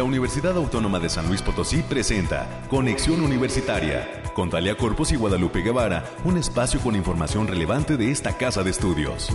la 0.00 0.04
Universidad 0.04 0.56
Autónoma 0.56 0.98
de 0.98 1.10
San 1.10 1.28
Luis 1.28 1.42
Potosí 1.42 1.82
presenta 1.82 2.62
Conexión 2.70 3.20
Universitaria 3.20 4.22
con 4.32 4.48
Talia 4.48 4.74
Corpus 4.74 5.12
y 5.12 5.16
Guadalupe 5.16 5.60
Guevara, 5.60 6.06
un 6.24 6.38
espacio 6.38 6.80
con 6.80 6.96
información 6.96 7.46
relevante 7.46 7.98
de 7.98 8.10
esta 8.10 8.34
casa 8.38 8.62
de 8.62 8.70
estudios. 8.70 9.28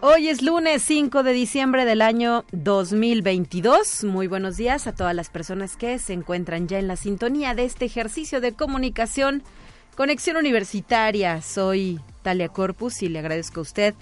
Hoy 0.00 0.28
es 0.28 0.42
lunes 0.42 0.82
5 0.82 1.22
de 1.22 1.32
diciembre 1.32 1.84
del 1.84 2.02
año 2.02 2.44
2022. 2.50 4.02
Muy 4.02 4.26
buenos 4.26 4.56
días 4.56 4.88
a 4.88 4.96
todas 4.96 5.14
las 5.14 5.30
personas 5.30 5.76
que 5.76 6.00
se 6.00 6.12
encuentran 6.12 6.66
ya 6.66 6.80
en 6.80 6.88
la 6.88 6.96
sintonía 6.96 7.54
de 7.54 7.64
este 7.64 7.84
ejercicio 7.84 8.40
de 8.40 8.54
comunicación. 8.54 9.44
Conexión 9.98 10.36
Universitaria. 10.36 11.42
Soy 11.42 11.98
Talia 12.22 12.48
Corpus 12.48 13.02
y 13.02 13.08
le 13.08 13.18
agradezco 13.18 13.58
a 13.58 13.62
usted 13.62 13.94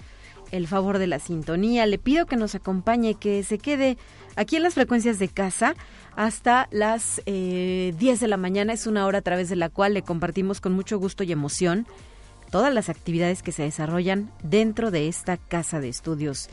el 0.51 0.67
favor 0.67 0.99
de 0.99 1.07
la 1.07 1.17
sintonía. 1.17 1.87
Le 1.87 1.97
pido 1.97 2.27
que 2.27 2.35
nos 2.35 2.53
acompañe, 2.53 3.15
que 3.15 3.41
se 3.41 3.57
quede 3.57 3.97
aquí 4.35 4.57
en 4.57 4.61
las 4.61 4.75
frecuencias 4.75 5.17
de 5.17 5.27
casa 5.27 5.73
hasta 6.15 6.67
las 6.69 7.23
eh, 7.25 7.95
10 7.97 8.19
de 8.19 8.27
la 8.27 8.37
mañana. 8.37 8.73
Es 8.73 8.85
una 8.85 9.07
hora 9.07 9.17
a 9.17 9.21
través 9.23 9.49
de 9.49 9.55
la 9.55 9.69
cual 9.69 9.95
le 9.95 10.03
compartimos 10.03 10.61
con 10.61 10.73
mucho 10.73 10.99
gusto 10.99 11.23
y 11.23 11.31
emoción 11.31 11.87
todas 12.51 12.71
las 12.71 12.89
actividades 12.89 13.41
que 13.41 13.51
se 13.51 13.63
desarrollan 13.63 14.31
dentro 14.43 14.91
de 14.91 15.07
esta 15.07 15.37
casa 15.37 15.79
de 15.79 15.89
estudios. 15.89 16.47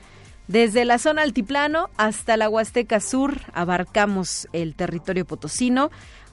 Desde 0.48 0.86
la 0.86 0.96
zona 0.96 1.20
altiplano 1.20 1.90
hasta 1.98 2.38
la 2.38 2.48
Huasteca 2.48 2.98
Sur 2.98 3.42
abarcamos 3.52 4.48
el 4.54 4.74
territorio 4.74 5.26
potosino 5.26 5.90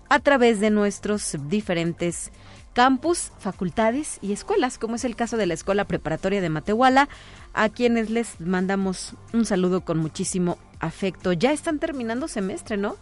a 0.07 0.19
través 0.19 0.61
de 0.61 0.69
nuestros 0.69 1.35
diferentes 1.49 2.31
campus, 2.73 3.31
facultades 3.39 4.17
y 4.21 4.31
escuelas, 4.31 4.77
como 4.77 4.95
es 4.95 5.03
el 5.03 5.15
caso 5.15 5.37
de 5.37 5.45
la 5.45 5.53
Escuela 5.53 5.85
Preparatoria 5.85 6.41
de 6.41 6.49
Matehuala, 6.49 7.09
a 7.53 7.69
quienes 7.69 8.09
les 8.09 8.39
mandamos 8.39 9.15
un 9.33 9.45
saludo 9.45 9.81
con 9.81 9.97
muchísimo 9.97 10.57
afecto. 10.79 11.33
Ya 11.33 11.51
están 11.51 11.79
terminando 11.79 12.27
semestre, 12.27 12.77
¿no? 12.77 12.95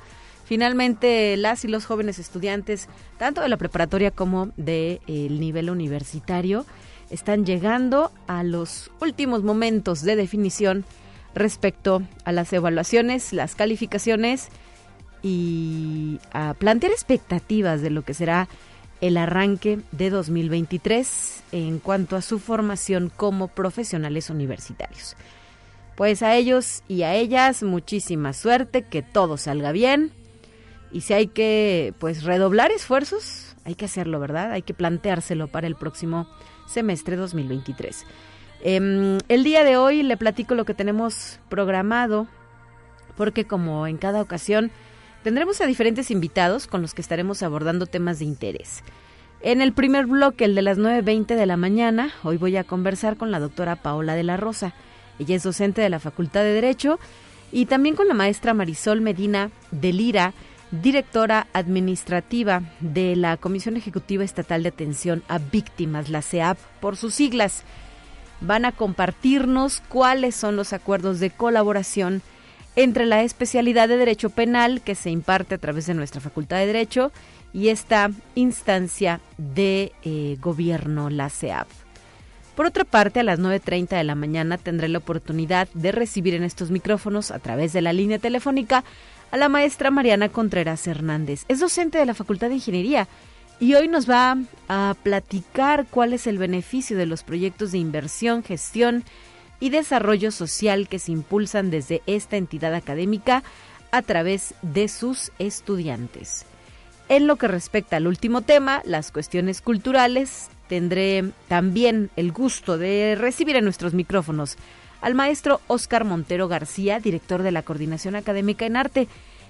Finalmente, 0.46 1.38
las 1.38 1.64
y 1.64 1.68
los 1.68 1.86
jóvenes 1.86 2.18
estudiantes, 2.18 2.88
tanto 3.20 3.42
de 3.42 3.50
la 3.50 3.58
preparatoria 3.58 4.10
como 4.10 4.48
del 4.58 5.00
de, 5.06 5.30
nivel 5.30 5.70
universitario, 5.70 6.66
están 7.12 7.46
llegando 7.46 8.12
a 8.26 8.44
los 8.44 8.90
últimos 9.00 9.44
momentos 9.44 10.02
de 10.02 10.16
definición 10.16 10.86
respecto 11.36 12.02
a 12.26 12.32
las 12.32 12.52
evaluaciones, 12.52 13.34
las 13.34 13.54
calificaciones 13.54 14.50
y 15.22 16.20
a 16.32 16.56
plantear 16.56 16.92
expectativas 16.92 17.82
de 17.82 17.92
lo 17.92 18.04
que 18.04 18.16
será 18.16 18.48
el 19.02 19.18
arranque 19.18 19.80
de 19.92 20.10
2023 20.10 21.44
en 21.52 21.80
cuanto 21.80 22.16
a 22.16 22.22
su 22.22 22.40
formación 22.40 23.12
como 23.16 23.48
profesionales 23.48 24.30
universitarios. 24.30 25.16
Pues 25.96 26.24
a 26.24 26.36
ellos 26.36 26.84
y 26.88 27.04
a 27.04 27.16
ellas 27.16 27.64
muchísima 27.64 28.34
suerte, 28.34 28.84
que 28.84 29.02
todo 29.02 29.38
salga 29.38 29.72
bien 29.72 30.12
y 30.92 31.02
si 31.02 31.14
hay 31.14 31.28
que 31.28 31.94
pues 32.00 32.24
redoblar 32.24 32.72
esfuerzos, 32.72 33.56
hay 33.66 33.76
que 33.76 33.86
hacerlo, 33.86 34.20
¿verdad? 34.20 34.52
Hay 34.52 34.62
que 34.62 34.74
planteárselo 34.74 35.48
para 35.48 35.68
el 35.68 35.76
próximo 35.76 36.28
semestre 36.68 37.16
2023. 37.16 38.06
Em, 38.62 39.18
el 39.30 39.44
día 39.44 39.64
de 39.64 39.78
hoy 39.78 40.04
le 40.04 40.18
platico 40.18 40.56
lo 40.56 40.66
que 40.66 40.74
tenemos 40.74 41.40
programado, 41.50 42.28
porque 43.16 43.46
como 43.46 43.88
en 43.88 43.98
cada 43.98 44.22
ocasión 44.22 44.72
tendremos 45.24 45.62
a 45.62 45.66
diferentes 45.66 46.12
invitados 46.12 46.68
con 46.68 46.82
los 46.82 46.94
que 46.94 47.02
estaremos 47.02 47.44
abordando 47.44 47.86
temas 47.86 48.20
de 48.20 48.26
interés. 48.26 48.84
En 49.42 49.62
el 49.62 49.72
primer 49.72 50.06
bloque, 50.06 50.46
el 50.46 50.56
de 50.56 50.62
las 50.62 50.78
9.20 50.78 51.36
de 51.36 51.46
la 51.46 51.56
mañana, 51.56 52.12
hoy 52.24 52.38
voy 52.38 52.58
a 52.58 52.66
conversar 52.66 53.16
con 53.16 53.32
la 53.32 53.40
doctora 53.40 53.78
Paola 53.78 54.16
de 54.16 54.24
la 54.24 54.36
Rosa. 54.36 54.74
Ella 55.18 55.36
es 55.36 55.44
docente 55.44 55.82
de 55.82 55.90
la 55.90 56.00
Facultad 56.00 56.42
de 56.42 56.54
Derecho 56.54 57.00
y 57.52 57.66
también 57.66 57.96
con 57.96 58.08
la 58.08 58.14
maestra 58.14 58.54
Marisol 58.54 59.02
Medina 59.02 59.50
de 59.72 59.94
Lira, 59.94 60.34
directora 60.72 61.48
administrativa 61.54 62.64
de 62.80 63.16
la 63.16 63.38
Comisión 63.38 63.78
Ejecutiva 63.78 64.24
Estatal 64.24 64.62
de 64.62 64.70
Atención 64.70 65.24
a 65.28 65.40
Víctimas, 65.40 66.10
la 66.10 66.22
CEAP, 66.22 66.58
por 66.80 66.98
sus 66.98 67.14
siglas. 67.14 67.64
Van 68.42 68.66
a 68.66 68.72
compartirnos 68.72 69.82
cuáles 69.88 70.36
son 70.36 70.56
los 70.58 70.74
acuerdos 70.74 71.20
de 71.20 71.30
colaboración 71.30 72.22
entre 72.84 73.06
la 73.06 73.24
especialidad 73.24 73.90
de 73.90 73.98
Derecho 73.98 74.30
Penal 74.30 74.80
que 74.80 74.96
se 74.96 75.10
imparte 75.10 75.56
a 75.56 75.58
través 75.58 75.86
de 75.86 75.94
nuestra 75.94 76.22
Facultad 76.22 76.60
de 76.60 76.68
Derecho 76.68 77.12
y 77.52 77.68
esta 77.68 78.10
instancia 78.36 79.20
de 79.38 79.92
eh, 80.04 80.38
gobierno, 80.40 81.10
la 81.10 81.30
CEAP. 81.30 81.68
Por 82.56 82.68
otra 82.68 82.86
parte, 82.86 83.20
a 83.20 83.24
las 83.24 83.38
9.30 83.38 83.98
de 83.98 84.04
la 84.06 84.16
mañana 84.16 84.58
tendré 84.58 84.88
la 84.88 85.00
oportunidad 85.00 85.68
de 85.74 85.92
recibir 85.92 86.36
en 86.36 86.44
estos 86.44 86.72
micrófonos, 86.72 87.32
a 87.32 87.40
través 87.40 87.74
de 87.74 87.82
la 87.82 87.92
línea 87.92 88.18
telefónica, 88.18 88.86
a 89.32 89.36
la 89.36 89.50
maestra 89.50 89.92
Mariana 89.92 90.30
Contreras 90.30 90.88
Hernández. 90.88 91.44
Es 91.50 91.60
docente 91.60 91.98
de 91.98 92.06
la 92.06 92.14
Facultad 92.14 92.48
de 92.48 92.56
Ingeniería 92.56 93.10
y 93.60 93.74
hoy 93.74 93.90
nos 93.90 94.10
va 94.10 94.38
a 94.70 94.96
platicar 95.04 95.86
cuál 95.90 96.14
es 96.14 96.28
el 96.28 96.38
beneficio 96.38 96.96
de 96.96 97.08
los 97.08 97.24
proyectos 97.24 97.74
de 97.74 97.80
inversión, 97.80 98.42
gestión 98.42 99.04
y 99.60 99.70
desarrollo 99.70 100.32
social 100.32 100.88
que 100.88 101.00
se 101.00 101.12
impulsan 101.12 101.70
desde 101.70 102.02
esta 102.08 102.38
entidad 102.38 102.74
académica 102.74 103.44
a 103.92 104.02
través 104.02 104.54
de 104.62 104.88
sus 104.88 105.32
estudiantes. 105.40 106.46
En 107.10 107.26
lo 107.26 107.38
que 107.38 107.48
respecta 107.48 107.98
al 107.98 108.08
último 108.08 108.42
tema, 108.42 108.82
las 108.86 109.12
cuestiones 109.12 109.62
culturales, 109.62 110.50
tendré 110.68 111.32
también 111.48 112.12
el 112.16 112.32
gusto 112.32 112.78
de 112.78 113.16
recibir 113.18 113.56
en 113.56 113.64
nuestros 113.64 113.94
micrófonos 113.94 114.58
al 115.02 115.16
maestro 115.16 115.62
Oscar 115.68 116.06
Montero 116.06 116.48
García, 116.48 117.00
director 117.00 117.42
de 117.42 117.52
la 117.52 117.64
Coordinación 117.64 118.16
Académica 118.16 118.66
en 118.66 118.78
Arte, 118.78 119.08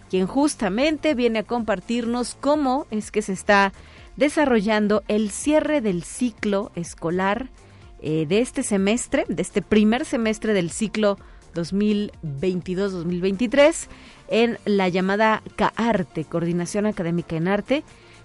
quien 0.09 0.25
justamente 0.25 1.15
viene 1.15 1.39
a 1.39 1.43
compartirnos 1.43 2.37
cómo 2.39 2.87
es 2.91 3.11
que 3.11 3.21
se 3.21 3.33
está 3.33 3.73
desarrollando 4.15 5.03
el 5.07 5.29
cierre 5.29 5.81
del 5.81 6.03
ciclo 6.03 6.71
escolar 6.75 7.49
eh, 8.01 8.25
de 8.27 8.39
este 8.39 8.63
semestre, 8.63 9.25
de 9.27 9.41
este 9.41 9.61
primer 9.61 10.05
semestre 10.05 10.53
del 10.53 10.71
ciclo 10.71 11.17
2022-2023 11.55 13.87
en 14.29 14.57
la 14.65 14.89
llamada 14.89 15.41
CAARTE, 15.55 16.25
Coordinación 16.25 16.85
Académica 16.85 17.35
en 17.35 17.47
Arte, 17.47 17.83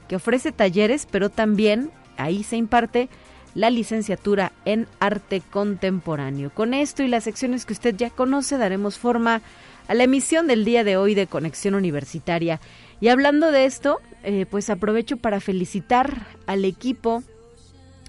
que 0.08 0.16
ofrece 0.16 0.52
talleres, 0.52 1.06
pero 1.10 1.30
también 1.30 1.90
ahí 2.16 2.44
se 2.44 2.56
imparte 2.56 3.08
la 3.54 3.70
licenciatura 3.70 4.52
en 4.64 4.86
arte 4.98 5.42
contemporáneo. 5.50 6.50
Con 6.50 6.74
esto 6.74 7.02
y 7.02 7.08
las 7.08 7.24
secciones 7.24 7.64
que 7.64 7.72
usted 7.72 7.96
ya 7.96 8.10
conoce 8.10 8.58
daremos 8.58 8.98
forma 8.98 9.40
a 9.86 9.94
la 9.94 10.04
emisión 10.04 10.46
del 10.46 10.64
día 10.64 10.84
de 10.84 10.96
hoy 10.96 11.14
de 11.14 11.26
Conexión 11.26 11.74
Universitaria. 11.74 12.60
Y 13.00 13.08
hablando 13.08 13.50
de 13.50 13.66
esto, 13.66 13.98
eh, 14.22 14.46
pues 14.50 14.70
aprovecho 14.70 15.16
para 15.16 15.40
felicitar 15.40 16.26
al 16.46 16.64
equipo 16.64 17.22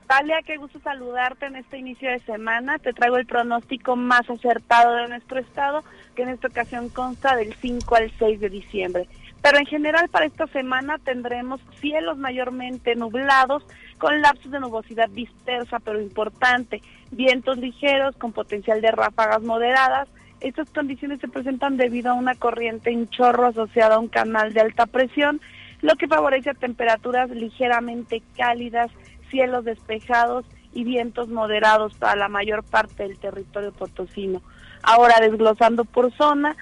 Talia, 0.08 0.42
qué 0.46 0.58
gusto 0.58 0.80
saludarte 0.80 1.46
en 1.46 1.58
este 1.58 1.78
inicio 1.78 2.10
de 2.10 2.20
semana. 2.22 2.80
Te 2.80 2.94
traigo 2.94 3.18
el 3.18 3.26
pronóstico 3.26 3.96
más 3.96 4.30
acertado 4.30 4.96
de 4.96 5.08
nuestro 5.10 5.40
estado 5.40 5.84
que 6.14 6.24
en 6.24 6.30
esta 6.30 6.48
ocasión 6.48 6.90
consta 6.90 7.36
del 7.36 7.54
5 7.54 7.96
al 7.96 8.12
6 8.18 8.40
de 8.40 8.50
diciembre. 8.50 9.08
Pero 9.42 9.58
en 9.58 9.66
general 9.66 10.08
para 10.10 10.26
esta 10.26 10.48
semana 10.48 10.98
tendremos 11.00 11.60
cielos 11.82 12.18
mayormente 12.18 12.96
nublados 12.96 13.66
con 13.98 14.22
lapsos 14.22 14.52
de 14.52 14.60
nubosidad 14.60 15.10
dispersa 15.10 15.80
pero 15.80 16.02
importante, 16.02 16.82
vientos 17.12 17.58
ligeros 17.58 18.16
con 18.16 18.32
potencial 18.32 18.82
de 18.82 18.92
ráfagas 18.92 19.42
moderadas. 19.44 20.08
Estas 20.40 20.70
condiciones 20.70 21.20
se 21.20 21.28
presentan 21.28 21.78
debido 21.78 22.12
a 22.12 22.16
una 22.16 22.36
corriente 22.36 22.90
en 22.90 23.10
chorro 23.10 23.48
asociada 23.48 23.96
a 23.96 24.00
un 24.00 24.08
canal 24.08 24.54
de 24.54 24.62
alta 24.62 24.86
presión, 24.86 25.42
lo 25.82 25.96
que 25.96 26.08
favorece 26.08 26.50
a 26.50 26.54
temperaturas 26.54 27.30
ligeramente 27.30 28.24
cálidas, 28.38 28.92
cielos 29.30 29.66
despejados 29.66 30.46
y 30.74 30.86
vientos 30.86 31.28
moderados 31.28 31.94
para 31.96 32.16
la 32.16 32.30
mayor 32.30 32.64
parte 32.64 33.04
del 33.04 33.20
territorio 33.20 33.72
potosino. 33.74 34.42
Ahora 34.84 35.20
desglosando 35.20 35.86
por 35.86 36.12
zona, 36.14 36.56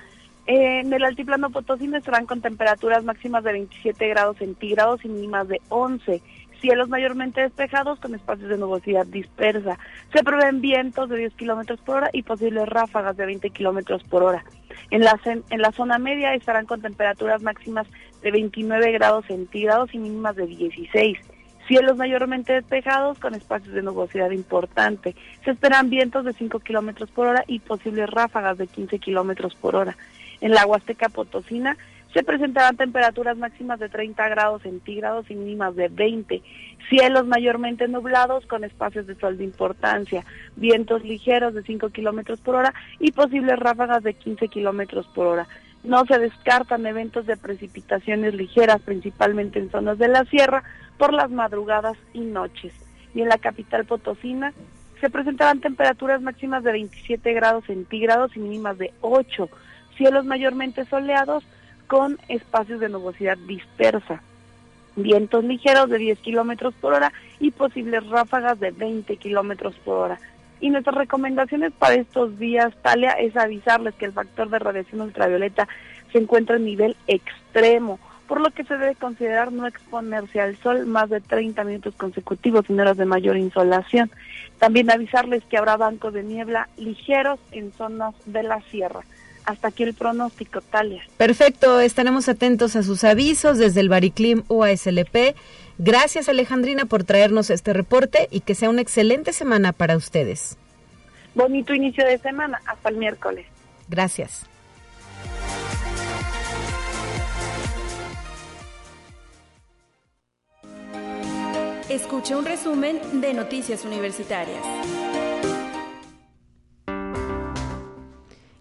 en 0.46 0.92
el 0.94 1.04
altiplano 1.04 1.50
potosino 1.50 1.98
estarán 1.98 2.26
con 2.26 2.42
temperaturas 2.42 3.04
máximas 3.04 3.44
de 3.44 3.54
27 3.54 4.08
grados 4.10 4.38
centígrados 4.38 5.04
y 5.04 5.10
mínimas 5.10 5.48
de 5.48 5.62
11. 5.70 6.22
Cielos 6.60 6.90
mayormente 6.90 7.42
despejados 7.42 8.00
con 8.00 8.14
espacios 8.14 8.50
de 8.50 8.58
nubosidad 8.58 9.08
dispersa. 9.08 9.80
Se 10.14 10.24
prevén 10.24 10.62
vientos 10.62 11.10
de 11.10 11.18
10 11.18 11.34
kilómetros 11.34 11.80
por 11.82 11.98
hora 11.98 12.10
y 12.14 12.22
posibles 12.22 12.70
ráfagas 12.70 13.18
de 13.18 13.26
20 13.26 13.50
kilómetros 13.50 14.04
por 14.04 14.24
hora. 14.24 14.44
En 14.92 15.04
la, 15.04 15.20
en 15.26 15.62
la 15.62 15.72
zona 15.72 15.98
media 15.98 16.36
estarán 16.36 16.66
con 16.68 16.82
temperaturas 16.82 17.42
máximas 17.42 17.88
de 18.22 18.32
29 18.32 18.92
grados 18.92 19.26
centígrados 19.26 19.94
y 19.94 19.98
mínimas 19.98 20.36
de 20.36 20.46
16. 20.46 21.18
Cielos 21.72 21.96
mayormente 21.96 22.52
despejados 22.52 23.18
con 23.18 23.34
espacios 23.34 23.74
de 23.74 23.82
nubosidad 23.82 24.32
importante. 24.32 25.16
Se 25.46 25.52
esperan 25.52 25.90
vientos 25.90 26.26
de 26.26 26.34
5 26.34 26.60
kilómetros 26.60 27.10
por 27.12 27.28
hora 27.28 27.46
y 27.48 27.60
posibles 27.60 28.10
ráfagas 28.10 28.58
de 28.58 28.68
15 28.68 29.00
kilómetros 29.00 29.56
por 29.56 29.78
hora. 29.78 29.96
En 30.42 30.52
la 30.52 30.66
Huasteca 30.66 31.08
Potosina 31.08 31.78
se 32.14 32.24
presentarán 32.24 32.76
temperaturas 32.76 33.38
máximas 33.38 33.80
de 33.80 33.88
30 33.88 34.28
grados 34.28 34.64
centígrados 34.64 35.32
y 35.32 35.36
mínimas 35.36 35.78
de 35.78 35.88
20. 35.88 36.42
Cielos 36.90 37.26
mayormente 37.26 37.88
nublados 37.88 38.46
con 38.48 38.66
espacios 38.66 39.08
de 39.08 39.16
sol 39.16 39.38
de 39.38 39.46
importancia. 39.46 40.26
Vientos 40.58 41.06
ligeros 41.06 41.54
de 41.54 41.64
5 41.64 41.88
kilómetros 41.92 42.42
por 42.42 42.56
hora 42.56 42.74
y 43.00 43.14
posibles 43.14 43.58
ráfagas 43.58 44.04
de 44.04 44.14
15 44.14 44.50
kilómetros 44.50 45.08
por 45.16 45.26
hora. 45.26 45.48
No 45.86 46.06
se 46.06 46.20
descartan 46.20 46.86
eventos 46.86 47.26
de 47.26 47.38
precipitaciones 47.38 48.36
ligeras, 48.36 48.82
principalmente 48.82 49.58
en 49.58 49.72
zonas 49.72 49.98
de 49.98 50.10
la 50.10 50.26
sierra, 50.26 50.64
por 51.02 51.14
las 51.14 51.32
madrugadas 51.32 51.98
y 52.14 52.20
noches. 52.20 52.74
Y 53.16 53.22
en 53.22 53.30
la 53.30 53.40
capital 53.40 53.86
potosina 53.86 54.54
se 55.00 55.10
presentarán 55.10 55.60
temperaturas 55.60 56.22
máximas 56.22 56.64
de 56.64 56.74
27 56.74 57.34
grados 57.34 57.66
centígrados 57.66 58.38
y 58.38 58.40
mínimas 58.40 58.78
de 58.78 58.94
8 59.02 59.50
cielos 59.98 60.26
mayormente 60.26 60.86
soleados 60.86 61.44
con 61.88 62.20
espacios 62.28 62.80
de 62.80 62.90
nubosidad 62.90 63.36
dispersa, 63.48 64.22
vientos 64.96 65.44
ligeros 65.44 65.90
de 65.90 65.98
10 65.98 66.20
kilómetros 66.20 66.76
por 66.76 66.94
hora 66.94 67.12
y 67.40 67.50
posibles 67.50 68.06
ráfagas 68.06 68.60
de 68.60 68.70
20 68.70 69.18
kilómetros 69.18 69.74
por 69.84 69.98
hora. 69.98 70.20
Y 70.60 70.70
nuestras 70.70 70.98
recomendaciones 70.98 71.74
para 71.74 71.96
estos 71.96 72.38
días, 72.38 72.76
Talia, 72.84 73.14
es 73.14 73.36
avisarles 73.36 73.96
que 73.96 74.06
el 74.06 74.14
factor 74.14 74.52
de 74.52 74.60
radiación 74.60 75.02
ultravioleta 75.02 75.68
se 76.12 76.20
encuentra 76.20 76.58
en 76.58 76.66
nivel 76.66 76.96
extremo, 77.08 78.00
por 78.32 78.40
lo 78.40 78.50
que 78.52 78.64
se 78.64 78.78
debe 78.78 78.96
considerar 78.96 79.52
no 79.52 79.68
exponerse 79.68 80.40
al 80.40 80.56
sol 80.64 80.86
más 80.86 81.10
de 81.10 81.20
30 81.20 81.66
minutos 81.66 81.94
consecutivos 81.96 82.64
en 82.70 82.80
horas 82.80 82.96
de 82.96 83.04
mayor 83.04 83.36
insolación. 83.36 84.10
También 84.58 84.90
avisarles 84.90 85.44
que 85.44 85.58
habrá 85.58 85.76
bancos 85.76 86.14
de 86.14 86.24
niebla 86.24 86.70
ligeros 86.78 87.42
en 87.52 87.74
zonas 87.74 88.16
de 88.24 88.44
la 88.44 88.62
sierra. 88.72 89.02
Hasta 89.44 89.68
aquí 89.68 89.84
el 89.84 89.94
pronóstico, 89.94 90.62
Talia. 90.62 91.04
Perfecto, 91.18 91.82
estaremos 91.82 92.30
atentos 92.30 92.78
a 92.78 92.84
sus 92.84 93.04
avisos 93.04 93.58
desde 93.58 93.82
el 93.82 93.90
Bariclim 93.90 94.44
UASLP. 94.48 95.36
Gracias 95.78 96.30
Alejandrina 96.30 96.86
por 96.86 97.04
traernos 97.04 97.50
este 97.50 97.74
reporte 97.74 98.30
y 98.32 98.40
que 98.40 98.56
sea 98.56 98.70
una 98.70 98.80
excelente 98.80 99.34
semana 99.34 99.74
para 99.74 99.98
ustedes. 99.98 100.58
Bonito 101.36 101.74
inicio 101.74 102.06
de 102.06 102.18
semana, 102.18 102.62
hasta 102.66 102.88
el 102.88 102.96
miércoles. 102.96 103.46
Gracias. 103.90 104.50
Escuche 111.92 112.38
un 112.38 112.46
resumen 112.46 113.02
de 113.20 113.34
Noticias 113.34 113.84
Universitarias. 113.84 114.64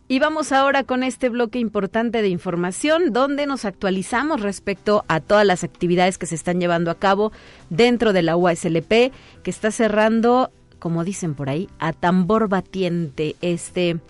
Y 0.08 0.18
vamos 0.18 0.50
ahora 0.50 0.82
con 0.82 1.04
este 1.04 1.28
bloque 1.28 1.60
importante 1.60 2.22
de 2.22 2.28
información 2.28 3.12
donde 3.12 3.46
nos 3.46 3.64
actualizamos 3.64 4.40
respecto 4.40 5.04
a 5.06 5.20
todas 5.20 5.46
las 5.46 5.62
actividades 5.62 6.18
que 6.18 6.26
se 6.26 6.34
están 6.34 6.58
llevando 6.58 6.90
a 6.90 6.96
cabo 6.96 7.30
dentro 7.68 8.12
de 8.12 8.22
la 8.22 8.36
UASLP, 8.36 9.12
que 9.44 9.50
está 9.50 9.70
cerrando, 9.70 10.50
como 10.80 11.04
dicen 11.04 11.36
por 11.36 11.50
ahí, 11.50 11.68
a 11.78 11.92
tambor 11.92 12.48
batiente 12.48 13.36
este 13.42 14.00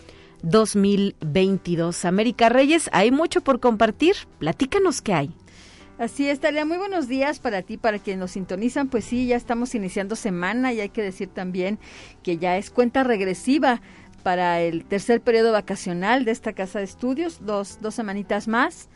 2022. 0.41 2.05
América 2.05 2.49
Reyes, 2.49 2.89
hay 2.91 3.11
mucho 3.11 3.41
por 3.41 3.59
compartir. 3.59 4.15
Platícanos 4.39 5.03
qué 5.03 5.13
hay. 5.13 5.35
Así 6.01 6.27
es, 6.27 6.39
Talia. 6.39 6.65
Muy 6.65 6.77
buenos 6.77 7.07
días 7.07 7.37
para 7.37 7.61
ti, 7.61 7.77
para 7.77 7.99
quienes 7.99 8.19
nos 8.19 8.31
sintonizan. 8.31 8.87
Pues 8.87 9.05
sí, 9.05 9.27
ya 9.27 9.35
estamos 9.35 9.75
iniciando 9.75 10.15
semana 10.15 10.73
y 10.73 10.79
hay 10.79 10.89
que 10.89 11.03
decir 11.03 11.29
también 11.29 11.77
que 12.23 12.39
ya 12.39 12.57
es 12.57 12.71
cuenta 12.71 13.03
regresiva 13.03 13.83
para 14.23 14.61
el 14.61 14.83
tercer 14.83 15.21
periodo 15.21 15.51
vacacional 15.51 16.25
de 16.25 16.31
esta 16.31 16.53
casa 16.53 16.79
de 16.79 16.85
estudios, 16.85 17.45
dos, 17.45 17.77
dos 17.81 17.93
semanitas 17.93 18.47
más. 18.47 18.89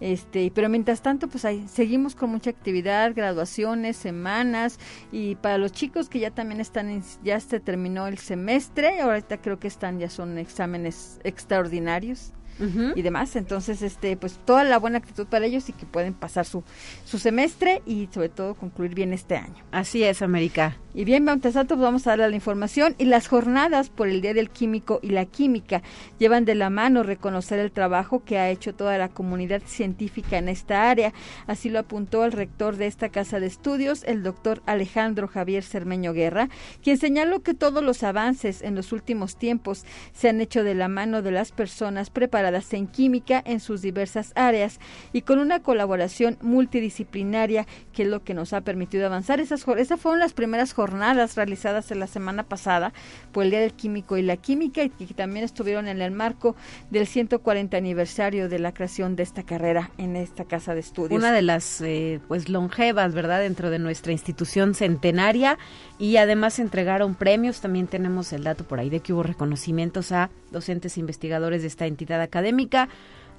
Este, 0.00 0.52
pero 0.54 0.68
mientras 0.68 1.00
tanto, 1.00 1.28
pues 1.28 1.46
ahí 1.46 1.64
seguimos 1.66 2.14
con 2.14 2.28
mucha 2.28 2.50
actividad, 2.50 3.14
graduaciones, 3.14 3.96
semanas 3.96 4.78
y 5.10 5.36
para 5.36 5.56
los 5.56 5.72
chicos 5.72 6.10
que 6.10 6.20
ya 6.20 6.30
también 6.30 6.60
están, 6.60 7.02
ya 7.24 7.40
se 7.40 7.60
terminó 7.60 8.06
el 8.06 8.18
semestre, 8.18 9.00
ahorita 9.00 9.38
creo 9.38 9.58
que 9.58 9.68
están, 9.68 9.98
ya 9.98 10.10
son 10.10 10.36
exámenes 10.36 11.20
extraordinarios 11.24 12.34
y 12.94 13.02
demás. 13.02 13.36
Entonces, 13.36 13.82
este, 13.82 14.16
pues 14.16 14.38
toda 14.44 14.64
la 14.64 14.78
buena 14.78 14.98
actitud 14.98 15.26
para 15.26 15.46
ellos 15.46 15.68
y 15.68 15.72
que 15.72 15.86
pueden 15.86 16.14
pasar 16.14 16.44
su, 16.44 16.62
su 17.04 17.18
semestre 17.18 17.82
y 17.86 18.08
sobre 18.12 18.28
todo 18.28 18.54
concluir 18.54 18.94
bien 18.94 19.12
este 19.12 19.36
año. 19.36 19.64
Así 19.72 20.04
es, 20.04 20.22
América. 20.22 20.76
Y 20.92 21.04
bien, 21.04 21.24
pues 21.24 21.54
vamos 21.54 22.06
a 22.06 22.10
darle 22.10 22.30
la 22.30 22.34
información 22.34 22.96
y 22.98 23.04
las 23.04 23.28
jornadas 23.28 23.90
por 23.90 24.08
el 24.08 24.20
Día 24.20 24.34
del 24.34 24.50
Químico 24.50 24.98
y 25.02 25.10
la 25.10 25.24
Química 25.24 25.82
llevan 26.18 26.44
de 26.44 26.56
la 26.56 26.68
mano 26.68 27.04
reconocer 27.04 27.60
el 27.60 27.70
trabajo 27.70 28.24
que 28.24 28.38
ha 28.38 28.50
hecho 28.50 28.74
toda 28.74 28.98
la 28.98 29.08
comunidad 29.08 29.62
científica 29.64 30.38
en 30.38 30.48
esta 30.48 30.90
área. 30.90 31.12
Así 31.46 31.70
lo 31.70 31.78
apuntó 31.78 32.24
el 32.24 32.32
rector 32.32 32.76
de 32.76 32.88
esta 32.88 33.08
casa 33.08 33.38
de 33.38 33.46
estudios, 33.46 34.02
el 34.02 34.24
doctor 34.24 34.62
Alejandro 34.66 35.28
Javier 35.28 35.62
Cermeño 35.62 36.12
Guerra, 36.12 36.48
quien 36.82 36.98
señaló 36.98 37.40
que 37.42 37.54
todos 37.54 37.84
los 37.84 38.02
avances 38.02 38.60
en 38.60 38.74
los 38.74 38.92
últimos 38.92 39.36
tiempos 39.36 39.84
se 40.12 40.28
han 40.28 40.40
hecho 40.40 40.64
de 40.64 40.74
la 40.74 40.88
mano 40.88 41.22
de 41.22 41.30
las 41.30 41.52
personas 41.52 42.10
preparadas 42.10 42.49
en 42.72 42.86
química 42.86 43.42
en 43.44 43.60
sus 43.60 43.82
diversas 43.82 44.32
áreas 44.34 44.80
y 45.12 45.22
con 45.22 45.38
una 45.38 45.60
colaboración 45.60 46.36
multidisciplinaria 46.40 47.66
que 47.92 48.02
es 48.02 48.08
lo 48.08 48.22
que 48.22 48.34
nos 48.34 48.52
ha 48.52 48.60
permitido 48.60 49.06
avanzar. 49.06 49.40
Esas, 49.40 49.66
esas 49.76 50.00
fueron 50.00 50.20
las 50.20 50.32
primeras 50.32 50.72
jornadas 50.72 51.36
realizadas 51.36 51.90
en 51.90 52.00
la 52.00 52.06
semana 52.06 52.42
pasada 52.44 52.92
por 53.32 53.44
el 53.44 53.50
Día 53.50 53.60
del 53.60 53.72
Químico 53.72 54.16
y 54.16 54.22
la 54.22 54.36
Química 54.36 54.82
y 54.82 54.90
que 54.90 55.14
también 55.14 55.44
estuvieron 55.44 55.88
en 55.88 56.02
el 56.02 56.10
marco 56.10 56.56
del 56.90 57.06
140 57.06 57.76
aniversario 57.76 58.48
de 58.48 58.58
la 58.58 58.74
creación 58.74 59.16
de 59.16 59.22
esta 59.22 59.42
carrera 59.44 59.90
en 59.98 60.16
esta 60.16 60.44
casa 60.44 60.74
de 60.74 60.80
estudios. 60.80 61.18
Una 61.18 61.32
de 61.32 61.42
las 61.42 61.80
eh, 61.80 62.20
pues 62.28 62.48
longevas, 62.48 63.14
¿verdad? 63.14 63.40
Dentro 63.40 63.70
de 63.70 63.78
nuestra 63.78 64.12
institución 64.12 64.74
centenaria 64.74 65.58
y 65.98 66.16
además 66.16 66.58
entregaron 66.58 67.14
premios. 67.14 67.60
También 67.60 67.86
tenemos 67.86 68.32
el 68.32 68.44
dato 68.44 68.64
por 68.64 68.80
ahí 68.80 68.90
de 68.90 69.00
que 69.00 69.12
hubo 69.12 69.22
reconocimientos 69.22 70.12
a 70.12 70.30
docentes 70.50 70.98
investigadores 70.98 71.62
de 71.62 71.68
esta 71.68 71.86
entidad 71.86 72.20
académica 72.20 72.88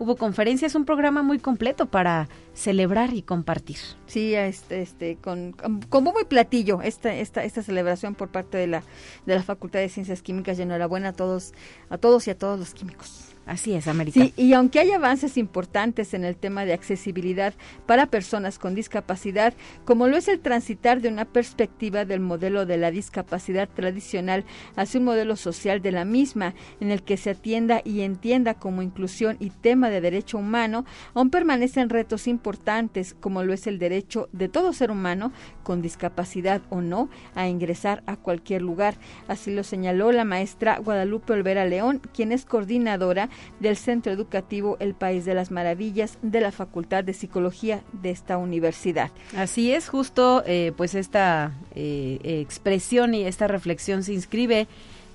hubo 0.02 0.16
conferencias, 0.16 0.74
un 0.74 0.84
programa 0.84 1.22
muy 1.22 1.38
completo 1.38 1.86
para 1.86 2.28
celebrar 2.56 3.14
y 3.14 3.22
compartir. 3.22 3.78
Sí, 4.08 4.34
este, 4.34 4.82
este, 4.82 5.18
con, 5.18 5.52
con 5.52 6.04
muy 6.04 6.26
platillo 6.26 6.82
esta, 6.82 7.14
esta, 7.14 7.44
esta 7.44 7.62
celebración 7.62 8.16
por 8.16 8.30
parte 8.30 8.58
de 8.58 8.66
la, 8.66 8.84
de 9.28 9.36
la 9.36 9.44
Facultad 9.44 9.80
de 9.80 9.90
Ciencias 9.90 10.24
Químicas 10.24 10.58
y 10.58 10.64
enhorabuena 10.64 11.10
a 11.10 11.14
todos, 11.14 11.54
a 11.92 12.00
todos 12.00 12.28
y 12.28 12.32
a 12.32 12.38
todos 12.38 12.58
los 12.58 12.74
químicos. 12.74 13.31
Así 13.46 13.74
es, 13.74 13.88
América. 13.88 14.22
Sí, 14.22 14.34
y 14.38 14.54
aunque 14.54 14.80
hay 14.80 14.92
avances 14.92 15.36
importantes 15.36 16.14
en 16.14 16.24
el 16.24 16.36
tema 16.36 16.64
de 16.64 16.74
accesibilidad 16.74 17.56
para 17.88 18.06
personas 18.06 18.60
con 18.60 18.76
discapacidad, 18.76 19.54
como 19.84 20.08
lo 20.08 20.16
es 20.16 20.28
el 20.28 20.40
transitar 20.40 21.02
de 21.02 21.10
una 21.10 21.26
perspectiva 21.26 22.06
del 22.06 22.20
modelo 22.20 22.68
de 22.68 22.78
la 22.78 22.92
discapacidad 22.92 23.68
tradicional 23.68 24.46
hacia 24.76 25.00
un 25.00 25.06
modelo 25.06 25.36
social 25.36 25.82
de 25.82 25.92
la 25.92 26.06
misma, 26.06 26.54
en 26.80 26.92
el 26.92 27.02
que 27.02 27.18
se 27.18 27.32
atienda 27.32 27.82
y 27.84 28.02
entienda 28.02 28.54
como 28.54 28.84
inclusión 28.84 29.38
y 29.40 29.50
tema 29.50 29.90
de 29.90 30.02
derecho 30.02 30.38
humano, 30.38 30.86
aún 31.16 31.32
permanecen 31.32 31.90
retos 31.90 32.28
importantes, 32.28 33.16
como 33.20 33.44
lo 33.44 33.54
es 33.54 33.66
el 33.66 33.80
derecho 33.80 34.30
de 34.34 34.50
todo 34.50 34.72
ser 34.72 34.92
humano, 34.92 35.32
con 35.64 35.82
discapacidad 35.82 36.62
o 36.70 36.82
no, 36.82 37.10
a 37.34 37.48
ingresar 37.48 38.04
a 38.06 38.18
cualquier 38.18 38.62
lugar. 38.62 38.96
Así 39.28 39.52
lo 39.52 39.64
señaló 39.64 40.12
la 40.12 40.26
maestra 40.26 40.78
Guadalupe 40.78 41.34
Olvera 41.34 41.66
León, 41.66 42.02
quien 42.14 42.32
es 42.32 42.46
coordinadora 42.46 43.31
del 43.60 43.78
Centro 43.78 44.12
Educativo 44.12 44.78
El 44.80 44.94
País 44.94 45.26
de 45.26 45.34
las 45.34 45.52
Maravillas 45.52 46.18
de 46.22 46.42
la 46.42 46.52
Facultad 46.52 47.04
de 47.04 47.14
Psicología 47.14 47.84
de 47.94 48.12
esta 48.12 48.38
universidad. 48.38 49.12
Así 49.36 49.72
es, 49.72 49.90
justo 49.90 50.44
eh, 50.46 50.74
pues 50.76 50.96
esta 50.96 51.54
eh, 51.76 52.20
expresión 52.24 53.14
y 53.14 53.24
esta 53.24 53.48
reflexión 53.48 54.04
se 54.04 54.14
inscribe 54.14 54.68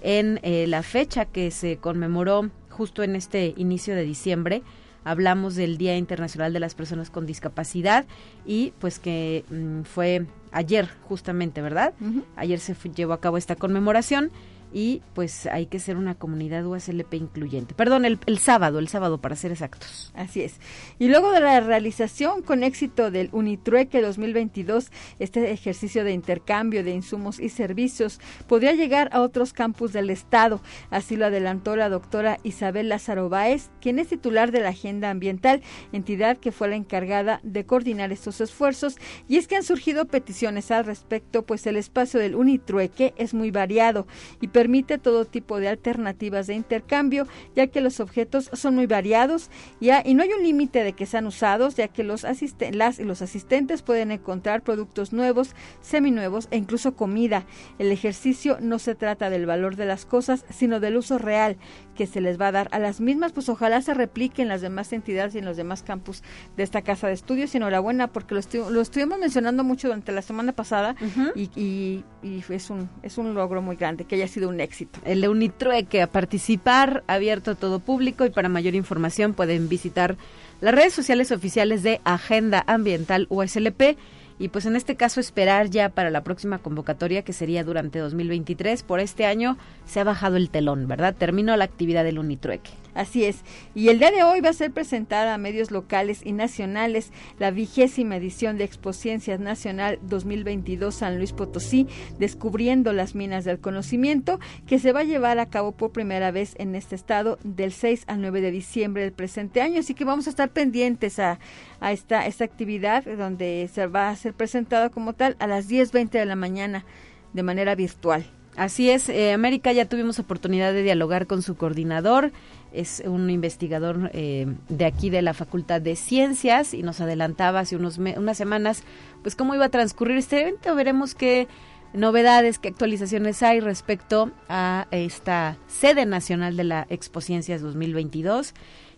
en 0.02 0.40
eh, 0.42 0.66
la 0.66 0.82
fecha 0.82 1.24
que 1.24 1.50
se 1.50 1.78
conmemoró 1.78 2.50
justo 2.70 3.02
en 3.02 3.16
este 3.16 3.54
inicio 3.56 3.94
de 3.94 4.02
diciembre. 4.02 4.62
Hablamos 5.04 5.54
del 5.54 5.78
Día 5.78 5.96
Internacional 5.96 6.52
de 6.52 6.60
las 6.60 6.74
Personas 6.74 7.10
con 7.10 7.26
Discapacidad 7.26 8.06
y 8.44 8.72
pues 8.80 8.98
que 8.98 9.44
mm, 9.50 9.82
fue 9.82 10.26
ayer 10.50 10.88
justamente, 11.08 11.62
¿verdad? 11.62 11.94
Ayer 12.34 12.58
se 12.58 12.74
llevó 12.94 13.12
a 13.12 13.20
cabo 13.20 13.36
esta 13.36 13.56
conmemoración 13.56 14.30
y 14.72 15.02
pues 15.14 15.46
hay 15.46 15.66
que 15.66 15.78
ser 15.78 15.96
una 15.96 16.14
comunidad 16.14 16.66
USLP 16.66 17.14
incluyente. 17.14 17.74
Perdón, 17.74 18.04
el, 18.04 18.18
el, 18.26 18.38
sábado, 18.38 18.78
el 18.78 18.88
sábado 18.88 19.18
para 19.18 19.36
ser 19.36 19.52
exactos. 19.52 20.12
Así 20.14 20.42
es. 20.42 20.56
Y 20.98 21.08
luego 21.08 21.30
de 21.32 21.40
la 21.40 21.60
realización 21.60 22.42
con 22.42 22.62
éxito 22.62 23.10
del 23.10 23.28
Unitrueque 23.32 24.00
2022, 24.02 24.90
este 25.18 25.50
ejercicio 25.50 26.04
de 26.04 26.12
intercambio 26.12 26.84
de 26.84 26.92
insumos 26.92 27.40
y 27.40 27.48
servicios 27.48 28.20
podría 28.48 28.72
llegar 28.72 29.08
a 29.12 29.20
otros 29.20 29.52
campus 29.52 29.92
del 29.92 30.10
Estado. 30.10 30.60
Así 30.90 31.16
lo 31.16 31.26
adelantó 31.26 31.76
la 31.76 31.88
doctora 31.88 32.38
Isabel 32.42 32.88
Lázaro 32.88 33.28
Báez, 33.28 33.70
quien 33.80 33.98
es 33.98 34.08
titular 34.08 34.52
de 34.52 34.60
la 34.60 34.70
Agenda 34.70 35.10
Ambiental, 35.10 35.62
entidad 35.92 36.38
que 36.38 36.52
fue 36.52 36.68
la 36.68 36.76
encargada 36.76 37.40
de 37.42 37.64
coordinar 37.64 38.12
estos 38.12 38.40
esfuerzos. 38.40 38.96
Y 39.28 39.36
es 39.36 39.48
que 39.48 39.56
han 39.56 39.62
surgido 39.62 40.06
peticiones 40.06 40.70
al 40.70 40.84
respecto, 40.84 41.44
pues 41.44 41.66
el 41.66 41.76
espacio 41.76 42.20
del 42.20 42.34
Unitrueque 42.34 43.14
es 43.16 43.34
muy 43.34 43.50
variado 43.50 44.06
y 44.40 44.48
permite 44.56 44.96
todo 44.96 45.26
tipo 45.26 45.60
de 45.60 45.68
alternativas 45.68 46.46
de 46.46 46.54
intercambio, 46.54 47.26
ya 47.54 47.66
que 47.66 47.82
los 47.82 48.00
objetos 48.00 48.48
son 48.54 48.74
muy 48.74 48.86
variados 48.86 49.50
y 49.80 50.14
no 50.14 50.22
hay 50.22 50.30
un 50.32 50.42
límite 50.42 50.82
de 50.82 50.94
que 50.94 51.04
sean 51.04 51.26
usados, 51.26 51.76
ya 51.76 51.88
que 51.88 52.02
los 52.02 52.24
las 52.72 52.98
y 52.98 53.04
los 53.04 53.20
asistentes 53.20 53.82
pueden 53.82 54.12
encontrar 54.12 54.62
productos 54.62 55.12
nuevos, 55.12 55.54
seminuevos 55.82 56.48
e 56.50 56.56
incluso 56.56 56.96
comida. 56.96 57.44
El 57.78 57.92
ejercicio 57.92 58.56
no 58.62 58.78
se 58.78 58.94
trata 58.94 59.28
del 59.28 59.44
valor 59.44 59.76
de 59.76 59.84
las 59.84 60.06
cosas, 60.06 60.46
sino 60.48 60.80
del 60.80 60.96
uso 60.96 61.18
real 61.18 61.58
que 61.94 62.06
se 62.06 62.22
les 62.22 62.40
va 62.40 62.48
a 62.48 62.52
dar 62.52 62.68
a 62.72 62.78
las 62.78 63.00
mismas, 63.00 63.32
pues 63.32 63.50
ojalá 63.50 63.82
se 63.82 63.92
replique 63.92 64.40
en 64.40 64.48
las 64.48 64.62
demás 64.62 64.92
entidades 64.92 65.34
y 65.34 65.38
en 65.38 65.44
los 65.44 65.56
demás 65.56 65.82
campus 65.82 66.22
de 66.56 66.62
esta 66.62 66.80
casa 66.80 67.08
de 67.08 67.12
estudios. 67.12 67.54
Enhorabuena, 67.54 68.06
porque 68.08 68.34
lo, 68.34 68.70
lo 68.70 68.80
estuvimos 68.80 69.18
mencionando 69.18 69.64
mucho 69.64 69.88
durante 69.88 70.12
la 70.12 70.22
semana 70.22 70.52
pasada 70.52 70.96
y, 71.34 71.50
y, 71.56 72.04
y, 72.22 72.42
es, 72.48 72.70
un, 72.70 72.88
es 73.02 73.18
un 73.18 73.34
logro 73.34 73.60
muy 73.60 73.76
grande 73.76 74.04
que 74.04 74.14
haya 74.14 74.28
sido 74.28 74.45
un 74.46 74.60
éxito. 74.60 74.98
El 75.04 75.26
Unitrueque 75.28 76.02
a 76.02 76.06
participar, 76.06 77.04
abierto 77.06 77.52
a 77.52 77.54
todo 77.54 77.78
público 77.78 78.24
y 78.24 78.30
para 78.30 78.48
mayor 78.48 78.74
información 78.74 79.34
pueden 79.34 79.68
visitar 79.68 80.16
las 80.60 80.74
redes 80.74 80.94
sociales 80.94 81.32
oficiales 81.32 81.82
de 81.82 82.00
Agenda 82.04 82.64
Ambiental 82.66 83.26
USLP 83.28 83.96
y 84.38 84.48
pues 84.48 84.66
en 84.66 84.76
este 84.76 84.96
caso 84.96 85.20
esperar 85.20 85.70
ya 85.70 85.88
para 85.88 86.10
la 86.10 86.22
próxima 86.22 86.58
convocatoria 86.58 87.22
que 87.22 87.32
sería 87.32 87.64
durante 87.64 87.98
2023. 87.98 88.82
Por 88.82 89.00
este 89.00 89.26
año 89.26 89.56
se 89.86 90.00
ha 90.00 90.04
bajado 90.04 90.36
el 90.36 90.50
telón, 90.50 90.88
¿verdad? 90.88 91.14
Terminó 91.16 91.56
la 91.56 91.64
actividad 91.64 92.04
del 92.04 92.18
Unitrueque. 92.18 92.70
Así 92.96 93.24
es. 93.24 93.44
Y 93.74 93.88
el 93.90 93.98
día 93.98 94.10
de 94.10 94.24
hoy 94.24 94.40
va 94.40 94.48
a 94.48 94.54
ser 94.54 94.72
presentada 94.72 95.34
a 95.34 95.38
medios 95.38 95.70
locales 95.70 96.22
y 96.24 96.32
nacionales 96.32 97.12
la 97.38 97.50
vigésima 97.50 98.16
edición 98.16 98.56
de 98.56 98.64
Expociencias 98.64 99.38
Nacional 99.38 99.98
2022 100.02 100.94
San 100.94 101.18
Luis 101.18 101.32
Potosí, 101.32 101.86
descubriendo 102.18 102.94
las 102.94 103.14
minas 103.14 103.44
del 103.44 103.58
conocimiento, 103.58 104.40
que 104.66 104.78
se 104.78 104.92
va 104.92 105.00
a 105.00 105.04
llevar 105.04 105.38
a 105.38 105.46
cabo 105.46 105.72
por 105.72 105.92
primera 105.92 106.30
vez 106.30 106.54
en 106.58 106.74
este 106.74 106.94
estado 106.94 107.38
del 107.44 107.72
6 107.72 108.04
al 108.06 108.22
9 108.22 108.40
de 108.40 108.50
diciembre 108.50 109.02
del 109.02 109.12
presente 109.12 109.60
año. 109.60 109.80
Así 109.80 109.92
que 109.92 110.06
vamos 110.06 110.26
a 110.26 110.30
estar 110.30 110.48
pendientes 110.48 111.18
a, 111.18 111.38
esta, 111.82 112.26
esta 112.26 112.44
actividad 112.44 113.04
donde 113.04 113.68
se 113.72 113.86
va 113.86 114.08
a 114.08 114.16
ser 114.16 114.32
presentada 114.32 114.88
como 114.88 115.12
tal 115.12 115.36
a 115.38 115.46
las 115.46 115.68
10.20 115.68 116.10
de 116.10 116.24
la 116.24 116.36
mañana 116.36 116.86
de 117.34 117.42
manera 117.42 117.74
virtual. 117.74 118.24
Así 118.56 118.88
es, 118.88 119.10
eh, 119.10 119.34
América 119.34 119.70
ya 119.72 119.84
tuvimos 119.84 120.18
oportunidad 120.18 120.72
de 120.72 120.82
dialogar 120.82 121.26
con 121.26 121.42
su 121.42 121.56
coordinador, 121.56 122.32
es 122.72 123.02
un 123.04 123.30
investigador 123.30 124.10
eh, 124.12 124.46
de 124.68 124.84
aquí 124.84 125.10
de 125.10 125.22
la 125.22 125.34
Facultad 125.34 125.80
de 125.80 125.96
Ciencias 125.96 126.74
y 126.74 126.82
nos 126.82 127.00
adelantaba 127.00 127.60
hace 127.60 127.76
unos 127.76 127.98
unas 127.98 128.36
semanas 128.36 128.84
pues 129.22 129.36
cómo 129.36 129.54
iba 129.54 129.66
a 129.66 129.70
transcurrir 129.70 130.16
este 130.16 130.42
evento. 130.42 130.74
Veremos 130.74 131.14
qué 131.14 131.48
novedades, 131.92 132.58
qué 132.58 132.68
actualizaciones 132.68 133.42
hay 133.42 133.60
respecto 133.60 134.30
a 134.48 134.86
esta 134.90 135.56
sede 135.66 136.06
nacional 136.06 136.56
de 136.56 136.64
la 136.64 136.86
Expo 136.90 137.20
Ciencias 137.20 137.62
2022 137.62 138.54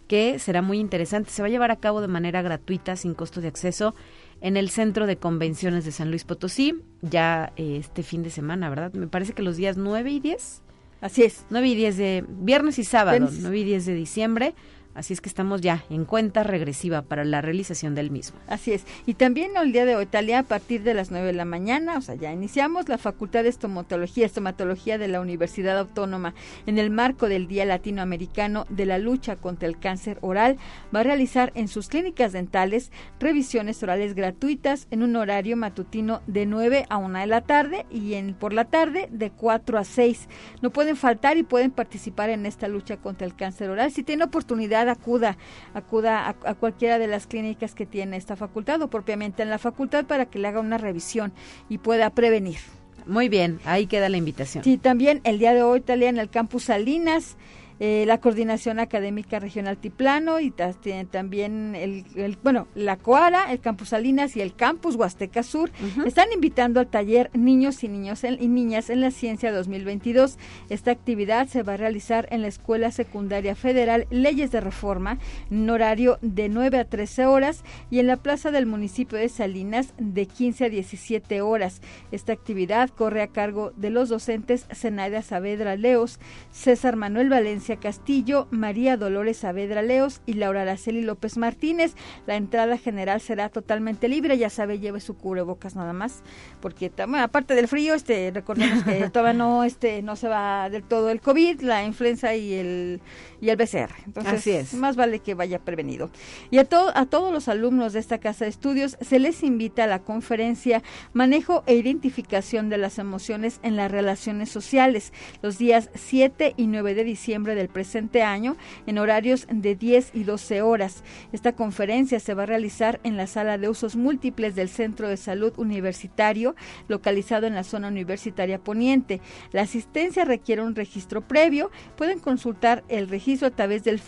que 0.08 0.38
será 0.38 0.62
muy 0.62 0.80
interesante. 0.80 1.30
Se 1.30 1.42
va 1.42 1.46
a 1.46 1.50
llevar 1.50 1.70
a 1.70 1.76
cabo 1.76 2.00
de 2.00 2.08
manera 2.08 2.42
gratuita, 2.42 2.96
sin 2.96 3.14
costo 3.14 3.40
de 3.40 3.48
acceso, 3.48 3.94
en 4.40 4.56
el 4.56 4.70
Centro 4.70 5.06
de 5.06 5.18
Convenciones 5.18 5.84
de 5.84 5.92
San 5.92 6.10
Luis 6.10 6.24
Potosí, 6.24 6.80
ya 7.02 7.52
eh, 7.56 7.76
este 7.78 8.02
fin 8.02 8.22
de 8.22 8.30
semana, 8.30 8.70
¿verdad? 8.70 8.92
Me 8.94 9.06
parece 9.06 9.34
que 9.34 9.42
los 9.42 9.56
días 9.56 9.76
9 9.76 10.10
y 10.10 10.20
10. 10.20 10.62
Así 11.00 11.22
es. 11.22 11.44
9 11.50 11.68
y 11.68 11.74
10 11.74 11.96
de 11.96 12.24
viernes 12.28 12.78
y 12.78 12.84
sábado, 12.84 13.18
viernes. 13.18 13.40
9 13.40 13.58
y 13.58 13.64
10 13.64 13.86
de 13.86 13.94
diciembre 13.94 14.54
Así 14.98 15.12
es 15.12 15.20
que 15.20 15.28
estamos 15.28 15.60
ya 15.60 15.84
en 15.90 16.04
cuenta 16.04 16.42
regresiva 16.42 17.02
para 17.02 17.24
la 17.24 17.40
realización 17.40 17.94
del 17.94 18.10
mismo. 18.10 18.36
Así 18.48 18.72
es. 18.72 18.84
Y 19.06 19.14
también 19.14 19.52
el 19.56 19.70
día 19.70 19.84
de 19.84 19.94
hoy, 19.94 20.06
Talia, 20.06 20.40
a 20.40 20.42
partir 20.42 20.82
de 20.82 20.92
las 20.92 21.12
9 21.12 21.28
de 21.28 21.32
la 21.34 21.44
mañana, 21.44 21.96
o 21.96 22.00
sea, 22.00 22.16
ya 22.16 22.32
iniciamos 22.32 22.88
la 22.88 22.98
Facultad 22.98 23.44
de 23.44 23.48
Estomatología, 23.48 24.26
Estomatología 24.26 24.98
de 24.98 25.06
la 25.06 25.20
Universidad 25.20 25.78
Autónoma, 25.78 26.34
en 26.66 26.78
el 26.78 26.90
marco 26.90 27.28
del 27.28 27.46
Día 27.46 27.64
Latinoamericano 27.64 28.66
de 28.70 28.86
la 28.86 28.98
Lucha 28.98 29.36
contra 29.36 29.68
el 29.68 29.78
Cáncer 29.78 30.18
Oral, 30.20 30.56
va 30.92 31.00
a 31.00 31.04
realizar 31.04 31.52
en 31.54 31.68
sus 31.68 31.86
clínicas 31.86 32.32
dentales 32.32 32.90
revisiones 33.20 33.80
orales 33.84 34.16
gratuitas 34.16 34.88
en 34.90 35.04
un 35.04 35.14
horario 35.14 35.56
matutino 35.56 36.22
de 36.26 36.44
9 36.44 36.86
a 36.88 36.96
1 36.96 37.20
de 37.20 37.26
la 37.26 37.42
tarde 37.42 37.86
y 37.88 38.14
en 38.14 38.34
por 38.34 38.52
la 38.52 38.64
tarde 38.64 39.08
de 39.12 39.30
4 39.30 39.78
a 39.78 39.84
6. 39.84 40.28
No 40.60 40.70
pueden 40.70 40.96
faltar 40.96 41.36
y 41.36 41.44
pueden 41.44 41.70
participar 41.70 42.30
en 42.30 42.46
esta 42.46 42.66
lucha 42.66 42.96
contra 42.96 43.28
el 43.28 43.36
cáncer 43.36 43.70
oral. 43.70 43.92
Si 43.92 44.02
tienen 44.02 44.26
oportunidad 44.26 44.87
acuda, 44.88 45.36
acuda 45.74 46.26
a, 46.26 46.30
a, 46.30 46.54
cualquiera 46.54 46.98
de 46.98 47.06
las 47.06 47.26
clínicas 47.26 47.74
que 47.74 47.86
tiene 47.86 48.16
esta 48.16 48.36
facultad 48.36 48.80
o 48.82 48.88
propiamente 48.88 49.42
en 49.42 49.50
la 49.50 49.58
facultad 49.58 50.04
para 50.06 50.26
que 50.26 50.38
le 50.38 50.48
haga 50.48 50.60
una 50.60 50.78
revisión 50.78 51.32
y 51.68 51.78
pueda 51.78 52.10
prevenir. 52.10 52.58
Muy 53.06 53.30
bien, 53.30 53.58
ahí 53.64 53.86
queda 53.86 54.10
la 54.10 54.18
invitación. 54.18 54.62
Sí, 54.62 54.76
también 54.76 55.22
el 55.24 55.38
día 55.38 55.54
de 55.54 55.62
hoy, 55.62 55.80
Talia, 55.80 56.10
en 56.10 56.18
el 56.18 56.28
campus 56.28 56.64
Salinas, 56.64 57.36
eh, 57.80 58.04
la 58.06 58.18
Coordinación 58.18 58.80
Académica 58.80 59.38
Regional 59.38 59.78
Tiplano 59.78 60.40
y 60.40 60.52
tienen 60.80 61.06
también 61.06 61.74
el, 61.76 62.04
el, 62.16 62.36
bueno, 62.42 62.66
la 62.74 62.96
Coara, 62.96 63.52
el 63.52 63.60
Campus 63.60 63.90
Salinas 63.90 64.36
y 64.36 64.40
el 64.40 64.54
Campus 64.54 64.96
Huasteca 64.96 65.42
Sur 65.42 65.70
uh 65.70 66.00
-huh. 66.00 66.06
están 66.06 66.32
invitando 66.32 66.80
al 66.80 66.88
taller 66.88 67.30
Niños 67.34 67.84
y 67.84 67.88
Niños 67.88 68.24
en, 68.24 68.42
y 68.42 68.48
Niñas 68.48 68.90
en 68.90 69.00
la 69.00 69.10
Ciencia 69.10 69.52
2022. 69.52 70.38
Esta 70.68 70.90
actividad 70.90 71.46
se 71.46 71.62
va 71.62 71.74
a 71.74 71.76
realizar 71.76 72.26
en 72.30 72.42
la 72.42 72.48
Escuela 72.48 72.90
Secundaria 72.90 73.54
Federal 73.54 74.06
Leyes 74.10 74.50
de 74.50 74.60
Reforma 74.60 75.18
en 75.50 75.70
horario 75.70 76.18
de 76.22 76.48
9 76.48 76.78
a 76.78 76.84
13 76.84 77.26
horas 77.26 77.64
y 77.90 78.00
en 78.00 78.06
la 78.06 78.16
plaza 78.16 78.50
del 78.50 78.66
municipio 78.66 79.18
de 79.18 79.28
Salinas 79.28 79.94
de 79.98 80.26
15 80.26 80.64
a 80.66 80.68
17 80.68 81.40
horas. 81.42 81.80
Esta 82.10 82.32
actividad 82.32 82.90
corre 82.90 83.22
a 83.22 83.28
cargo 83.28 83.72
de 83.76 83.90
los 83.90 84.08
docentes 84.08 84.66
Zenaida 84.74 85.22
Saavedra 85.22 85.76
Leos, 85.76 86.18
César 86.50 86.96
Manuel 86.96 87.28
Valencia 87.28 87.67
Castillo, 87.76 88.48
María 88.50 88.96
Dolores 88.96 89.38
Saavedra 89.38 89.82
Leos 89.82 90.20
y 90.26 90.34
Laura 90.34 90.62
Araceli 90.62 91.02
López 91.02 91.36
Martínez. 91.36 91.94
La 92.26 92.36
entrada 92.36 92.78
general 92.78 93.20
será 93.20 93.48
totalmente 93.48 94.08
libre, 94.08 94.38
ya 94.38 94.50
sabe, 94.50 94.78
lleve 94.78 95.00
su 95.00 95.16
cubrebocas 95.16 95.76
nada 95.76 95.92
más, 95.92 96.22
porque 96.60 96.90
bueno, 96.96 97.22
aparte 97.22 97.54
del 97.54 97.68
frío, 97.68 97.94
este, 97.94 98.30
recordemos 98.32 98.84
que 98.84 99.08
todavía 99.12 99.38
no, 99.38 99.64
este, 99.64 100.02
no 100.02 100.16
se 100.16 100.28
va 100.28 100.70
del 100.70 100.82
todo 100.82 101.10
el 101.10 101.20
COVID, 101.20 101.60
la 101.60 101.84
influenza 101.84 102.34
y 102.34 102.54
el 102.54 103.00
y 103.40 103.50
el 103.50 103.56
BCR. 103.56 103.90
Entonces, 104.04 104.32
Así 104.32 104.50
es. 104.50 104.74
más 104.74 104.96
vale 104.96 105.20
que 105.20 105.34
vaya 105.34 105.58
prevenido. 105.60 106.10
Y 106.50 106.58
a, 106.58 106.64
to 106.64 106.90
a 106.94 107.06
todos 107.06 107.32
los 107.32 107.48
alumnos 107.48 107.92
de 107.92 108.00
esta 108.00 108.18
casa 108.18 108.44
de 108.44 108.50
estudios 108.50 108.96
se 109.00 109.18
les 109.18 109.42
invita 109.42 109.84
a 109.84 109.86
la 109.86 110.00
conferencia 110.00 110.82
Manejo 111.12 111.62
e 111.66 111.74
Identificación 111.74 112.68
de 112.68 112.78
las 112.78 112.98
Emociones 112.98 113.60
en 113.62 113.76
las 113.76 113.90
Relaciones 113.90 114.48
Sociales, 114.48 115.12
los 115.42 115.58
días 115.58 115.90
7 115.94 116.54
y 116.56 116.66
9 116.66 116.94
de 116.94 117.04
diciembre 117.04 117.54
del 117.58 117.68
presente 117.68 118.22
año 118.22 118.56
en 118.86 118.98
horarios 118.98 119.46
de 119.50 119.74
10 119.74 120.12
y 120.14 120.24
12 120.24 120.62
horas. 120.62 121.02
Esta 121.32 121.52
conferencia 121.52 122.20
se 122.20 122.34
va 122.34 122.44
a 122.44 122.46
realizar 122.46 123.00
en 123.02 123.16
la 123.16 123.26
sala 123.26 123.58
de 123.58 123.68
usos 123.68 123.96
múltiples 123.96 124.54
del 124.54 124.68
Centro 124.68 125.08
de 125.08 125.16
Salud 125.16 125.52
Universitario, 125.56 126.54
localizado 126.88 127.46
en 127.46 127.54
la 127.54 127.64
zona 127.64 127.88
universitaria 127.88 128.58
poniente. 128.58 129.20
La 129.52 129.62
asistencia 129.62 130.24
requiere 130.24 130.62
un 130.62 130.74
registro 130.74 131.20
previo. 131.20 131.70
Pueden 131.96 132.18
consultar 132.18 132.84
el 132.88 133.08
registro 133.08 133.48
a 133.48 133.50
través 133.50 133.84
del, 133.84 134.00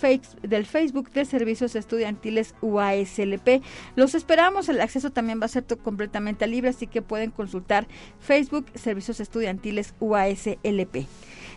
del 0.43 0.67
Facebook 0.67 1.11
de 1.11 1.25
Servicios 1.25 1.75
Estudiantiles 1.75 2.55
UASLP. 2.63 3.63
Los 3.97 4.15
esperamos. 4.15 4.69
El 4.69 4.81
acceso 4.81 5.11
también 5.11 5.41
va 5.41 5.47
a 5.47 5.49
ser 5.49 5.65
completamente 5.83 6.47
libre, 6.47 6.71
así 6.71 6.87
que 6.87 7.03
pueden 7.03 7.31
consultar 7.31 7.87
Facebook 8.21 8.67
Servicios 8.75 9.21
Estudiantiles 9.21 9.95
UASLP. 10.01 11.07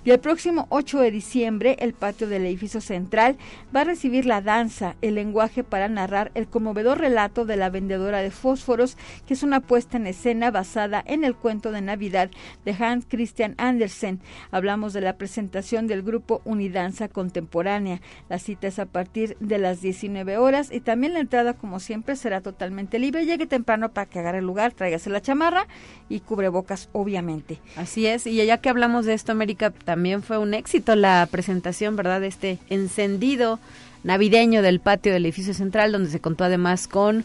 Y 0.05 0.11
el 0.11 0.19
próximo 0.19 0.67
8 0.69 0.99
de 0.99 1.11
diciembre, 1.11 1.77
el 1.79 1.93
patio 1.93 2.27
del 2.27 2.45
edificio 2.45 2.81
central 2.81 3.37
va 3.73 3.81
a 3.81 3.85
recibir 3.85 4.25
la 4.25 4.41
danza, 4.41 4.97
el 5.01 5.15
lenguaje 5.15 5.63
para 5.63 5.87
narrar 5.87 6.31
el 6.35 6.47
conmovedor 6.47 6.99
relato 6.99 7.45
de 7.45 7.55
la 7.55 7.69
vendedora 7.69 8.19
de 8.19 8.29
fósforos, 8.29 8.97
que 9.25 9.33
es 9.33 9.43
una 9.43 9.61
puesta 9.61 9.95
en 9.95 10.07
escena 10.07 10.51
basada 10.51 11.01
en 11.05 11.23
el 11.23 11.35
cuento 11.35 11.71
de 11.71 11.81
Navidad 11.81 12.29
de 12.65 12.75
Hans 12.77 13.05
Christian 13.07 13.55
Andersen. 13.57 14.19
Hablamos 14.51 14.91
de 14.91 14.99
la 14.99 15.15
presentación 15.15 15.87
del 15.87 16.03
grupo 16.03 16.41
Unidanza 16.43 17.07
Contemporánea. 17.07 18.01
La 18.27 18.39
cita 18.39 18.67
es 18.67 18.79
a 18.79 18.85
partir 18.85 19.37
de 19.39 19.57
las 19.57 19.81
19 19.81 20.37
horas 20.37 20.69
y 20.69 20.81
también 20.81 21.13
la 21.13 21.21
entrada, 21.21 21.53
como 21.53 21.79
siempre, 21.79 22.17
será 22.17 22.41
totalmente 22.41 22.99
libre. 22.99 23.25
Llegue 23.25 23.45
temprano 23.45 23.93
para 23.93 24.07
que 24.07 24.19
agarre 24.19 24.39
el 24.39 24.45
lugar, 24.45 24.73
tráigase 24.73 25.09
la 25.09 25.21
chamarra 25.21 25.67
y 26.09 26.19
cubrebocas, 26.19 26.89
obviamente. 26.91 27.61
Así 27.77 28.05
es, 28.05 28.27
y 28.27 28.35
ya 28.35 28.57
que 28.57 28.67
hablamos 28.67 29.05
de 29.05 29.13
esto, 29.13 29.31
América, 29.31 29.71
fue 30.21 30.37
un 30.37 30.53
éxito 30.53 30.95
la 30.95 31.27
presentación, 31.29 31.95
¿verdad? 31.95 32.21
De 32.21 32.27
este 32.27 32.59
encendido 32.69 33.59
navideño 34.03 34.61
del 34.61 34.79
patio 34.79 35.13
del 35.13 35.25
edificio 35.25 35.53
central, 35.53 35.91
donde 35.91 36.09
se 36.09 36.19
contó 36.19 36.43
además 36.43 36.87
con 36.87 37.23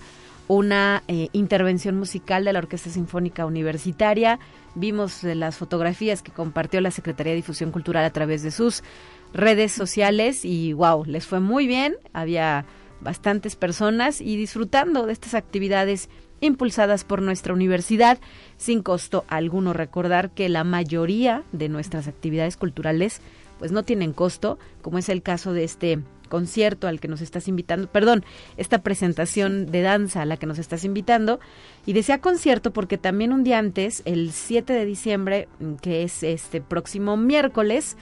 una 0.48 1.02
eh, 1.08 1.28
intervención 1.32 1.96
musical 1.96 2.44
de 2.44 2.52
la 2.52 2.60
Orquesta 2.60 2.90
Sinfónica 2.90 3.46
Universitaria. 3.46 4.38
Vimos 4.74 5.22
las 5.22 5.56
fotografías 5.56 6.22
que 6.22 6.32
compartió 6.32 6.80
la 6.80 6.90
Secretaría 6.90 7.32
de 7.32 7.36
Difusión 7.36 7.70
Cultural 7.70 8.04
a 8.04 8.12
través 8.12 8.42
de 8.42 8.50
sus 8.50 8.82
redes 9.34 9.72
sociales 9.72 10.44
y 10.44 10.72
wow, 10.72 11.04
les 11.04 11.26
fue 11.26 11.40
muy 11.40 11.66
bien. 11.66 11.96
Había 12.12 12.64
bastantes 13.00 13.56
personas 13.56 14.20
y 14.20 14.36
disfrutando 14.36 15.06
de 15.06 15.12
estas 15.12 15.34
actividades 15.34 16.08
impulsadas 16.40 17.04
por 17.04 17.22
nuestra 17.22 17.52
universidad 17.52 18.18
sin 18.56 18.82
costo 18.82 19.24
alguno. 19.28 19.72
Recordar 19.72 20.30
que 20.30 20.48
la 20.48 20.64
mayoría 20.64 21.42
de 21.52 21.68
nuestras 21.68 22.08
actividades 22.08 22.56
culturales 22.56 23.20
pues 23.58 23.72
no 23.72 23.82
tienen 23.82 24.12
costo, 24.12 24.58
como 24.82 24.98
es 24.98 25.08
el 25.08 25.22
caso 25.22 25.52
de 25.52 25.64
este 25.64 25.98
concierto 26.28 26.86
al 26.86 27.00
que 27.00 27.08
nos 27.08 27.20
estás 27.20 27.48
invitando, 27.48 27.88
perdón, 27.90 28.24
esta 28.56 28.82
presentación 28.82 29.66
de 29.66 29.82
danza 29.82 30.22
a 30.22 30.26
la 30.26 30.36
que 30.36 30.46
nos 30.46 30.58
estás 30.58 30.84
invitando. 30.84 31.40
Y 31.86 31.94
decía 31.94 32.20
concierto 32.20 32.72
porque 32.72 32.98
también 32.98 33.32
un 33.32 33.44
día 33.44 33.58
antes, 33.58 34.02
el 34.04 34.30
7 34.32 34.72
de 34.72 34.84
diciembre, 34.84 35.48
que 35.80 36.02
es 36.02 36.22
este 36.22 36.60
próximo 36.60 37.16
miércoles, 37.16 37.96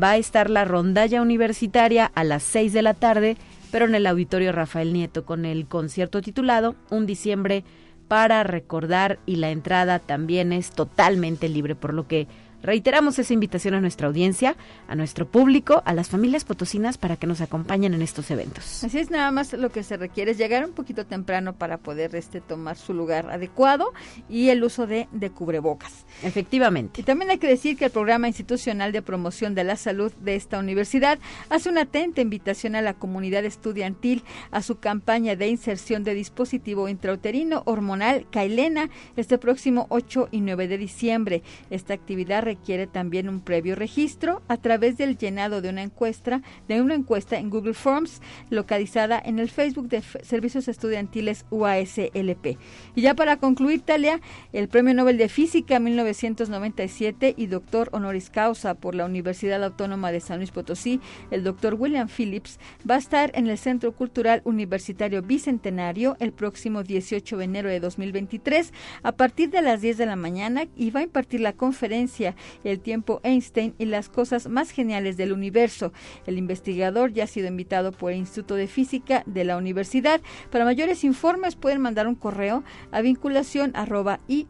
va 0.00 0.10
a 0.10 0.16
estar 0.16 0.50
la 0.50 0.64
rondalla 0.64 1.22
universitaria 1.22 2.10
a 2.14 2.24
las 2.24 2.42
6 2.44 2.72
de 2.72 2.82
la 2.82 2.94
tarde 2.94 3.36
pero 3.70 3.86
en 3.86 3.94
el 3.94 4.06
auditorio 4.06 4.52
Rafael 4.52 4.92
Nieto 4.92 5.24
con 5.24 5.44
el 5.44 5.66
concierto 5.66 6.20
titulado 6.22 6.76
Un 6.90 7.06
diciembre 7.06 7.64
para 8.08 8.42
recordar 8.42 9.18
y 9.26 9.36
la 9.36 9.50
entrada 9.50 9.98
también 9.98 10.52
es 10.52 10.70
totalmente 10.70 11.48
libre, 11.48 11.74
por 11.74 11.92
lo 11.92 12.06
que 12.06 12.28
Reiteramos 12.62 13.18
esa 13.18 13.32
invitación 13.32 13.74
a 13.74 13.80
nuestra 13.80 14.08
audiencia, 14.08 14.56
a 14.88 14.94
nuestro 14.94 15.26
público, 15.26 15.82
a 15.84 15.94
las 15.94 16.08
familias 16.08 16.44
potosinas 16.44 16.98
para 16.98 17.16
que 17.16 17.26
nos 17.26 17.40
acompañen 17.40 17.94
en 17.94 18.02
estos 18.02 18.30
eventos. 18.30 18.82
Así 18.84 18.98
es, 18.98 19.10
nada 19.10 19.30
más 19.30 19.52
lo 19.52 19.70
que 19.70 19.82
se 19.82 19.96
requiere 19.96 20.32
es 20.32 20.38
llegar 20.38 20.64
un 20.64 20.72
poquito 20.72 21.06
temprano 21.06 21.54
para 21.54 21.78
poder 21.78 22.14
este 22.14 22.40
tomar 22.40 22.76
su 22.76 22.94
lugar 22.94 23.30
adecuado 23.30 23.92
y 24.28 24.48
el 24.48 24.64
uso 24.64 24.86
de, 24.86 25.08
de 25.12 25.30
cubrebocas. 25.30 26.06
Efectivamente. 26.22 27.00
Y 27.00 27.04
también 27.04 27.30
hay 27.30 27.38
que 27.38 27.48
decir 27.48 27.76
que 27.76 27.86
el 27.86 27.90
Programa 27.90 28.28
Institucional 28.28 28.92
de 28.92 29.02
Promoción 29.02 29.54
de 29.54 29.64
la 29.64 29.76
Salud 29.76 30.12
de 30.20 30.36
esta 30.36 30.58
universidad 30.58 31.18
hace 31.50 31.68
una 31.68 31.82
atenta 31.82 32.20
invitación 32.20 32.74
a 32.74 32.82
la 32.82 32.94
comunidad 32.94 33.44
estudiantil 33.44 34.24
a 34.50 34.62
su 34.62 34.78
campaña 34.78 35.36
de 35.36 35.48
inserción 35.48 36.04
de 36.04 36.14
dispositivo 36.14 36.88
intrauterino 36.88 37.62
hormonal 37.66 38.26
Kailena 38.30 38.90
este 39.16 39.38
próximo 39.38 39.86
8 39.90 40.28
y 40.30 40.40
9 40.40 40.68
de 40.68 40.78
diciembre. 40.78 41.42
Esta 41.70 41.94
actividad 41.94 42.45
requiere 42.46 42.86
también 42.86 43.28
un 43.28 43.40
previo 43.40 43.74
registro 43.74 44.40
a 44.48 44.56
través 44.56 44.96
del 44.96 45.18
llenado 45.18 45.60
de 45.60 45.68
una 45.68 45.82
encuesta, 45.82 46.42
de 46.68 46.80
una 46.80 46.94
encuesta 46.94 47.38
en 47.38 47.50
Google 47.50 47.74
Forms 47.74 48.22
localizada 48.48 49.20
en 49.22 49.40
el 49.40 49.50
Facebook 49.50 49.88
de 49.88 50.00
Servicios 50.22 50.68
Estudiantiles 50.68 51.44
UASLP. 51.50 52.56
Y 52.94 53.00
ya 53.02 53.14
para 53.14 53.36
concluir, 53.38 53.82
Talia, 53.82 54.20
el 54.52 54.68
Premio 54.68 54.94
Nobel 54.94 55.18
de 55.18 55.28
Física 55.28 55.80
1997 55.80 57.34
y 57.36 57.46
doctor 57.46 57.88
honoris 57.92 58.30
causa 58.30 58.74
por 58.74 58.94
la 58.94 59.04
Universidad 59.04 59.64
Autónoma 59.64 60.12
de 60.12 60.20
San 60.20 60.38
Luis 60.38 60.52
Potosí, 60.52 61.00
el 61.32 61.42
doctor 61.42 61.74
William 61.74 62.08
Phillips, 62.08 62.60
va 62.88 62.94
a 62.94 62.98
estar 62.98 63.32
en 63.34 63.48
el 63.48 63.58
Centro 63.58 63.90
Cultural 63.90 64.40
Universitario 64.44 65.20
Bicentenario 65.22 66.16
el 66.20 66.32
próximo 66.32 66.84
18 66.84 67.36
de 67.38 67.44
enero 67.44 67.68
de 67.68 67.80
2023 67.80 68.72
a 69.02 69.12
partir 69.12 69.50
de 69.50 69.62
las 69.62 69.80
10 69.80 69.98
de 69.98 70.06
la 70.06 70.14
mañana 70.14 70.66
y 70.76 70.92
va 70.92 71.00
a 71.00 71.04
impartir 71.04 71.40
la 71.40 71.52
conferencia 71.52 72.35
el 72.64 72.80
tiempo 72.80 73.20
Einstein 73.22 73.74
y 73.78 73.86
las 73.86 74.08
cosas 74.08 74.48
más 74.48 74.70
geniales 74.70 75.16
del 75.16 75.32
universo. 75.32 75.92
El 76.26 76.38
investigador 76.38 77.12
ya 77.12 77.24
ha 77.24 77.26
sido 77.28 77.48
invitado 77.48 77.92
por 77.92 78.12
el 78.12 78.18
Instituto 78.18 78.54
de 78.54 78.66
Física 78.66 79.22
de 79.26 79.44
la 79.44 79.56
Universidad. 79.56 80.20
Para 80.50 80.64
mayores 80.64 81.04
informes 81.04 81.56
pueden 81.56 81.80
mandar 81.80 82.06
un 82.06 82.14
correo 82.14 82.64
a 82.90 83.00
vinculación 83.00 83.72
arroba 83.74 84.20
y 84.28 84.46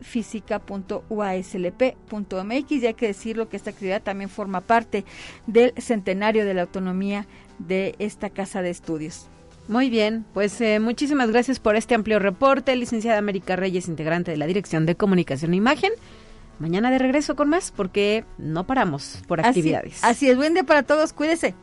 hay 2.87 2.95
que 2.95 3.07
decirlo 3.07 3.49
que 3.49 3.57
esta 3.57 3.71
actividad 3.71 4.03
también 4.03 4.31
forma 4.31 4.61
parte 4.61 5.05
del 5.47 5.73
centenario 5.79 6.45
de 6.45 6.55
la 6.55 6.63
autonomía 6.63 7.27
de 7.59 7.95
esta 7.99 8.31
casa 8.31 8.63
de 8.63 8.71
estudios. 8.71 9.29
Muy 9.69 9.91
bien, 9.91 10.25
pues 10.33 10.61
eh, 10.61 10.79
muchísimas 10.79 11.31
gracias 11.31 11.59
por 11.59 11.75
este 11.75 11.97
amplio 11.97 12.21
reporte, 12.21 12.77
licenciada 12.77 13.19
América 13.19 13.57
Reyes, 13.57 13.89
integrante 13.89 14.31
de 14.31 14.37
la 14.37 14.47
Dirección 14.47 14.87
de 14.87 14.95
Comunicación 14.95 15.55
e 15.55 15.57
Imagen 15.57 15.91
mañana 16.59 16.91
de 16.91 16.99
regreso 16.99 17.37
con 17.37 17.49
más 17.49 17.71
porque 17.71 18.25
no 18.39 18.67
paramos 18.67 19.23
por 19.27 19.41
actividades. 19.41 20.03
Así, 20.03 20.29
es, 20.29 20.37
buen 20.37 20.55
día 20.55 20.65
para 20.65 20.83
todos, 20.83 21.13
cuídese. 21.13 21.55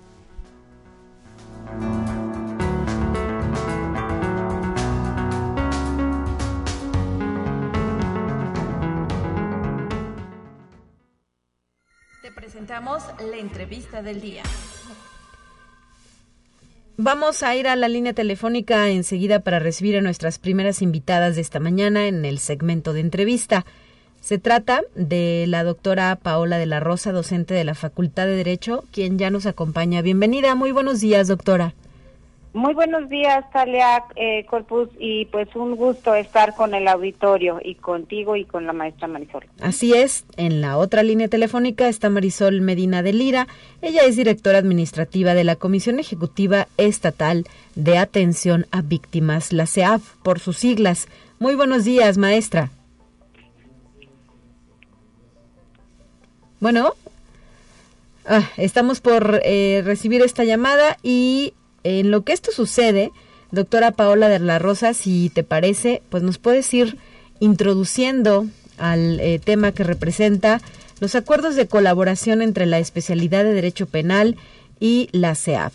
Te 12.22 12.32
presentamos 12.32 13.04
la 13.20 13.38
entrevista 13.38 14.02
del 14.02 14.22
día. 14.22 14.44
Vamos 16.96 17.42
a 17.42 17.56
ir 17.56 17.68
a 17.68 17.76
la 17.76 17.88
línea 17.88 18.14
telefónica 18.14 18.88
enseguida 18.90 19.40
para 19.40 19.58
recibir 19.58 19.98
a 19.98 20.02
nuestras 20.02 20.38
primeras 20.38 20.84
invitadas 20.84 21.36
de 21.36 21.42
esta 21.42 21.60
mañana 21.60 22.06
en 22.06 22.24
el 22.24 22.38
segmento 22.38 22.94
de 22.94 23.00
entrevista. 23.00 23.66
Se 24.24 24.38
trata 24.38 24.84
de 24.96 25.44
la 25.50 25.66
doctora 25.66 26.16
Paola 26.16 26.58
de 26.58 26.66
la 26.66 26.80
Rosa, 26.80 27.12
docente 27.12 27.54
de 27.54 27.66
la 27.66 27.76
Facultad 27.76 28.26
de 28.26 28.38
Derecho, 28.38 28.86
quien 28.94 29.20
ya 29.20 29.30
nos 29.30 29.46
acompaña. 29.46 30.02
Bienvenida, 30.02 30.56
muy 30.56 30.72
buenos 30.72 31.02
días, 31.02 31.28
doctora. 31.28 31.74
Muy 32.54 32.74
buenos 32.74 33.10
días, 33.10 33.44
Talia 33.52 34.06
eh, 34.16 34.46
Corpus, 34.46 34.88
y 34.98 35.26
pues 35.26 35.54
un 35.58 35.76
gusto 35.76 36.16
estar 36.16 36.56
con 36.56 36.74
el 36.74 36.88
auditorio 36.88 37.60
y 37.62 37.76
contigo 37.76 38.38
y 38.38 38.46
con 38.46 38.66
la 38.66 38.72
maestra 38.72 39.10
Marisol. 39.10 39.44
Así 39.60 39.94
es, 39.94 40.24
en 40.38 40.62
la 40.62 40.78
otra 40.78 41.04
línea 41.04 41.28
telefónica 41.28 41.90
está 41.90 42.10
Marisol 42.10 42.62
Medina 42.62 43.04
de 43.04 43.12
Lira. 43.12 43.48
Ella 43.82 44.04
es 44.06 44.16
directora 44.16 44.58
administrativa 44.58 45.34
de 45.34 45.44
la 45.44 45.58
Comisión 45.58 46.00
Ejecutiva 46.00 46.70
Estatal 46.78 47.44
de 47.76 47.98
Atención 47.98 48.68
a 48.72 48.84
Víctimas, 48.84 49.52
la 49.52 49.68
CEAF, 49.68 50.16
por 50.24 50.40
sus 50.40 50.56
siglas. 50.56 51.10
Muy 51.40 51.56
buenos 51.56 51.84
días, 51.84 52.18
maestra. 52.18 52.72
Bueno, 56.64 56.94
ah, 58.26 58.50
estamos 58.56 59.02
por 59.02 59.42
eh, 59.44 59.82
recibir 59.84 60.22
esta 60.22 60.46
llamada 60.46 60.96
y 61.04 61.56
en 61.84 62.10
lo 62.10 62.22
que 62.22 62.32
esto 62.32 62.52
sucede, 62.54 63.12
doctora 63.52 63.92
Paola 63.92 64.30
de 64.30 64.40
la 64.40 64.60
Rosa, 64.60 64.94
si 64.94 65.30
te 65.30 65.44
parece, 65.44 66.02
pues 66.10 66.24
nos 66.24 66.38
puedes 66.38 66.74
ir 66.74 66.96
introduciendo 67.42 68.46
al 68.78 69.20
eh, 69.20 69.40
tema 69.40 69.74
que 69.74 69.84
representa 69.84 70.62
los 71.02 71.16
acuerdos 71.16 71.58
de 71.58 71.68
colaboración 71.68 72.42
entre 72.42 72.66
la 72.66 72.80
especialidad 72.80 73.44
de 73.44 73.56
Derecho 73.56 73.86
Penal 73.86 74.38
y 74.80 75.10
la 75.12 75.36
CEAF. 75.36 75.74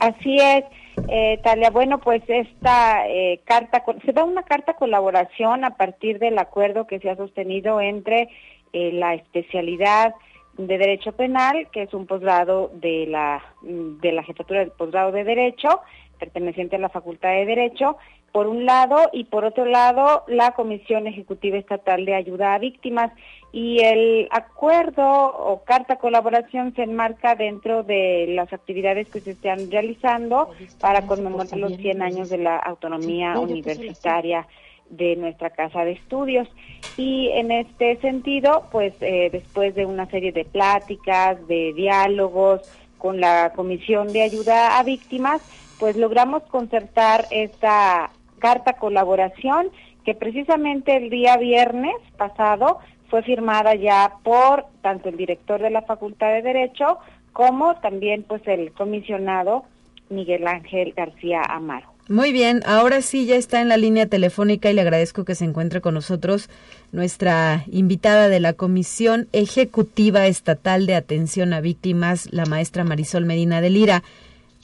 Así 0.00 0.36
es, 0.40 0.64
eh, 1.08 1.38
Talia. 1.44 1.70
Bueno, 1.70 1.98
pues 1.98 2.24
esta 2.26 3.06
eh, 3.06 3.38
carta, 3.44 3.84
se 4.04 4.12
da 4.12 4.24
una 4.24 4.42
carta 4.42 4.74
colaboración 4.74 5.64
a 5.64 5.76
partir 5.76 6.18
del 6.18 6.40
acuerdo 6.40 6.88
que 6.88 6.98
se 6.98 7.08
ha 7.08 7.14
sostenido 7.14 7.80
entre 7.80 8.30
eh, 8.72 8.92
la 8.92 9.14
especialidad 9.14 10.14
de 10.56 10.78
Derecho 10.78 11.12
Penal, 11.12 11.68
que 11.72 11.82
es 11.82 11.94
un 11.94 12.06
posgrado 12.06 12.70
de 12.74 13.06
la, 13.06 13.42
de 13.62 14.12
la 14.12 14.22
Jefatura 14.22 14.60
del 14.60 14.70
Posgrado 14.70 15.12
de 15.12 15.24
Derecho, 15.24 15.80
perteneciente 16.18 16.76
a 16.76 16.80
la 16.80 16.90
Facultad 16.90 17.30
de 17.30 17.46
Derecho, 17.46 17.96
por 18.32 18.46
un 18.46 18.64
lado, 18.64 19.10
y 19.12 19.24
por 19.24 19.44
otro 19.44 19.64
lado, 19.64 20.24
la 20.28 20.52
Comisión 20.52 21.06
Ejecutiva 21.06 21.58
Estatal 21.58 22.04
de 22.04 22.14
Ayuda 22.14 22.54
a 22.54 22.58
Víctimas. 22.58 23.12
Y 23.52 23.80
el 23.80 24.28
acuerdo 24.30 25.02
o 25.04 25.64
carta 25.64 25.96
colaboración 25.96 26.72
se 26.76 26.84
enmarca 26.84 27.34
dentro 27.34 27.82
de 27.82 28.26
las 28.28 28.52
actividades 28.52 29.08
que 29.08 29.20
se 29.20 29.32
están 29.32 29.68
realizando 29.70 30.50
para 30.80 31.06
conmemorar 31.06 31.58
los 31.58 31.76
100 31.76 32.02
años 32.02 32.30
de 32.30 32.38
la 32.38 32.56
autonomía 32.58 33.36
universitaria 33.40 34.46
de 34.90 35.16
nuestra 35.16 35.50
casa 35.50 35.84
de 35.84 35.92
estudios. 35.92 36.48
Y 36.96 37.28
en 37.28 37.50
este 37.50 37.96
sentido, 38.00 38.64
pues 38.70 38.92
eh, 39.00 39.30
después 39.32 39.74
de 39.74 39.86
una 39.86 40.06
serie 40.06 40.32
de 40.32 40.44
pláticas, 40.44 41.46
de 41.48 41.72
diálogos 41.74 42.60
con 42.98 43.20
la 43.20 43.52
Comisión 43.54 44.12
de 44.12 44.22
Ayuda 44.22 44.78
a 44.78 44.82
Víctimas, 44.82 45.40
pues 45.78 45.96
logramos 45.96 46.42
concertar 46.44 47.26
esta 47.30 48.10
carta 48.38 48.74
colaboración 48.74 49.70
que 50.04 50.14
precisamente 50.14 50.96
el 50.96 51.10
día 51.10 51.36
viernes 51.36 51.96
pasado 52.16 52.78
fue 53.08 53.22
firmada 53.22 53.74
ya 53.74 54.14
por 54.22 54.66
tanto 54.82 55.08
el 55.08 55.16
director 55.16 55.60
de 55.60 55.70
la 55.70 55.82
Facultad 55.82 56.32
de 56.32 56.42
Derecho 56.42 56.98
como 57.32 57.76
también 57.76 58.22
pues 58.22 58.46
el 58.46 58.72
comisionado 58.72 59.64
Miguel 60.08 60.46
Ángel 60.46 60.92
García 60.96 61.42
Amaro. 61.42 61.88
Muy 62.10 62.32
bien, 62.32 62.62
ahora 62.66 63.02
sí 63.02 63.24
ya 63.24 63.36
está 63.36 63.60
en 63.60 63.68
la 63.68 63.76
línea 63.76 64.04
telefónica 64.04 64.68
y 64.68 64.74
le 64.74 64.80
agradezco 64.80 65.24
que 65.24 65.36
se 65.36 65.44
encuentre 65.44 65.80
con 65.80 65.94
nosotros 65.94 66.48
nuestra 66.90 67.64
invitada 67.70 68.28
de 68.28 68.40
la 68.40 68.52
Comisión 68.52 69.28
Ejecutiva 69.30 70.26
Estatal 70.26 70.86
de 70.86 70.96
Atención 70.96 71.52
a 71.52 71.60
Víctimas, 71.60 72.26
la 72.32 72.46
maestra 72.46 72.82
Marisol 72.82 73.26
Medina 73.26 73.60
de 73.60 73.70
Lira. 73.70 74.02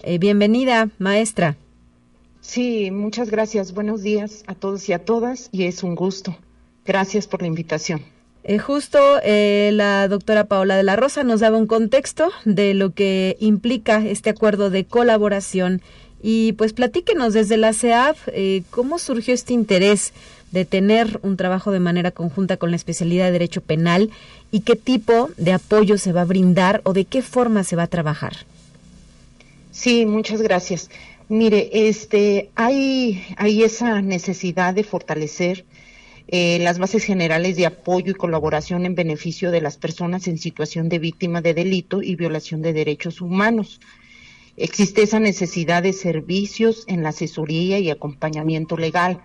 Eh, 0.03 0.19
bienvenida, 0.19 0.89
maestra. 0.99 1.57
Sí, 2.41 2.91
muchas 2.91 3.31
gracias. 3.31 3.73
Buenos 3.73 4.03
días 4.03 4.43
a 4.49 4.57
todos 4.57 4.89
y 4.89 4.93
a 4.93 5.05
todas 5.05 5.49
y 5.53 5.67
es 5.67 5.85
un 5.85 5.95
gusto. 5.95 6.37
Gracias 6.85 7.29
por 7.29 7.43
la 7.43 7.47
invitación. 7.47 8.03
Eh, 8.43 8.59
justo 8.59 8.99
eh, 9.23 9.71
la 9.73 10.09
doctora 10.09 10.45
Paola 10.45 10.77
de 10.77 10.83
la 10.83 10.97
Rosa 10.97 11.23
nos 11.23 11.39
daba 11.39 11.59
un 11.59 11.69
contexto 11.69 12.29
de 12.45 12.75
lo 12.75 12.91
que 12.91 13.37
implica 13.39 14.05
este 14.05 14.31
acuerdo 14.31 14.69
de 14.69 14.85
colaboración 14.85 15.81
y 16.29 16.55
pues 16.55 16.73
platíquenos 16.73 17.35
desde 17.35 17.57
la 17.57 17.73
CEAF 17.73 18.27
eh, 18.33 18.65
cómo 18.71 18.99
surgió 18.99 19.33
este 19.33 19.53
interés 19.53 20.13
de 20.51 20.65
tener 20.65 21.21
un 21.23 21.37
trabajo 21.37 21.71
de 21.71 21.79
manera 21.79 22.11
conjunta 22.11 22.57
con 22.57 22.71
la 22.71 22.77
especialidad 22.77 23.27
de 23.27 23.31
Derecho 23.31 23.61
Penal 23.61 24.11
y 24.51 24.63
qué 24.63 24.75
tipo 24.75 25.31
de 25.37 25.53
apoyo 25.53 25.99
se 25.99 26.13
va 26.13 26.23
a 26.23 26.25
brindar 26.25 26.81
o 26.83 26.95
de 26.95 27.05
qué 27.05 27.23
forma 27.23 27.63
se 27.63 27.77
va 27.77 27.85
a 27.85 27.87
trabajar. 27.87 28.39
Sí, 29.71 30.05
muchas 30.05 30.43
gracias. 30.43 30.91
Mire, 31.29 31.71
este, 31.73 32.51
hay, 32.57 33.23
hay 33.37 33.63
esa 33.63 34.03
necesidad 34.03 34.75
de 34.75 34.83
fortalecer 34.83 35.65
eh, 36.27 36.59
las 36.61 36.81
bases 36.81 37.05
generales 37.05 37.55
de 37.55 37.67
apoyo 37.67 38.11
y 38.11 38.15
colaboración 38.15 38.85
en 38.85 38.97
beneficio 38.97 39.53
de 39.53 39.61
las 39.61 39.77
personas 39.77 40.27
en 40.27 40.39
situación 40.39 40.89
de 40.89 40.99
víctima 40.99 41.41
de 41.41 41.55
delito 41.55 42.03
y 42.03 42.17
violación 42.17 42.63
de 42.63 42.73
derechos 42.73 43.21
humanos. 43.21 43.79
Existe 44.57 45.03
esa 45.03 45.21
necesidad 45.21 45.83
de 45.83 45.93
servicios 45.93 46.85
en 46.87 47.03
la 47.03 47.11
asesoría 47.11 47.79
y 47.79 47.91
acompañamiento 47.91 48.79
legal. 48.79 49.23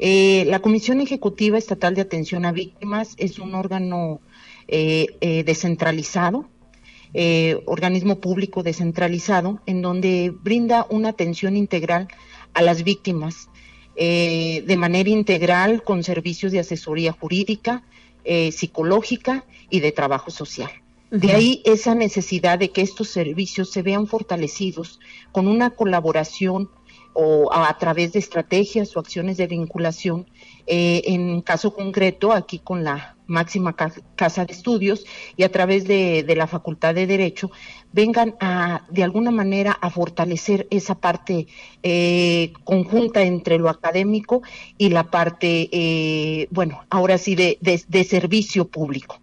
Eh, 0.00 0.44
la 0.48 0.58
Comisión 0.58 1.00
Ejecutiva 1.00 1.56
Estatal 1.56 1.94
de 1.94 2.00
Atención 2.00 2.44
a 2.44 2.50
Víctimas 2.50 3.14
es 3.16 3.38
un 3.38 3.54
órgano 3.54 4.20
eh, 4.66 5.06
eh, 5.20 5.44
descentralizado, 5.44 6.48
organismo 7.66 8.20
público 8.20 8.62
descentralizado, 8.62 9.60
en 9.66 9.82
donde 9.82 10.32
brinda 10.42 10.86
una 10.88 11.10
atención 11.10 11.58
integral 11.58 12.08
a 12.54 12.62
las 12.62 12.84
víctimas 12.84 13.50
de 13.94 14.76
manera 14.78 15.10
integral 15.10 15.82
con 15.82 16.02
servicios 16.04 16.52
de 16.52 16.60
asesoría 16.60 17.12
jurídica, 17.12 17.82
psicológica 18.50 19.44
y 19.68 19.80
de 19.80 19.92
trabajo 19.92 20.30
social. 20.30 20.70
De 21.12 21.30
ahí 21.32 21.60
esa 21.66 21.94
necesidad 21.94 22.58
de 22.58 22.70
que 22.70 22.80
estos 22.80 23.08
servicios 23.08 23.70
se 23.70 23.82
vean 23.82 24.06
fortalecidos 24.06 24.98
con 25.30 25.46
una 25.46 25.68
colaboración 25.68 26.70
o 27.12 27.52
a, 27.52 27.76
través 27.76 28.14
de 28.14 28.18
estrategias 28.18 28.96
o 28.96 29.00
acciones 29.00 29.36
de 29.36 29.46
vinculación, 29.46 30.26
eh, 30.66 31.02
en 31.04 31.42
caso 31.42 31.74
concreto 31.74 32.32
aquí 32.32 32.58
con 32.60 32.82
la 32.82 33.16
máxima 33.26 33.76
casa 34.16 34.44
de 34.46 34.52
estudios 34.52 35.04
y 35.36 35.42
a 35.42 35.52
través 35.52 35.86
de, 35.86 36.24
la 36.34 36.46
Facultad 36.46 36.94
de 36.94 37.06
Derecho, 37.06 37.50
vengan 37.92 38.34
a, 38.40 38.86
de 38.90 39.04
alguna 39.04 39.30
manera, 39.30 39.72
a 39.72 39.90
fortalecer 39.90 40.66
esa 40.70 40.94
parte 40.94 41.46
eh, 41.82 42.54
conjunta 42.64 43.22
entre 43.22 43.58
lo 43.58 43.68
académico 43.68 44.42
y 44.78 44.88
la 44.88 45.10
parte, 45.10 45.68
eh, 45.72 46.48
bueno, 46.50 46.84
ahora 46.88 47.18
sí, 47.18 47.34
de, 47.34 48.04
servicio 48.04 48.66
público 48.66 49.20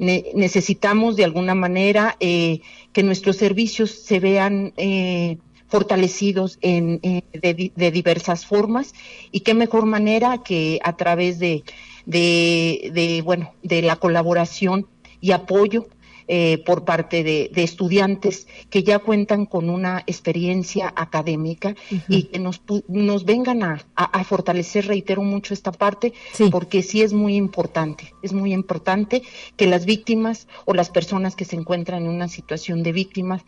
necesitamos 0.00 1.14
de 1.16 1.24
alguna 1.24 1.54
manera 1.54 2.16
eh, 2.20 2.60
que 2.92 3.02
nuestros 3.02 3.36
servicios 3.36 3.90
se 3.90 4.18
vean 4.18 4.72
eh, 4.76 5.38
fortalecidos 5.68 6.58
en, 6.62 7.00
de, 7.02 7.90
diversas 7.92 8.46
formas 8.46 8.94
y 9.30 9.40
qué 9.40 9.54
mejor 9.54 9.86
manera 9.86 10.42
que 10.42 10.80
a 10.82 10.96
través 10.96 11.38
de, 11.38 11.62
de 12.06 13.22
bueno 13.24 13.52
de 13.62 13.82
la 13.82 13.96
colaboración 13.96 14.88
y 15.20 15.32
apoyo 15.32 15.86
eh, 16.32 16.62
por 16.64 16.84
parte 16.84 17.24
de, 17.24 17.50
estudiantes 17.56 18.46
que 18.70 18.84
ya 18.84 19.00
cuentan 19.00 19.46
con 19.46 19.68
una 19.68 20.04
experiencia 20.06 20.92
académica 20.94 21.74
y 22.06 22.22
que 22.24 22.38
nos, 22.38 22.62
nos 22.86 23.24
vengan 23.24 23.64
a, 23.64 24.24
fortalecer, 24.24 24.86
reitero 24.86 25.22
mucho 25.24 25.54
esta 25.54 25.72
parte, 25.72 26.12
porque 26.52 26.84
sí 26.84 27.02
es 27.02 27.12
muy 27.12 27.34
importante, 27.34 28.14
es 28.22 28.32
muy 28.32 28.52
importante 28.52 29.22
que 29.56 29.66
las 29.66 29.86
víctimas 29.86 30.46
o 30.66 30.74
las 30.74 30.88
personas 30.88 31.34
que 31.34 31.44
se 31.44 31.56
encuentran 31.56 32.04
en 32.04 32.10
una 32.10 32.28
situación 32.28 32.84
de 32.84 32.92
víctimas 32.92 33.42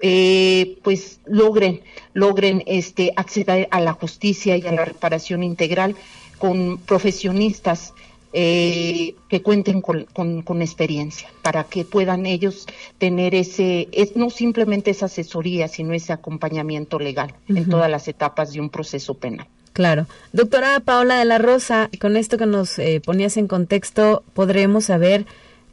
eh, 0.00 0.76
pues 0.82 1.20
logren 1.24 1.80
logren 2.12 2.62
este 2.66 3.14
acceder 3.16 3.66
a 3.70 3.80
la 3.80 3.94
justicia 3.94 4.58
y 4.58 4.66
a 4.66 4.72
la 4.72 4.84
reparación 4.84 5.42
integral 5.42 5.96
con 6.36 6.76
profesionistas 6.76 7.94
eh, 8.38 9.14
que 9.30 9.40
cuenten 9.40 9.80
con, 9.80 10.60
experiencia 10.60 11.30
para 11.40 11.64
que 11.64 11.86
puedan 11.86 12.26
ellos 12.26 12.66
tener 12.98 13.34
ese, 13.34 13.88
es, 13.92 14.14
no 14.14 14.28
simplemente 14.28 14.90
esa 14.90 15.06
asesoría, 15.06 15.68
sino 15.68 15.94
ese 15.94 16.12
acompañamiento 16.12 16.98
legal 16.98 17.34
en 17.48 17.66
todas 17.66 17.90
las 17.90 18.08
etapas 18.08 18.52
de 18.52 18.60
un 18.60 18.68
proceso 18.68 19.14
penal. 19.14 19.46
Claro. 19.72 20.06
Doctora 20.34 20.80
Paola 20.80 21.18
de 21.18 21.24
la 21.24 21.38
Rosa, 21.38 21.88
con 21.98 22.18
esto 22.18 22.36
que 22.36 22.44
nos 22.44 22.78
eh, 22.78 23.00
ponías 23.02 23.38
en 23.38 23.48
contexto, 23.48 24.22
podremos 24.34 24.84
saber 24.84 25.24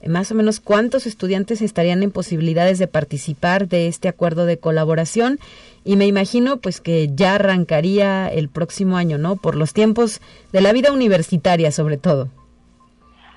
eh, 0.02 0.08
más 0.08 0.32
o 0.32 0.36
menos 0.36 0.62
cuántos 0.62 1.06
estudiantes 1.06 1.62
estarían 1.62 2.02
en 2.02 2.12
posibilidades 2.12 2.80
de 2.80 2.88
participar 2.88 3.68
de 3.68 3.90
este 3.90 4.08
acuerdo 4.08 4.46
de 4.46 4.58
colaboración 4.58 5.38
y 5.84 5.98
me 5.98 6.08
imagino 6.08 6.62
pues 6.62 6.80
que 6.80 7.10
ya 7.14 7.36
arrancaría 7.36 8.30
el 8.30 8.48
próximo 8.48 8.96
año, 8.96 9.18
¿no? 9.18 9.36
Por 9.36 9.56
los 9.56 9.74
tiempos 9.74 10.22
de 10.54 10.62
la 10.62 10.72
vida 10.72 10.94
universitaria 10.94 11.74
sobre 11.74 11.98
todo. 11.98 12.30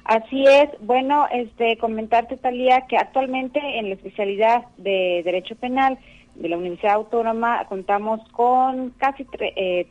Así 0.07 0.45
es, 0.47 0.69
bueno, 0.81 1.27
este, 1.33 1.77
comentarte, 1.79 2.37
Talía, 2.37 2.83
que 2.83 2.97
actualmente 2.97 3.59
en 3.59 3.89
la 3.89 3.97
especialidad 3.97 4.67
de 4.77 5.23
Derecho 5.25 5.57
Penal 5.57 5.99
de 6.37 6.49
la 6.49 6.59
Universidad 6.59 6.95
Autónoma 6.95 7.65
contamos 7.69 8.21
con 8.31 8.91
casi, 8.99 9.27
eh, 9.41 9.85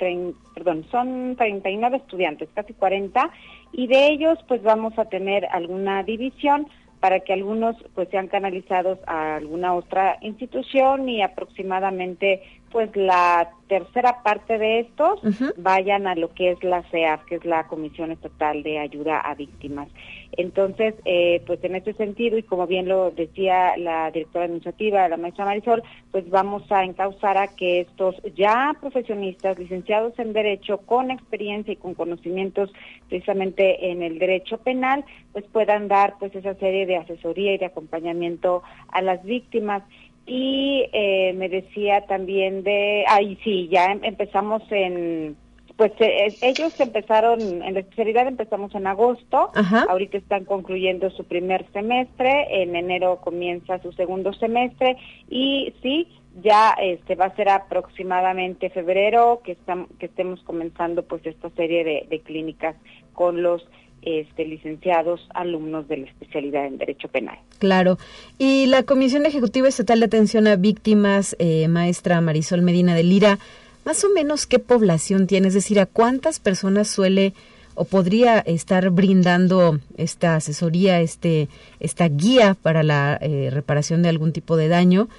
perdón, 0.54 0.86
son 0.90 1.36
39 1.36 1.98
estudiantes, 1.98 2.48
casi 2.54 2.74
40, 2.74 3.30
y 3.74 3.88
de 3.88 4.08
ellos 4.08 4.40
pues 4.48 4.64
vamos 4.64 4.98
a 4.98 5.04
tener 5.04 5.48
alguna 5.52 6.02
división 6.04 6.68
para 7.02 7.20
que 7.20 7.34
algunos 7.34 7.76
pues 7.94 8.08
sean 8.08 8.28
canalizados 8.28 9.00
a 9.08 9.36
alguna 9.36 9.74
otra 9.74 10.18
institución 10.22 11.10
y 11.10 11.24
aproximadamente 11.24 12.42
pues 12.76 12.94
la 12.98 13.52
tercera 13.70 14.22
parte 14.22 14.58
de 14.58 14.82
estos 14.82 15.22
vayan 15.56 16.08
a 16.08 16.16
lo 16.16 16.34
que 16.34 16.52
es 16.52 16.62
la 16.62 16.84
CEAF, 16.92 17.24
que 17.24 17.36
es 17.36 17.46
la 17.46 17.68
Comisión 17.68 18.12
Estatal 18.12 18.64
de 18.64 18.80
Ayuda 18.80 19.22
a 19.22 19.34
Víctimas. 19.34 19.88
Entonces, 20.34 20.94
eh, 21.06 21.42
pues 21.48 21.64
en 21.64 21.78
este 21.78 21.94
sentido, 21.94 22.38
y 22.38 22.44
como 22.44 22.68
bien 22.68 22.90
lo 22.90 23.12
decía 23.12 23.78
la 23.78 24.12
directora 24.12 24.46
administrativa, 24.46 25.08
la 25.08 25.16
maestra 25.16 25.46
Marisol, 25.46 25.84
pues 26.12 26.30
vamos 26.30 26.70
a 26.70 26.84
encauzar 26.84 27.38
a 27.38 27.48
que 27.48 27.80
estos 27.80 28.16
ya 28.36 28.76
profesionistas, 28.82 29.58
licenciados 29.58 30.20
en 30.20 30.34
Derecho, 30.34 30.80
con 30.80 31.10
experiencia 31.10 31.72
y 31.72 31.78
con 31.78 31.94
conocimientos 31.94 32.74
precisamente 33.08 33.90
en 33.90 34.04
el 34.04 34.20
derecho 34.20 34.58
penal, 34.58 35.06
pues 35.32 35.46
puedan 35.46 35.88
dar 35.88 36.16
pues 36.20 36.36
esa 36.36 36.56
serie 36.56 36.86
de 36.86 36.98
asesoría 36.98 37.54
y 37.54 37.58
de 37.58 37.68
acompañamiento 37.68 38.64
a 38.90 39.02
las 39.02 39.24
víctimas. 39.24 39.84
Y 40.26 40.86
eh, 40.92 41.34
me 41.34 41.50
decía 41.50 42.02
también 42.08 42.64
de, 42.64 43.06
ahí 43.08 43.38
sí, 43.44 43.68
ya 43.72 43.92
em, 43.92 44.04
empezamos 44.04 44.64
en, 44.72 45.36
Pues 45.76 45.92
eh, 46.00 46.34
ellos 46.42 46.80
empezaron, 46.80 47.40
en 47.42 47.74
la 47.74 47.82
especialidad 47.82 48.28
empezamos 48.28 48.74
en 48.76 48.88
agosto, 48.88 49.52
ahorita 49.90 50.18
están 50.18 50.46
concluyendo 50.46 51.10
su 51.12 51.26
primer 51.26 51.66
semestre, 51.74 52.64
en 52.64 52.76
enero 52.76 53.20
comienza 53.22 53.82
su 53.82 53.92
segundo 53.92 54.34
semestre 54.34 54.98
y 55.30 55.74
sí, 55.82 56.08
ya 56.42 56.76
este 56.82 57.16
va 57.16 57.26
a 57.26 57.36
ser 57.36 57.50
aproximadamente 57.50 58.70
febrero 58.70 59.42
que, 59.44 59.58
que 60.00 60.06
estemos 60.08 60.42
comenzando 60.44 61.04
pues 61.04 61.26
esta 61.26 61.50
serie 61.52 61.84
de, 61.84 62.08
de 62.10 62.20
clínicas 62.22 62.76
con 63.14 63.44
los 63.44 63.66
este, 64.06 64.46
licenciados 64.46 65.28
alumnos 65.34 65.88
de 65.88 65.98
la 65.98 66.06
especialidad 66.06 66.68
en 66.68 66.78
Derecho 66.78 67.08
Penal. 67.08 67.38
Claro. 67.60 67.98
Y 68.38 68.68
la 68.68 68.84
Comisión 68.84 69.26
Ejecutiva 69.26 69.68
Estatal 69.68 70.00
de 70.00 70.06
Atención 70.06 70.48
a 70.48 70.56
Víctimas, 70.56 71.36
eh, 71.40 71.68
maestra 71.68 72.22
Marisol 72.22 72.62
Medina 72.62 72.96
de 72.96 73.04
Lira, 73.04 73.40
más 73.84 74.04
o 74.04 74.10
menos 74.10 74.48
qué 74.48 74.60
población 74.60 75.28
tiene, 75.28 75.50
es 75.50 75.54
decir, 75.54 75.80
a 75.80 75.86
cuántas 75.86 76.40
personas 76.40 76.88
suele 76.88 77.34
o 77.76 77.86
podría 77.86 78.40
estar 78.40 78.90
brindando 78.90 79.80
esta 79.98 80.36
asesoría, 80.36 81.02
este, 81.02 81.50
esta 81.80 82.08
guía 82.08 82.56
para 82.62 82.84
la 82.84 83.18
eh, 83.22 83.50
reparación 83.52 84.02
de 84.02 84.10
algún 84.10 84.32
tipo 84.32 84.56
de 84.56 84.70
daño 84.70 85.10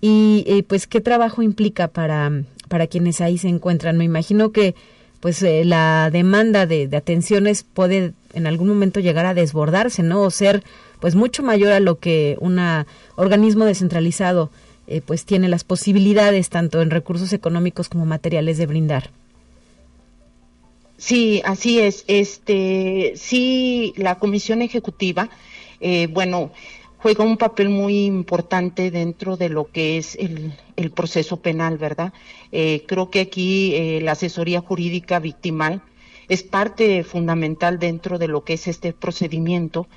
y 0.00 0.44
eh, 0.46 0.62
pues 0.62 0.86
qué 0.86 1.00
trabajo 1.00 1.42
implica 1.42 1.88
para, 1.88 2.30
para 2.68 2.86
quienes 2.86 3.20
ahí 3.20 3.36
se 3.36 3.48
encuentran. 3.48 3.98
Me 3.98 4.04
imagino 4.04 4.52
que 4.52 4.74
pues 5.20 5.42
eh, 5.42 5.64
la 5.64 6.10
demanda 6.12 6.66
de, 6.66 6.88
atenciones 6.96 7.64
puede 7.64 8.12
en 8.32 8.46
algún 8.46 8.68
momento 8.68 9.00
llegar 9.00 9.26
a 9.26 9.34
desbordarse, 9.34 10.02
¿no? 10.02 10.22
O 10.22 10.30
ser 10.30 10.62
pues 11.00 11.14
mucho 11.14 11.42
mayor 11.42 11.72
a 11.72 11.80
lo 11.80 11.98
que 11.98 12.36
un 12.40 12.58
organismo 13.16 13.64
descentralizado 13.64 14.50
eh, 14.86 15.00
pues 15.04 15.24
tiene 15.24 15.48
las 15.48 15.64
posibilidades 15.64 16.48
tanto 16.48 16.80
en 16.82 16.90
recursos 16.90 17.32
económicos 17.32 17.88
como 17.88 18.06
materiales 18.06 18.58
de 18.58 18.66
brindar. 18.66 19.10
Sí, 20.96 21.40
así 21.44 21.78
es. 21.78 22.04
Este, 22.08 23.12
sí, 23.16 23.94
la 23.96 24.16
comisión 24.16 24.62
ejecutiva, 24.62 25.30
eh, 25.80 26.08
bueno, 26.08 26.50
juega 26.98 27.24
un 27.24 27.36
papel 27.36 27.68
muy 27.68 28.04
importante 28.04 28.90
dentro 28.90 29.36
de 29.36 29.48
lo 29.48 29.70
que 29.70 29.98
es 29.98 30.16
el, 30.16 30.52
el 30.76 30.90
proceso 30.90 31.38
penal, 31.38 31.78
¿verdad? 31.78 32.12
Eh, 32.50 32.84
creo 32.86 33.10
que 33.10 33.20
aquí 33.20 33.74
eh, 33.74 34.00
la 34.02 34.12
asesoría 34.12 34.60
jurídica 34.60 35.20
victimal 35.20 35.82
es 36.28 36.42
parte 36.42 37.02
fundamental 37.04 37.78
dentro 37.78 38.18
de 38.18 38.28
lo 38.28 38.44
que 38.44 38.54
es 38.54 38.68
este 38.68 38.92
procedimiento. 38.92 39.88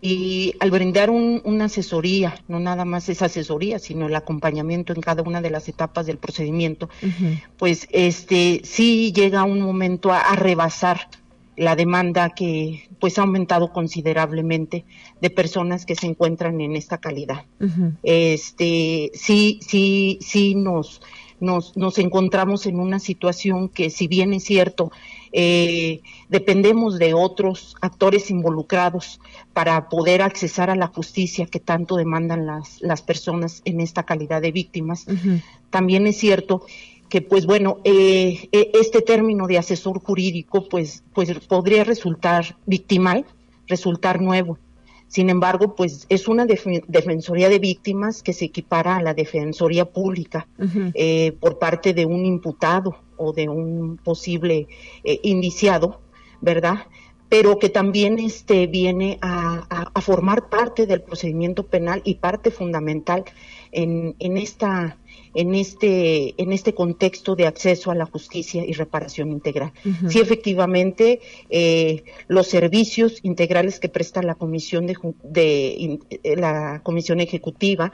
Y 0.00 0.54
al 0.60 0.70
brindar 0.70 1.10
una 1.10 1.64
asesoría, 1.64 2.40
no 2.46 2.60
nada 2.60 2.84
más 2.84 3.08
es 3.08 3.20
asesoría, 3.20 3.80
sino 3.80 4.06
el 4.06 4.14
acompañamiento 4.14 4.92
en 4.92 5.00
cada 5.00 5.22
una 5.22 5.40
de 5.40 5.50
las 5.50 5.68
etapas 5.68 6.06
del 6.06 6.18
procedimiento, 6.18 6.88
pues 7.56 7.88
este 7.90 8.60
sí 8.62 9.12
llega 9.12 9.42
un 9.42 9.60
momento 9.60 10.12
a 10.12 10.36
rebasar 10.36 11.08
la 11.56 11.74
demanda 11.74 12.30
que 12.30 12.88
pues 13.00 13.18
ha 13.18 13.22
aumentado 13.22 13.72
considerablemente 13.72 14.84
de 15.20 15.30
personas 15.30 15.84
que 15.84 15.96
se 15.96 16.06
encuentran 16.06 16.60
en 16.60 16.76
esta 16.76 16.98
calidad. 16.98 17.44
Este 18.04 19.10
sí 19.14 19.58
sí 19.66 20.18
sí 20.20 20.54
nos, 20.54 21.02
nos 21.40 21.76
nos 21.76 21.98
encontramos 21.98 22.66
en 22.66 22.78
una 22.78 23.00
situación 23.00 23.68
que 23.68 23.90
si 23.90 24.06
bien 24.06 24.32
es 24.32 24.44
cierto 24.44 24.92
eh, 25.32 26.00
dependemos 26.28 26.98
de 26.98 27.14
otros 27.14 27.76
actores 27.80 28.30
involucrados 28.30 29.20
para 29.52 29.88
poder 29.88 30.22
accesar 30.22 30.70
a 30.70 30.76
la 30.76 30.86
justicia 30.86 31.46
que 31.46 31.60
tanto 31.60 31.96
demandan 31.96 32.46
las, 32.46 32.80
las 32.80 33.02
personas 33.02 33.62
en 33.64 33.80
esta 33.80 34.04
calidad 34.04 34.42
de 34.42 34.52
víctimas. 34.52 35.06
También 35.70 36.06
es 36.06 36.16
cierto 36.16 36.62
que 37.08 37.22
pues 37.22 37.46
bueno, 37.46 37.78
eh, 37.84 38.48
eh, 38.52 38.70
este 38.74 39.02
término 39.02 39.46
de 39.46 39.58
asesor 39.58 40.00
jurídico 40.00 40.68
pues, 40.68 41.02
pues 41.14 41.38
podría 41.40 41.84
resultar 41.84 42.56
victimal, 42.66 43.24
resultar 43.66 44.20
nuevo. 44.20 44.58
Sin 45.08 45.30
embargo, 45.30 45.74
pues 45.74 46.04
es 46.10 46.28
una 46.28 46.44
defensoría 46.44 47.48
de 47.48 47.58
víctimas 47.58 48.22
que 48.22 48.34
se 48.34 48.44
equipara 48.44 48.96
a 48.96 49.02
la 49.02 49.14
defensoría 49.14 49.86
pública 49.86 50.46
eh, 50.92 51.32
por 51.40 51.58
parte 51.58 51.94
de 51.94 52.04
un 52.04 52.26
imputado 52.26 52.98
o 53.18 53.32
de 53.32 53.48
un 53.48 53.98
posible 53.98 54.68
indiciado, 55.22 56.00
¿verdad? 56.40 56.86
Pero 57.28 57.58
que 57.58 57.68
también 57.68 58.18
este, 58.18 58.66
viene 58.66 59.18
a, 59.20 59.90
a, 59.92 60.00
formar 60.00 60.48
parte 60.48 60.86
del 60.86 61.02
procedimiento 61.02 61.66
penal 61.66 62.00
y 62.04 62.14
parte 62.14 62.50
fundamental 62.50 63.24
en, 63.70 64.16
en 64.18 64.38
esta 64.38 64.96
en 65.34 65.54
este, 65.54 66.34
en 66.40 66.52
este 66.52 66.74
contexto 66.74 67.36
de 67.36 67.46
acceso 67.46 67.90
a 67.90 67.94
la 67.94 68.06
justicia 68.06 68.64
y 68.64 68.72
reparación 68.72 69.30
integral. 69.30 69.72
Sí, 70.08 70.20
efectivamente, 70.20 71.20
eh, 71.50 72.04
los 72.26 72.48
servicios 72.48 73.20
integrales 73.22 73.78
que 73.78 73.88
presta 73.88 74.22
la 74.22 74.34
comisión 74.34 74.86
de, 74.86 74.96
de, 75.22 75.98
eh, 76.10 76.36
la 76.36 76.80
comisión 76.82 77.20
ejecutiva 77.20 77.92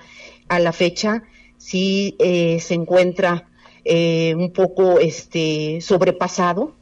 a 0.49 0.59
la 0.59 0.73
fecha 0.73 1.25
sí 1.59 2.17
eh, 2.19 2.61
se 2.61 2.75
encuentra 2.75 3.49
un 3.87 4.51
poco 4.55 4.99
este 4.99 5.81
sobrepasado, 5.81 6.73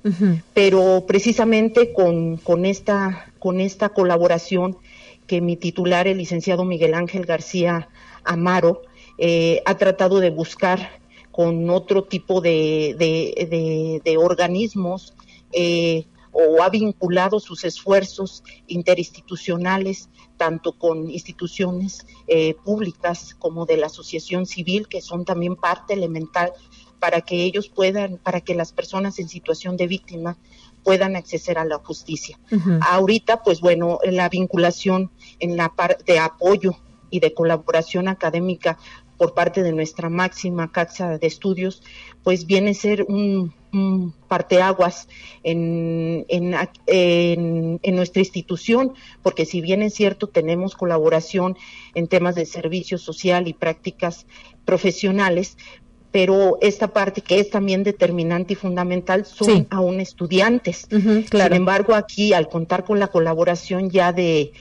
pero 0.55 1.05
precisamente 1.07 1.93
con, 1.93 2.37
con 2.37 2.65
esta 2.65 3.27
con 3.43 3.61
esta 3.61 3.89
colaboración 3.89 4.77
que 5.27 5.41
mi 5.41 5.57
titular, 5.57 6.07
el 6.07 6.19
licenciado 6.19 6.65
Miguel 6.65 6.95
Ángel 6.95 7.27
García 7.27 7.89
Amaro, 8.23 8.83
eh, 9.19 9.63
ha 9.67 9.77
tratado 9.77 10.21
de 10.21 10.31
buscar 10.31 11.01
con 11.31 11.71
otro 11.71 12.05
tipo 12.05 12.41
de, 12.41 12.95
de, 14.05 14.17
organismos 14.17 15.15
eh, 15.53 16.07
o 16.31 16.63
ha 16.63 16.69
vinculado 16.69 17.41
sus 17.41 17.65
esfuerzos 17.65 18.45
interinstitucionales 18.67 20.09
tanto 20.37 20.73
con 20.73 21.11
instituciones 21.11 22.07
eh, 22.27 22.55
públicas 22.65 23.35
como 23.39 23.67
de 23.67 23.77
la 23.77 23.87
asociación 23.87 24.47
civil 24.47 24.89
que 24.89 25.01
son 25.01 25.25
también 25.25 25.57
parte 25.57 25.95
elemental 25.95 26.53
para 27.03 27.23
que 27.23 27.43
ellos 27.43 27.69
puedan, 27.69 28.19
para 28.19 28.43
que 28.43 28.55
las 28.55 28.71
personas 28.73 29.19
en 29.19 29.29
situación 29.29 29.77
de 29.77 29.89
víctima 29.89 30.39
puedan 30.85 31.17
acceder 31.17 31.59
a 31.59 31.65
la 31.65 31.79
justicia. 31.79 32.39
Ahorita, 32.81 33.43
pues 33.43 33.61
bueno, 33.61 33.99
la 34.05 34.29
vinculación 34.29 35.11
en 35.41 35.57
la 35.57 35.71
parte 35.71 36.13
de 36.13 36.21
apoyo 36.21 36.77
y 37.11 37.19
de 37.19 37.35
colaboración 37.35 38.07
académica 38.07 38.79
por 39.17 39.35
parte 39.35 39.65
de 39.65 39.73
nuestra 39.73 40.11
máxima 40.11 40.71
casa 40.71 41.19
de 41.19 41.27
estudios, 41.27 41.83
pues 42.23 42.47
viene 42.47 42.71
a 42.71 42.75
ser 42.75 43.05
un, 43.09 43.53
parteaguas 44.29 45.09
en, 45.43 46.25
en, 46.29 47.97
nuestra 47.97 48.21
institución, 48.21 48.95
porque 49.23 49.45
si 49.45 49.61
bien 49.61 49.83
es 49.83 49.95
cierto, 49.95 50.29
tenemos 50.29 50.77
colaboración 50.77 51.57
en 51.97 52.07
temas 52.07 52.37
de 52.37 52.47
servicio 52.47 52.97
social 52.97 53.49
y 53.49 53.55
prácticas 53.55 54.27
profesionales, 54.65 55.57
pero 56.13 56.59
esta 56.61 56.89
parte 56.89 57.23
que 57.23 57.41
es 57.41 57.51
también 57.51 57.83
determinante 57.83 58.53
y 58.53 58.57
fundamental 58.57 59.25
son 59.25 59.67
aún 59.71 59.99
estudiantes. 59.99 60.87
Sin 60.91 61.53
embargo, 61.53 61.95
aquí, 61.95 62.35
al 62.35 62.49
contar 62.49 62.85
con 62.85 63.01
la 63.01 63.09
colaboración 63.09 63.91
ya 63.91 64.13
de 64.13 64.53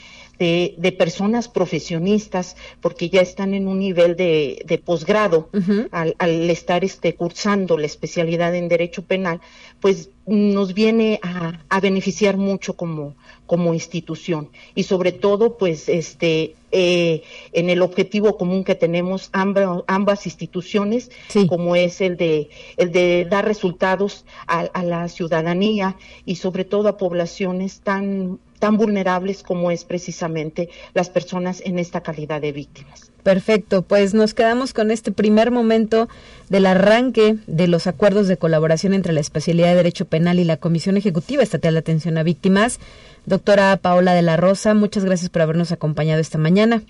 de, 0.41 0.95
personas 0.97 1.47
profesionistas, 1.47 2.55
porque 2.81 3.09
ya 3.09 3.21
están 3.21 3.53
en 3.53 3.67
un 3.67 3.77
nivel 3.77 4.15
de, 4.15 4.63
de 4.65 4.77
posgrado 4.79 5.49
al, 5.91 6.49
estar 6.49 6.83
este, 6.83 7.13
cursando 7.13 7.77
la 7.77 7.85
especialidad 7.85 8.55
en 8.55 8.67
Derecho 8.67 9.03
Penal, 9.03 9.39
pues 9.79 10.09
nos 10.25 10.73
viene 10.73 11.19
a, 11.21 11.79
beneficiar 11.79 12.37
mucho 12.37 12.75
como, 12.75 13.15
como 13.51 13.73
institución. 13.73 14.47
Y 14.75 14.83
sobre 14.83 15.11
todo 15.11 15.57
pues 15.57 15.89
este 15.89 16.55
eh, 16.71 17.23
en 17.51 17.69
el 17.69 17.81
objetivo 17.81 18.37
común 18.37 18.63
que 18.63 18.75
tenemos 18.75 19.27
ambas, 19.33 19.83
ambas 19.87 20.25
instituciones 20.25 21.11
como 21.49 21.75
es 21.75 21.99
el 21.99 22.15
de 22.15 22.49
el 22.77 22.93
de 22.93 23.27
dar 23.29 23.43
resultados 23.43 24.23
a, 24.47 24.59
a 24.61 24.83
la 24.83 25.09
ciudadanía 25.09 25.97
y 26.25 26.37
sobre 26.37 26.63
todo 26.63 26.87
a 26.87 26.95
poblaciones 26.95 27.81
tan 27.81 28.39
tan 28.61 28.77
vulnerables 28.77 29.41
como 29.41 29.71
es 29.71 29.83
precisamente 29.85 30.69
las 30.93 31.09
personas 31.09 31.63
en 31.65 31.79
esta 31.79 32.01
calidad 32.01 32.39
de 32.39 32.51
víctimas. 32.51 33.11
Perfecto, 33.23 33.81
pues 33.81 34.13
nos 34.13 34.35
quedamos 34.35 34.73
con 34.73 34.91
este 34.91 35.11
primer 35.11 35.49
momento 35.49 36.07
del 36.49 36.67
arranque 36.67 37.37
de 37.47 37.67
los 37.67 37.87
acuerdos 37.87 38.27
de 38.27 38.37
colaboración 38.37 38.93
entre 38.93 39.13
la 39.13 39.19
especialidad 39.19 39.69
de 39.69 39.75
Derecho 39.75 40.05
Penal 40.05 40.39
y 40.39 40.43
la 40.43 40.57
Comisión 40.57 40.95
Ejecutiva 40.95 41.41
Estatal 41.41 41.73
de 41.73 41.79
Atención 41.79 42.19
a 42.19 42.23
Víctimas. 42.23 42.79
Doctora 43.25 43.75
Paola 43.77 44.13
de 44.13 44.21
la 44.21 44.37
Rosa, 44.37 44.75
muchas 44.75 45.05
gracias 45.05 45.31
por 45.31 45.41
habernos 45.41 45.71
acompañado 45.71 46.21
esta 46.21 46.37
mañana. 46.37 46.83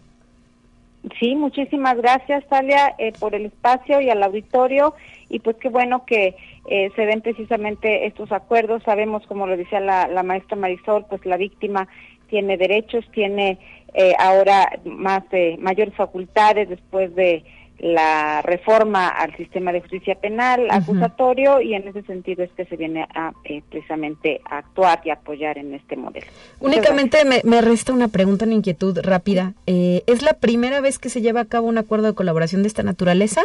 Sí, 1.20 1.36
muchísimas 1.36 1.98
gracias, 1.98 2.46
Talia, 2.48 2.96
eh, 2.98 3.14
por 3.18 3.34
el 3.34 3.46
espacio 3.46 4.02
y 4.02 4.10
al 4.10 4.22
auditorio. 4.22 4.94
Y 5.30 5.40
pues 5.40 5.56
qué 5.56 5.70
bueno 5.70 6.06
que 6.06 6.36
eh, 6.74 6.90
se 6.96 7.06
den 7.06 7.20
precisamente 7.20 8.06
estos 8.06 8.32
acuerdos. 8.32 8.82
Sabemos, 8.84 9.28
como 9.28 9.46
lo 9.46 9.58
decía 9.58 9.82
la, 9.82 10.24
maestra 10.24 10.56
Marisol, 10.56 11.06
pues 11.10 11.26
la 11.26 11.36
víctima 11.36 11.90
tiene 12.30 12.56
derechos, 12.56 13.04
tiene 13.12 13.60
eh, 13.94 14.14
ahora 14.18 14.80
más 14.86 15.24
mayores 15.60 15.94
facultades 15.96 16.70
después 16.70 17.14
de 17.14 17.44
la 17.82 18.44
reforma 18.44 19.08
al 19.08 19.36
sistema 19.36 19.72
de 19.74 19.82
justicia 19.82 20.14
penal 20.14 20.68
acusatorio 20.70 21.62
y 21.62 21.74
en 21.74 21.88
ese 21.88 22.04
sentido 22.04 22.44
es 22.44 22.52
que 22.52 22.66
se 22.66 22.78
viene 22.78 23.08
a 23.16 23.34
eh, 23.44 23.64
precisamente 23.70 24.40
a 24.46 24.60
actuar 24.60 25.02
y 25.04 25.10
apoyar 25.10 25.58
en 25.58 25.74
este 25.74 25.96
modelo. 25.96 26.28
Únicamente 26.60 27.18
me, 27.26 27.62
resta 27.62 27.92
una 27.92 28.08
pregunta, 28.08 28.46
una 28.46 28.54
inquietud 28.54 29.00
rápida. 29.02 29.56
Eh, 29.66 30.04
¿Es 30.06 30.22
la 30.22 30.34
primera 30.34 30.80
vez 30.80 31.00
que 31.00 31.10
se 31.10 31.22
lleva 31.22 31.42
a 31.42 31.46
cabo 31.46 31.68
un 31.68 31.80
acuerdo 31.80 32.06
de 32.06 32.14
colaboración 32.14 32.62
de 32.62 32.68
esta 32.68 32.84
naturaleza? 32.84 33.42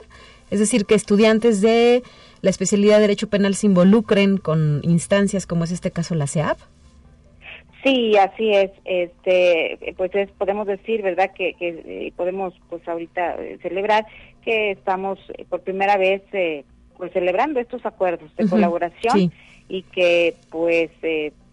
Es 0.50 0.60
decir, 0.60 0.84
que 0.84 0.94
estudiantes 0.94 1.62
de 1.62 2.02
la 2.42 2.50
especialidad 2.50 2.96
de 2.96 3.02
Derecho 3.02 3.28
Penal 3.28 3.54
se 3.54 3.66
involucren 3.66 4.38
con 4.38 4.80
instancias 4.82 5.46
como 5.46 5.64
es 5.64 5.70
este 5.70 5.90
caso 5.90 6.14
la 6.14 6.26
CEAP. 6.26 6.58
Sí, 7.86 8.16
así 8.16 8.52
es. 8.52 8.72
Este, 8.84 9.94
pues 9.96 10.10
podemos 10.38 10.66
decir, 10.66 11.02
¿verdad? 11.02 11.30
Que, 11.32 11.54
que 11.54 11.68
eh, 11.68 12.12
podemos, 12.16 12.52
pues 12.68 12.86
ahorita 12.88 13.36
eh, 13.36 13.58
celebrar 13.62 14.06
que 14.42 14.72
estamos 14.72 15.20
eh, 15.38 15.44
por 15.48 15.60
primera 15.60 15.96
vez, 15.96 16.22
pues 16.96 17.12
celebrando 17.12 17.60
estos 17.60 17.86
acuerdos 17.86 18.34
de 18.36 18.48
colaboración 18.48 19.32
y 19.68 19.82
que, 19.82 20.34
pues, 20.50 20.90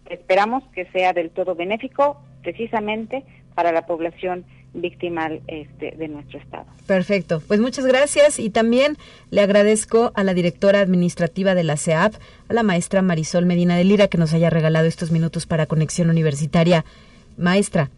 esperamos 0.10 0.64
que 0.74 0.86
sea 0.86 1.14
del 1.14 1.30
todo 1.30 1.54
benéfico, 1.54 2.18
precisamente 2.42 3.24
para 3.54 3.72
la 3.72 3.86
población 3.86 4.46
víctima 4.74 5.30
este, 5.48 5.92
de 5.92 6.08
nuestro 6.08 6.40
Estado. 6.40 6.66
Perfecto. 6.88 7.42
Pues 7.48 7.60
muchas 7.60 7.86
gracias 7.86 8.40
y 8.40 8.50
también 8.50 8.98
le 9.30 9.42
agradezco 9.42 10.12
a 10.16 10.24
la 10.24 10.34
directora 10.34 10.80
administrativa 10.80 11.56
de 11.56 11.64
la 11.64 11.78
CEAP, 11.78 12.16
a 12.50 12.54
la 12.54 12.64
maestra 12.64 13.02
Marisol 13.02 13.46
Medina 13.46 13.78
de 13.78 13.84
Lira, 13.84 14.08
que 14.08 14.18
nos 14.18 14.34
haya 14.34 14.50
regalado 14.50 14.88
estos 14.88 15.12
minutos 15.12 15.46
para 15.46 15.68
Conexión 15.68 16.10
Universitaria. 16.10 16.86
Maestra. 17.38 17.90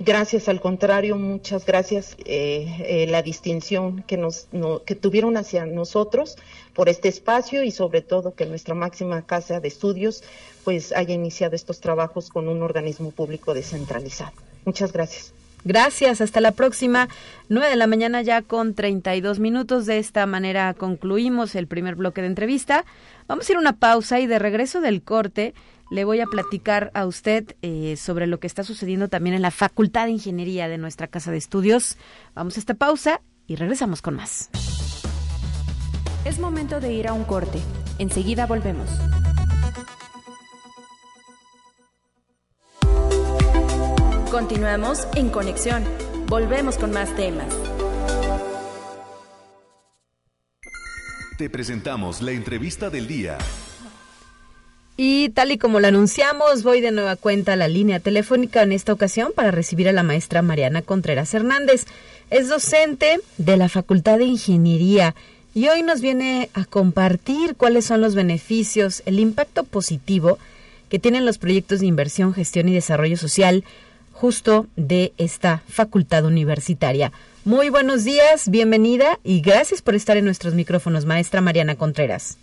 Gracias, 0.00 0.48
al 0.48 0.60
contrario, 0.60 1.16
muchas 1.16 1.64
gracias 1.64 2.16
eh, 2.24 2.66
eh, 2.80 3.06
la 3.08 3.22
distinción 3.22 4.02
que 4.02 4.16
nos 4.16 4.48
que 4.84 4.96
tuvieron 4.96 5.36
hacia 5.36 5.66
nosotros 5.66 6.36
por 6.74 6.88
este 6.88 7.08
espacio 7.08 7.62
y 7.62 7.70
sobre 7.70 8.00
todo 8.00 8.34
que 8.34 8.44
nuestra 8.44 8.74
máxima 8.74 9.22
casa 9.22 9.60
de 9.60 9.68
estudios 9.68 10.24
pues 10.64 10.92
haya 10.92 11.14
iniciado 11.14 11.54
estos 11.54 11.80
trabajos 11.80 12.28
con 12.28 12.48
un 12.48 12.62
organismo 12.62 13.12
público 13.12 13.54
descentralizado. 13.54 14.32
Muchas 14.64 14.92
gracias. 14.92 15.32
Gracias, 15.64 16.20
hasta 16.20 16.42
la 16.42 16.52
próxima. 16.52 17.08
9 17.48 17.70
de 17.70 17.76
la 17.76 17.86
mañana 17.86 18.20
ya 18.20 18.42
con 18.42 18.74
32 18.74 19.38
minutos. 19.38 19.86
De 19.86 19.98
esta 19.98 20.26
manera 20.26 20.74
concluimos 20.74 21.54
el 21.54 21.66
primer 21.66 21.94
bloque 21.94 22.20
de 22.20 22.26
entrevista. 22.26 22.84
Vamos 23.28 23.48
a 23.48 23.52
ir 23.52 23.56
a 23.56 23.60
una 23.60 23.76
pausa 23.76 24.20
y 24.20 24.26
de 24.26 24.38
regreso 24.38 24.82
del 24.82 25.02
corte 25.02 25.54
le 25.90 26.04
voy 26.04 26.20
a 26.20 26.26
platicar 26.26 26.90
a 26.94 27.06
usted 27.06 27.56
eh, 27.62 27.96
sobre 27.96 28.26
lo 28.26 28.40
que 28.40 28.46
está 28.46 28.64
sucediendo 28.64 29.08
también 29.08 29.34
en 29.34 29.42
la 29.42 29.50
Facultad 29.50 30.06
de 30.06 30.12
Ingeniería 30.12 30.68
de 30.68 30.78
nuestra 30.78 31.08
Casa 31.08 31.30
de 31.30 31.38
Estudios. 31.38 31.96
Vamos 32.34 32.56
a 32.56 32.60
esta 32.60 32.74
pausa 32.74 33.20
y 33.46 33.56
regresamos 33.56 34.02
con 34.02 34.14
más. 34.14 34.50
Es 36.24 36.38
momento 36.38 36.80
de 36.80 36.92
ir 36.92 37.08
a 37.08 37.12
un 37.12 37.24
corte. 37.24 37.60
Enseguida 37.98 38.46
volvemos. 38.46 38.88
Continuamos 44.30 45.06
en 45.14 45.28
conexión. 45.28 45.84
Volvemos 46.26 46.76
con 46.76 46.90
más 46.90 47.14
temas. 47.14 47.54
Te 51.38 51.50
presentamos 51.50 52.22
la 52.22 52.32
entrevista 52.32 52.90
del 52.90 53.06
día. 53.06 53.38
Y 54.96 55.30
tal 55.30 55.50
y 55.50 55.58
como 55.58 55.80
lo 55.80 55.88
anunciamos, 55.88 56.62
voy 56.62 56.80
de 56.80 56.92
nueva 56.92 57.16
cuenta 57.16 57.54
a 57.54 57.56
la 57.56 57.66
línea 57.66 57.98
telefónica 57.98 58.62
en 58.62 58.70
esta 58.70 58.92
ocasión 58.92 59.32
para 59.34 59.50
recibir 59.50 59.88
a 59.88 59.92
la 59.92 60.04
maestra 60.04 60.40
Mariana 60.40 60.82
Contreras 60.82 61.34
Hernández. 61.34 61.86
Es 62.30 62.48
docente 62.48 63.18
de 63.36 63.56
la 63.56 63.68
Facultad 63.68 64.18
de 64.18 64.24
Ingeniería 64.24 65.16
y 65.52 65.68
hoy 65.68 65.82
nos 65.82 66.00
viene 66.00 66.48
a 66.54 66.64
compartir 66.64 67.56
cuáles 67.56 67.86
son 67.86 68.00
los 68.00 68.14
beneficios, 68.14 69.02
el 69.04 69.18
impacto 69.18 69.64
positivo 69.64 70.38
que 70.88 71.00
tienen 71.00 71.26
los 71.26 71.38
proyectos 71.38 71.80
de 71.80 71.86
inversión, 71.86 72.32
gestión 72.32 72.68
y 72.68 72.74
desarrollo 72.74 73.16
social 73.16 73.64
justo 74.12 74.68
de 74.76 75.12
esta 75.18 75.62
facultad 75.68 76.24
universitaria. 76.24 77.10
Muy 77.44 77.68
buenos 77.68 78.04
días, 78.04 78.48
bienvenida 78.48 79.18
y 79.24 79.40
gracias 79.40 79.82
por 79.82 79.96
estar 79.96 80.16
en 80.16 80.24
nuestros 80.24 80.54
micrófonos, 80.54 81.04
maestra 81.04 81.40
Mariana 81.40 81.74
Contreras. 81.74 82.38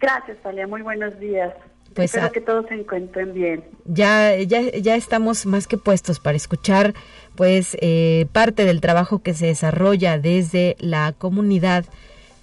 Gracias, 0.00 0.36
Talia, 0.42 0.66
muy 0.66 0.82
buenos 0.82 1.18
días. 1.20 1.54
Pues 1.96 2.14
Espero 2.14 2.30
que 2.30 2.42
todos 2.42 2.66
se 2.68 2.74
encuentren 2.74 3.32
bien. 3.32 3.64
Ya, 3.86 4.36
ya, 4.36 4.60
ya 4.60 4.96
estamos 4.96 5.46
más 5.46 5.66
que 5.66 5.78
puestos 5.78 6.20
para 6.20 6.36
escuchar 6.36 6.92
pues 7.34 7.74
eh, 7.80 8.26
parte 8.32 8.66
del 8.66 8.82
trabajo 8.82 9.20
que 9.20 9.32
se 9.32 9.46
desarrolla 9.46 10.18
desde 10.18 10.76
la 10.78 11.14
comunidad 11.16 11.86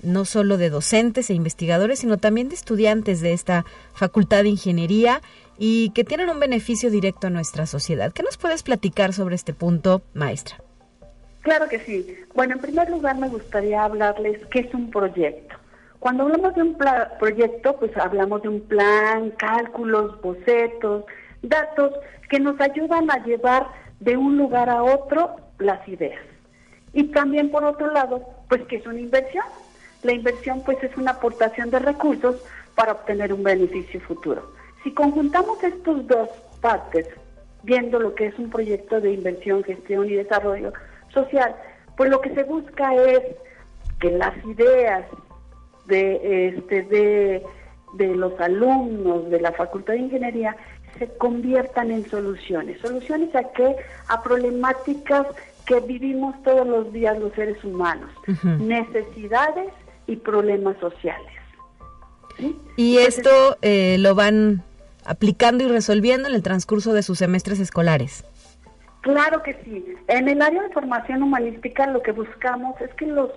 no 0.01 0.25
solo 0.25 0.57
de 0.57 0.71
docentes 0.71 1.29
e 1.29 1.35
investigadores, 1.35 1.99
sino 1.99 2.17
también 2.17 2.49
de 2.49 2.55
estudiantes 2.55 3.21
de 3.21 3.33
esta 3.33 3.63
Facultad 3.93 4.41
de 4.41 4.49
Ingeniería 4.49 5.21
y 5.57 5.91
que 5.91 6.03
tienen 6.03 6.29
un 6.29 6.39
beneficio 6.39 6.89
directo 6.89 7.27
a 7.27 7.29
nuestra 7.29 7.67
sociedad. 7.67 8.11
¿Qué 8.11 8.23
nos 8.23 8.37
puedes 8.37 8.63
platicar 8.63 9.13
sobre 9.13 9.35
este 9.35 9.53
punto, 9.53 10.01
maestra? 10.15 10.57
Claro 11.41 11.69
que 11.69 11.79
sí. 11.79 12.15
Bueno, 12.33 12.55
en 12.55 12.59
primer 12.59 12.89
lugar 12.89 13.17
me 13.17 13.29
gustaría 13.29 13.83
hablarles 13.83 14.43
qué 14.47 14.61
es 14.61 14.73
un 14.73 14.89
proyecto. 14.89 15.55
Cuando 16.03 16.23
hablamos 16.23 16.53
de 16.53 16.63
un 16.63 16.77
proyecto, 17.17 17.77
pues 17.77 17.95
hablamos 17.95 18.41
de 18.41 18.49
un 18.49 18.59
plan, 18.59 19.31
cálculos, 19.37 20.19
bocetos, 20.21 21.05
datos 21.41 21.93
que 22.29 22.41
nos 22.41 22.59
ayudan 22.59 23.09
a 23.09 23.23
llevar 23.23 23.67
de 24.01 24.17
un 24.17 24.37
lugar 24.37 24.69
a 24.69 24.83
otro 24.83 25.37
las 25.59 25.87
ideas. 25.87 26.19
Y 26.91 27.05
también 27.05 27.51
por 27.51 27.63
otro 27.63 27.89
lado, 27.89 28.21
pues 28.49 28.63
que 28.63 28.75
es 28.75 28.85
una 28.85 28.99
inversión. 28.99 29.45
La 30.01 30.11
inversión 30.11 30.61
pues 30.65 30.83
es 30.83 30.93
una 30.97 31.11
aportación 31.11 31.69
de 31.69 31.79
recursos 31.79 32.35
para 32.75 32.91
obtener 32.91 33.31
un 33.31 33.43
beneficio 33.43 34.01
futuro. 34.01 34.51
Si 34.83 34.93
conjuntamos 34.93 35.63
estos 35.63 36.05
dos 36.05 36.27
partes, 36.59 37.07
viendo 37.61 37.97
lo 37.97 38.13
que 38.13 38.25
es 38.25 38.37
un 38.37 38.49
proyecto 38.49 38.99
de 38.99 39.13
inversión, 39.13 39.63
gestión 39.63 40.09
y 40.09 40.15
desarrollo 40.15 40.73
social, 41.13 41.55
pues 41.95 42.09
lo 42.09 42.19
que 42.19 42.35
se 42.35 42.43
busca 42.43 42.93
es 42.93 43.21
que 44.01 44.11
las 44.11 44.35
ideas 44.43 45.05
de, 45.85 46.49
este, 46.49 46.83
de, 46.83 47.43
de 47.93 48.15
los 48.15 48.39
alumnos 48.39 49.29
de 49.29 49.41
la 49.41 49.51
Facultad 49.51 49.93
de 49.93 49.99
Ingeniería 49.99 50.55
se 50.97 51.07
conviertan 51.17 51.91
en 51.91 52.07
soluciones. 52.09 52.79
¿Soluciones 52.81 53.35
a 53.35 53.43
qué? 53.51 53.75
A 54.07 54.21
problemáticas 54.21 55.27
que 55.65 55.79
vivimos 55.79 56.41
todos 56.43 56.67
los 56.67 56.93
días 56.93 57.17
los 57.19 57.33
seres 57.33 57.63
humanos. 57.63 58.11
Necesidades 58.59 59.69
y 60.07 60.17
problemas 60.17 60.77
sociales. 60.79 61.31
Y 62.75 62.97
esto 62.97 63.57
eh, 63.61 63.97
lo 63.99 64.15
van 64.15 64.63
aplicando 65.05 65.63
y 65.63 65.67
resolviendo 65.67 66.29
en 66.29 66.35
el 66.35 66.43
transcurso 66.43 66.93
de 66.93 67.03
sus 67.03 67.19
semestres 67.19 67.59
escolares. 67.59 68.25
Claro 69.01 69.43
que 69.43 69.53
sí. 69.65 69.85
En 70.07 70.29
el 70.29 70.41
área 70.41 70.63
de 70.63 70.69
formación 70.69 71.23
humanística 71.23 71.87
lo 71.87 72.01
que 72.01 72.11
buscamos 72.11 72.79
es 72.81 72.93
que 72.93 73.05
los 73.05 73.29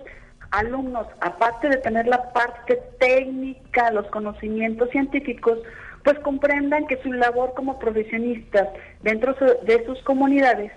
alumnos, 0.58 1.06
aparte 1.20 1.68
de 1.68 1.76
tener 1.78 2.06
la 2.06 2.32
parte 2.32 2.80
técnica, 2.98 3.90
los 3.90 4.06
conocimientos 4.06 4.90
científicos, 4.90 5.58
pues 6.02 6.18
comprendan 6.20 6.86
que 6.86 7.02
su 7.02 7.12
labor 7.12 7.52
como 7.54 7.78
profesionistas 7.78 8.68
dentro 9.02 9.34
de 9.34 9.84
sus 9.86 10.00
comunidades 10.02 10.72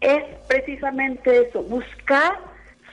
es 0.00 0.22
precisamente 0.48 1.48
eso, 1.48 1.62
buscar 1.62 2.38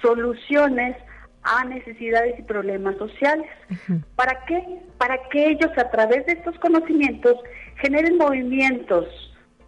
soluciones 0.02 0.96
a 1.44 1.64
necesidades 1.66 2.40
y 2.40 2.44
problemas 2.44 2.98
sociales. 2.98 3.50
¿Para 4.16 4.46
qué? 4.46 4.64
Para 4.98 5.18
que 5.30 5.50
ellos 5.50 5.72
a 5.78 5.90
través 5.92 6.26
de 6.26 6.34
estos 6.34 6.58
conocimientos 6.60 7.36
generen 7.78 8.18
movimientos 8.18 9.06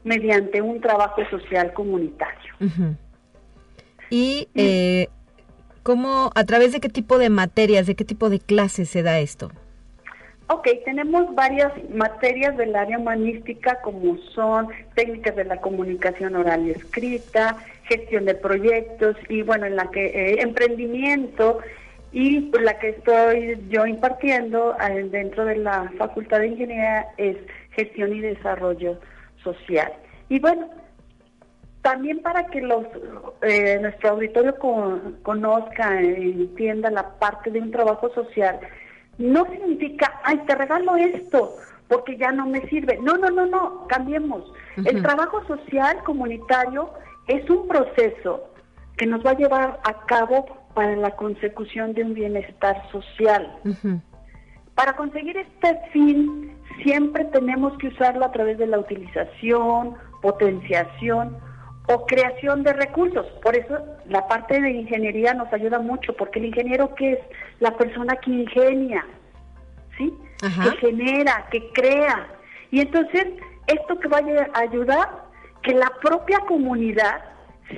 mediante 0.04 0.62
un 0.62 0.82
trabajo 0.82 1.22
social 1.30 1.74
comunitario. 1.74 2.54
¿Y 4.10 4.48
eh, 4.56 5.10
cómo, 5.88 6.32
a 6.36 6.44
través 6.44 6.74
de 6.74 6.82
qué 6.82 6.90
tipo 6.90 7.18
de 7.18 7.30
materias, 7.30 7.88
de 7.88 7.96
qué 7.96 8.04
tipo 8.04 8.30
de 8.30 8.40
clases 8.40 8.90
se 8.90 9.04
da 9.04 9.20
esto? 9.20 9.54
Ok, 10.50 10.68
tenemos 10.84 11.34
varias 11.34 11.72
materias 11.90 12.58
del 12.58 12.76
área 12.76 13.00
humanística 13.00 13.80
como 13.80 14.18
son 14.36 14.68
técnicas 14.96 15.38
de 15.38 15.46
la 15.46 15.62
comunicación 15.62 16.36
oral 16.36 16.68
y 16.68 16.72
escrita, 16.72 17.56
gestión 17.84 18.26
de 18.26 18.36
proyectos 18.36 19.16
y 19.30 19.44
bueno, 19.44 19.66
en 19.66 19.78
la 19.78 19.90
que 19.90 20.08
eh, 20.08 20.42
emprendimiento 20.42 21.60
y 22.12 22.42
pues, 22.42 22.64
la 22.64 22.78
que 22.80 22.90
estoy 22.90 23.58
yo 23.70 23.86
impartiendo 23.86 24.76
eh, 24.82 25.08
dentro 25.10 25.46
de 25.46 25.56
la 25.56 25.90
Facultad 25.98 26.40
de 26.40 26.48
Ingeniería 26.48 27.08
es 27.16 27.38
gestión 27.72 28.14
y 28.14 28.20
desarrollo 28.20 29.00
social. 29.42 29.94
Y 30.28 30.40
bueno, 30.40 30.68
también 31.88 32.22
para 32.22 32.48
que 32.48 32.60
los 32.60 32.84
eh, 33.42 33.80
nuestro 33.80 34.10
auditorio 34.10 34.56
conozca, 35.24 36.02
entienda 36.02 36.92
la 36.92 37.18
parte 37.18 37.50
de 37.50 37.62
un 37.62 37.72
trabajo 37.72 38.10
social, 38.14 38.60
no 39.18 39.46
significa, 39.46 40.20
ay, 40.26 40.38
te 40.46 40.54
regalo 40.54 40.98
esto, 40.98 41.56
porque 41.88 42.18
ya 42.18 42.34
no 42.34 42.46
me 42.46 42.60
sirve. 42.68 43.00
No, 43.02 43.16
no, 43.16 43.30
no, 43.30 43.46
no, 43.46 43.88
cambiemos. 43.88 44.52
El 44.76 45.02
trabajo 45.02 45.42
social 45.46 46.04
comunitario 46.04 46.90
es 47.30 47.50
un 47.50 47.70
proceso 47.70 48.50
que 48.98 49.06
nos 49.06 49.26
va 49.26 49.32
a 49.32 49.38
llevar 49.38 49.80
a 49.86 50.06
cabo 50.08 50.46
para 50.74 50.94
la 50.98 51.12
consecución 51.12 51.94
de 51.94 52.04
un 52.04 52.14
bienestar 52.14 52.84
social. 52.92 53.60
Para 54.76 54.98
conseguir 54.98 55.38
este 55.38 55.80
fin, 55.94 56.54
siempre 56.84 57.24
tenemos 57.32 57.78
que 57.78 57.88
usarlo 57.88 58.26
a 58.26 58.32
través 58.34 58.58
de 58.58 58.68
la 58.68 58.78
utilización, 58.78 59.96
potenciación 60.22 61.47
o 61.88 62.06
creación 62.06 62.64
de 62.64 62.74
recursos. 62.74 63.26
Por 63.42 63.56
eso 63.56 63.78
la 64.08 64.28
parte 64.28 64.60
de 64.60 64.72
ingeniería 64.72 65.34
nos 65.34 65.52
ayuda 65.54 65.80
mucho, 65.80 66.14
porque 66.14 66.40
el 66.40 66.46
ingeniero 66.46 66.94
que 66.96 67.14
es 67.14 67.20
la 67.60 67.72
persona 67.78 68.16
que 68.18 68.32
ingenia, 68.32 69.06
¿sí? 69.98 70.14
Que 70.42 70.78
genera, 70.78 71.48
que 71.50 71.70
crea. 71.72 72.28
Y 72.72 72.82
entonces, 72.82 73.26
esto 73.68 74.00
que 74.00 74.08
va 74.08 74.20
a 74.20 74.60
ayudar 74.60 75.28
que 75.64 75.74
la 75.74 75.92
propia 76.02 76.40
comunidad 76.48 77.22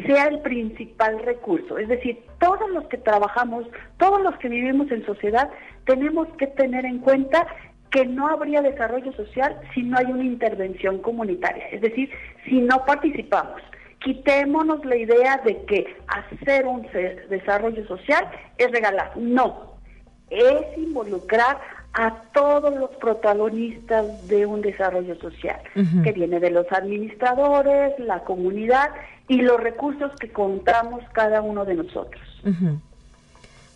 sea 0.05 0.25
el 0.25 0.41
principal 0.41 1.19
recurso. 1.23 1.77
Es 1.77 1.87
decir, 1.87 2.19
todos 2.39 2.69
los 2.71 2.85
que 2.87 2.97
trabajamos, 2.97 3.65
todos 3.97 4.21
los 4.21 4.35
que 4.37 4.49
vivimos 4.49 4.91
en 4.91 5.05
sociedad, 5.05 5.49
tenemos 5.85 6.27
que 6.37 6.47
tener 6.47 6.85
en 6.85 6.99
cuenta 6.99 7.47
que 7.89 8.05
no 8.05 8.27
habría 8.27 8.61
desarrollo 8.61 9.11
social 9.13 9.59
si 9.73 9.81
no 9.83 9.97
hay 9.97 10.05
una 10.05 10.23
intervención 10.23 10.99
comunitaria, 10.99 11.67
es 11.69 11.81
decir, 11.81 12.09
si 12.45 12.61
no 12.61 12.85
participamos. 12.85 13.61
Quitémonos 14.03 14.85
la 14.85 14.95
idea 14.95 15.37
de 15.43 15.63
que 15.65 15.97
hacer 16.07 16.65
un 16.65 16.87
desarrollo 17.29 17.85
social 17.87 18.25
es 18.57 18.71
regalar. 18.71 19.17
No, 19.17 19.75
es 20.29 20.77
involucrar 20.77 21.59
a 21.93 22.23
todos 22.33 22.75
los 22.75 22.91
protagonistas 22.91 24.27
de 24.27 24.45
un 24.45 24.61
desarrollo 24.61 25.15
social, 25.19 25.59
que 26.03 26.11
viene 26.11 26.39
de 26.39 26.51
los 26.51 26.71
administradores, 26.71 27.97
la 27.99 28.23
comunidad 28.23 28.89
y 29.27 29.41
los 29.41 29.59
recursos 29.59 30.11
que 30.19 30.31
contamos 30.31 31.03
cada 31.13 31.41
uno 31.41 31.65
de 31.65 31.75
nosotros. 31.75 32.21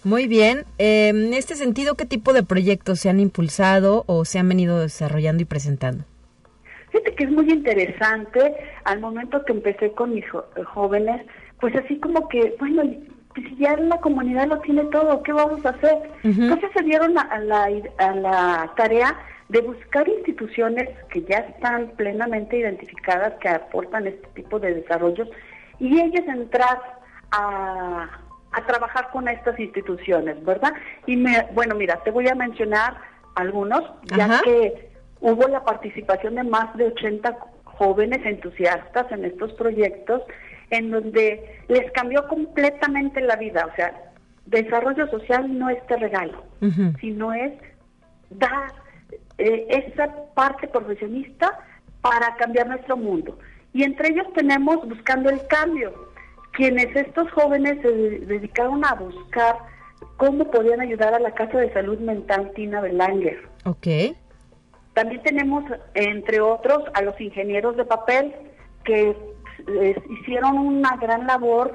Muy 0.04 0.28
bien. 0.28 0.66
Em, 0.78 1.28
en 1.28 1.34
este 1.34 1.56
sentido, 1.56 1.96
¿qué 1.96 2.06
tipo 2.06 2.34
de 2.34 2.44
proyectos 2.44 3.00
se 3.00 3.10
han 3.10 3.20
impulsado 3.20 4.04
o 4.06 4.26
se 4.26 4.38
han 4.38 4.50
venido 4.50 4.80
desarrollando 4.80 5.42
y 5.42 5.46
presentando? 5.46 6.04
Fíjate 6.94 7.16
que 7.16 7.24
es 7.24 7.32
muy 7.32 7.52
interesante. 7.52 8.56
Al 8.84 9.00
momento 9.00 9.44
que 9.46 9.54
empecé 9.54 9.92
con 9.94 10.14
mis 10.14 10.26
jóvenes, 10.74 11.26
pues 11.60 11.76
así 11.76 12.00
como 12.00 12.28
que, 12.28 12.56
bueno, 12.60 12.84
si 13.36 13.56
ya 13.58 13.76
la 13.78 14.00
comunidad 14.00 14.48
lo 14.48 14.60
tiene 14.60 14.84
todo, 14.86 15.24
¿qué 15.24 15.34
vamos 15.34 15.66
a 15.66 15.70
hacer? 15.70 15.98
Entonces 16.24 16.70
se 16.72 16.84
dieron 16.84 17.18
a, 17.18 17.40
la, 17.40 17.68
a 17.98 18.16
la 18.16 18.74
tarea 18.78 19.18
de 19.50 19.62
buscar 19.62 20.08
instituciones 20.08 20.88
que 21.10 21.24
ya 21.24 21.38
están 21.38 21.90
plenamente 21.98 22.58
identificadas, 22.58 23.34
que 23.42 23.50
aportan 23.50 24.06
este 24.06 24.28
tipo 24.36 24.60
de 24.60 24.76
desarrollos, 24.76 25.28
y 25.80 26.00
ellos 26.00 26.28
entrar 26.28 26.80
a, 27.32 28.08
a 28.52 28.66
trabajar 28.68 29.10
con 29.12 29.28
estas 29.28 29.60
instituciones, 29.60 30.44
¿verdad? 30.46 30.74
Y 31.08 31.18
me, 31.18 31.48
bueno, 31.54 31.74
mira, 31.74 32.04
te 32.04 32.12
voy 32.12 32.28
a 32.28 32.36
mencionar 32.36 32.98
algunos, 33.34 33.82
ya 34.16 34.42
que 34.44 34.93
hubo 35.24 35.48
la 35.48 35.64
participación 35.64 36.36
de 36.36 36.44
más 36.44 36.76
de 36.76 36.88
80 36.88 37.38
jóvenes 37.64 38.20
entusiastas 38.26 39.10
en 39.12 39.24
estos 39.24 39.54
proyectos, 39.54 40.22
en 40.70 40.92
donde 40.92 41.62
les 41.70 41.90
cambió 41.94 42.28
completamente 42.28 43.22
la 43.22 43.38
vida. 43.38 43.66
O 43.72 43.76
sea, 43.76 44.12
desarrollo 44.46 45.08
social 45.08 45.58
no 45.58 45.70
es 45.70 45.86
de 45.88 45.96
regalo, 45.96 46.44
sino 47.00 47.34
es 47.34 47.54
dar 48.32 48.74
eh, 49.38 49.66
esa 49.70 50.14
parte 50.34 50.68
profesionista 50.68 51.58
para 52.02 52.36
cambiar 52.36 52.68
nuestro 52.68 52.98
mundo. 52.98 53.40
Y 53.72 53.84
entre 53.84 54.10
ellos 54.10 54.28
tenemos 54.36 54.88
Buscando 54.88 55.30
el 55.30 55.40
Cambio, 55.48 55.94
quienes 56.52 56.94
estos 56.96 57.32
jóvenes 57.32 57.82
se 57.82 57.90
dedicaron 57.92 58.84
a 58.86 58.94
buscar 58.96 59.56
cómo 60.18 60.52
podían 60.52 60.82
ayudar 60.82 61.14
a 61.14 61.20
la 61.20 61.32
Casa 61.32 61.60
de 61.60 61.72
Salud 61.72 61.98
Mental 62.00 62.52
Tina 62.56 62.82
Belanger. 62.82 63.48
Ok. 63.64 63.88
También 64.94 65.24
tenemos, 65.24 65.64
entre 65.96 66.40
otros, 66.40 66.84
a 66.94 67.02
los 67.02 67.20
ingenieros 67.20 67.76
de 67.78 67.86
papel 67.86 68.36
que 68.84 69.16
hicieron 70.10 70.58
una 70.58 70.98
gran 70.98 71.26
labor 71.26 71.74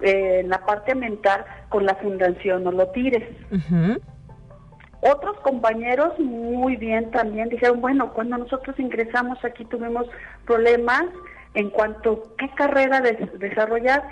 eh, 0.00 0.40
en 0.40 0.48
la 0.48 0.64
parte 0.64 0.94
mental 0.94 1.44
con 1.68 1.84
la 1.84 1.94
Fundación 1.96 2.66
Olotires. 2.66 3.28
Otros 5.02 5.38
compañeros 5.40 6.18
muy 6.18 6.76
bien 6.76 7.10
también 7.10 7.48
dijeron, 7.48 7.80
bueno, 7.80 8.12
cuando 8.12 8.38
nosotros 8.38 8.78
ingresamos 8.78 9.42
aquí 9.44 9.64
tuvimos 9.64 10.06
problemas 10.44 11.04
en 11.54 11.70
cuanto 11.70 12.12
a 12.12 12.36
qué 12.36 12.50
carrera 12.54 13.00
desarrollar 13.00 14.02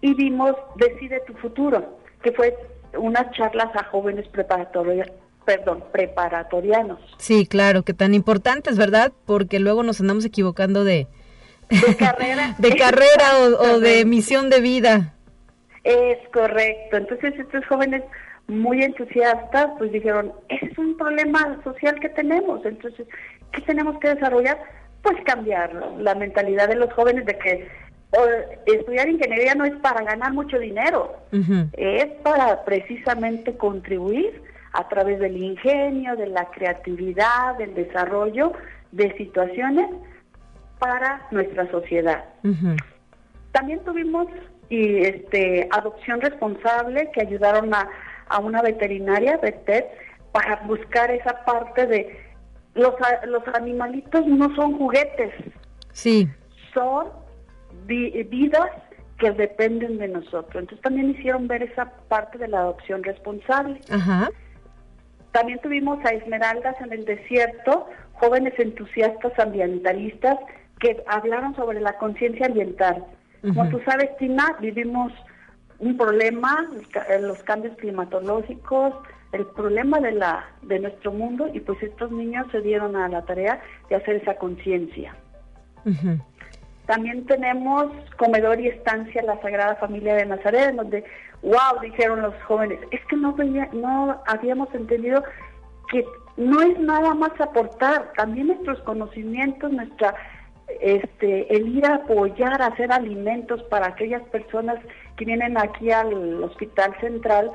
y 0.00 0.14
vimos 0.14 0.54
Decide 0.76 1.20
tu 1.26 1.34
futuro, 1.34 1.98
que 2.22 2.32
fue 2.32 2.56
unas 2.96 3.30
charlas 3.32 3.68
a 3.76 3.84
jóvenes 3.84 4.26
preparatorias 4.28 5.08
perdón, 5.48 5.82
preparatorianos. 5.92 7.00
Sí, 7.16 7.46
claro, 7.46 7.82
que 7.82 7.94
tan 7.94 8.12
importantes, 8.12 8.76
¿verdad? 8.76 9.12
Porque 9.24 9.58
luego 9.58 9.82
nos 9.82 9.98
andamos 9.98 10.26
equivocando 10.26 10.84
de, 10.84 11.06
de 11.70 11.96
carrera, 11.96 12.54
de 12.58 12.76
carrera 12.76 13.38
o, 13.58 13.80
de 13.80 14.04
misión 14.04 14.50
de 14.50 14.60
vida. 14.60 15.14
Es 15.84 16.18
correcto. 16.34 16.98
Entonces 16.98 17.32
estos 17.38 17.64
jóvenes 17.64 18.02
muy 18.46 18.82
entusiastas 18.82 19.68
pues 19.78 19.90
dijeron, 19.90 20.34
es 20.50 20.76
un 20.76 20.98
problema 20.98 21.58
social 21.64 21.98
que 21.98 22.10
tenemos. 22.10 22.62
Entonces, 22.66 23.06
¿qué 23.52 23.62
tenemos 23.62 23.98
que 24.00 24.08
desarrollar? 24.08 24.58
Pues 25.00 25.16
cambiar 25.24 25.72
la 25.98 26.14
mentalidad 26.14 26.68
de 26.68 26.76
los 26.76 26.92
jóvenes 26.92 27.24
de 27.24 27.38
que 27.38 27.68
estudiar 28.66 29.08
ingeniería 29.08 29.54
no 29.54 29.64
es 29.64 29.76
para 29.76 30.02
ganar 30.02 30.34
mucho 30.34 30.58
dinero, 30.58 31.16
es 31.72 32.06
para 32.22 32.66
precisamente 32.66 33.56
contribuir 33.56 34.42
a 34.78 34.88
través 34.88 35.18
del 35.18 35.36
ingenio, 35.36 36.14
de 36.14 36.28
la 36.28 36.44
creatividad, 36.50 37.58
del 37.58 37.74
desarrollo 37.74 38.52
de 38.92 39.12
situaciones 39.16 39.90
para 40.78 41.26
nuestra 41.32 41.68
sociedad. 41.72 42.24
También 43.50 43.80
tuvimos 43.84 44.28
y 44.68 44.98
este 44.98 45.68
adopción 45.72 46.20
responsable 46.20 47.10
que 47.12 47.22
ayudaron 47.22 47.74
a, 47.74 47.88
a 48.28 48.38
una 48.38 48.62
veterinaria, 48.62 49.38
VETED, 49.38 49.84
para 50.30 50.56
buscar 50.66 51.10
esa 51.10 51.44
parte 51.44 51.84
de 51.86 52.20
los, 52.74 52.94
los 53.26 53.42
animalitos 53.54 54.24
no 54.28 54.54
son 54.54 54.78
juguetes. 54.78 55.34
Sí. 55.90 56.28
Son 56.72 57.08
vidas 57.86 58.70
que 59.18 59.32
dependen 59.32 59.98
de 59.98 60.06
nosotros. 60.06 60.54
Entonces 60.54 60.80
también 60.82 61.10
hicieron 61.10 61.48
ver 61.48 61.64
esa 61.64 61.86
parte 62.08 62.38
de 62.38 62.46
la 62.46 62.60
adopción 62.60 63.02
responsable. 63.02 63.80
También 65.38 65.60
tuvimos 65.60 66.04
a 66.04 66.08
Esmeraldas 66.08 66.74
en 66.80 66.92
el 66.92 67.04
desierto, 67.04 67.86
jóvenes 68.14 68.54
entusiastas 68.58 69.38
ambientalistas 69.38 70.36
que 70.80 71.00
hablaron 71.06 71.54
sobre 71.54 71.80
la 71.80 71.92
conciencia 71.92 72.46
ambiental. 72.46 73.04
Como 73.42 73.68
tú 73.68 73.80
sabes, 73.84 74.16
Tina, 74.16 74.56
vivimos 74.60 75.12
un 75.78 75.96
problema, 75.96 76.68
los 77.20 77.40
cambios 77.44 77.76
climatológicos, 77.76 78.94
el 79.30 79.46
problema 79.46 80.00
de 80.00 80.10
la 80.10 80.44
de 80.62 80.80
nuestro 80.80 81.12
mundo 81.12 81.48
y 81.54 81.60
pues 81.60 81.80
estos 81.84 82.10
niños 82.10 82.48
se 82.50 82.60
dieron 82.60 82.96
a 82.96 83.08
la 83.08 83.24
tarea 83.24 83.60
de 83.88 83.94
hacer 83.94 84.16
esa 84.16 84.34
conciencia. 84.38 85.14
También 86.88 87.26
tenemos 87.26 87.92
comedor 88.16 88.58
y 88.58 88.68
estancia 88.68 89.22
la 89.22 89.38
Sagrada 89.42 89.76
Familia 89.76 90.14
de 90.14 90.24
Nazaret, 90.24 90.74
donde, 90.74 91.04
wow, 91.42 91.78
dijeron 91.82 92.22
los 92.22 92.34
jóvenes, 92.44 92.80
es 92.90 93.04
que 93.10 93.16
no, 93.16 93.34
veía, 93.34 93.68
no 93.74 94.18
habíamos 94.26 94.74
entendido 94.74 95.22
que 95.90 96.02
no 96.38 96.62
es 96.62 96.78
nada 96.80 97.12
más 97.12 97.38
aportar, 97.42 98.10
también 98.16 98.46
nuestros 98.46 98.80
conocimientos, 98.80 99.70
nuestra 99.70 100.14
este 100.80 101.54
el 101.54 101.76
ir 101.76 101.84
a 101.84 101.96
apoyar, 101.96 102.62
a 102.62 102.68
hacer 102.68 102.90
alimentos 102.90 103.62
para 103.64 103.88
aquellas 103.88 104.22
personas 104.28 104.78
que 105.18 105.26
vienen 105.26 105.58
aquí 105.58 105.90
al 105.90 106.42
hospital 106.42 106.96
central, 107.00 107.50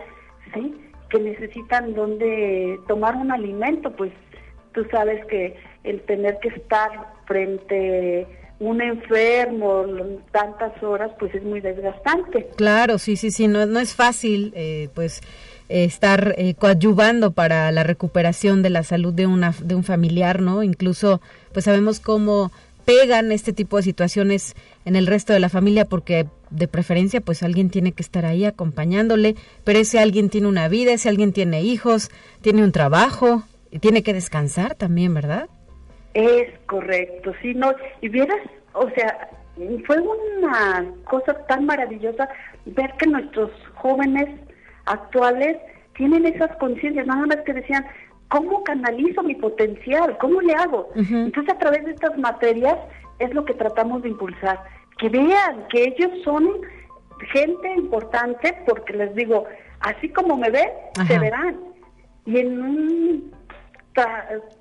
¿sí? 0.54 0.80
que 1.10 1.20
necesitan 1.20 1.96
donde 1.96 2.80
tomar 2.88 3.16
un 3.16 3.32
alimento, 3.32 3.96
pues 3.96 4.12
tú 4.74 4.86
sabes 4.92 5.26
que 5.26 5.56
el 5.84 6.02
tener 6.02 6.38
que 6.40 6.50
estar 6.50 6.92
frente 7.26 8.28
un 8.64 8.82
enfermo 8.82 9.86
tantas 10.32 10.82
horas, 10.82 11.12
pues 11.20 11.34
es 11.36 11.44
muy 11.44 11.60
desgastante. 11.60 12.50
Claro, 12.56 12.98
sí, 12.98 13.16
sí, 13.16 13.32
sí, 13.32 13.48
no, 13.48 13.66
no 13.66 13.80
es 13.80 13.94
fácil, 13.94 14.54
eh, 14.56 14.90
pues 14.94 15.22
estar 15.70 16.36
eh, 16.38 16.54
coadyuvando 16.56 17.32
para 17.32 17.72
la 17.72 17.84
recuperación 17.84 18.62
de 18.62 18.70
la 18.70 18.84
salud 18.84 19.14
de 19.14 19.28
una 19.28 19.54
de 19.64 19.76
un 19.76 19.84
familiar, 19.84 20.42
¿no? 20.42 20.62
Incluso, 20.62 21.22
pues 21.52 21.66
sabemos 21.66 22.00
cómo 22.00 22.52
pegan 22.86 23.32
este 23.32 23.54
tipo 23.54 23.78
de 23.78 23.84
situaciones 23.84 24.56
en 24.86 24.96
el 24.96 25.08
resto 25.08 25.34
de 25.34 25.40
la 25.40 25.50
familia 25.50 25.86
porque 25.86 26.28
de 26.50 26.68
preferencia 26.68 27.22
pues 27.22 27.44
alguien 27.44 27.70
tiene 27.70 27.94
que 27.94 28.04
estar 28.04 28.26
ahí 28.26 28.46
acompañándole, 28.46 29.36
pero 29.64 29.80
ese 29.80 30.00
alguien 30.00 30.30
tiene 30.30 30.48
una 30.48 30.68
vida, 30.68 30.94
ese 30.94 31.10
alguien 31.10 31.34
tiene 31.34 31.62
hijos, 31.62 32.12
tiene 32.42 32.64
un 32.64 32.72
trabajo, 32.72 33.44
tiene 33.80 34.04
que 34.04 34.14
descansar 34.14 34.76
también, 34.76 35.14
¿verdad? 35.14 35.50
Es 36.14 36.60
correcto, 36.68 37.34
sí, 37.42 37.54
no, 37.54 37.74
y 38.02 38.10
vieras, 38.10 38.40
o 38.74 38.90
sea, 38.92 39.30
fue 39.86 39.98
una 40.00 40.86
cosa 41.06 41.34
tan 41.48 41.66
maravillosa 41.66 42.30
ver 42.66 42.94
que 42.98 43.08
nuestros 43.08 43.52
jóvenes 43.76 44.30
actuales 44.86 45.58
tienen 45.96 46.26
esas 46.26 46.56
conciencias, 46.58 47.06
nada 47.06 47.26
más 47.26 47.38
que 47.46 47.54
decían, 47.54 47.86
¿cómo 48.30 48.64
canalizo 48.64 49.22
mi 49.24 49.36
potencial? 49.36 50.18
¿Cómo 50.20 50.42
le 50.42 50.54
hago? 50.54 50.90
Entonces 50.96 51.54
a 51.54 51.60
través 51.60 51.86
de 51.86 51.92
estas 51.92 52.18
materias 52.18 52.78
es 53.20 53.34
lo 53.34 53.46
que 53.46 53.54
tratamos 53.54 54.02
de 54.02 54.10
impulsar, 54.10 54.60
que 54.98 55.10
vean 55.10 55.68
que 55.70 55.84
ellos 55.84 56.12
son 56.24 56.48
gente 57.32 57.74
importante 57.76 58.58
porque 58.66 58.94
les 58.94 59.14
digo, 59.16 59.46
así 59.82 60.10
como 60.10 60.36
me 60.38 60.50
ven, 60.50 60.70
se 61.08 61.20
verán. 61.20 61.60
Y 62.26 62.40
en 62.40 62.62
un 62.62 63.33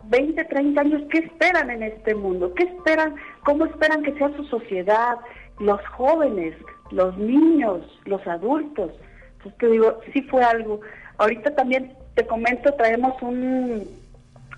20, 0.05 0.45
30 0.45 0.81
años, 0.81 1.03
¿qué 1.11 1.19
esperan 1.19 1.71
en 1.71 1.83
este 1.83 2.15
mundo? 2.15 2.53
¿Qué 2.55 2.65
esperan? 2.65 3.15
¿Cómo 3.45 3.67
esperan 3.67 4.03
que 4.03 4.13
sea 4.15 4.31
su 4.37 4.45
sociedad? 4.45 5.17
Los 5.59 5.81
jóvenes, 5.89 6.55
los 6.91 7.17
niños, 7.17 7.81
los 8.05 8.27
adultos. 8.27 8.93
Entonces 9.37 9.59
te 9.59 9.69
digo, 9.69 10.01
sí 10.13 10.23
fue 10.23 10.43
algo. 10.45 10.81
Ahorita 11.19 11.55
también 11.55 11.95
te 12.15 12.27
comento, 12.27 12.75
traemos 12.75 13.21
un, 13.23 13.89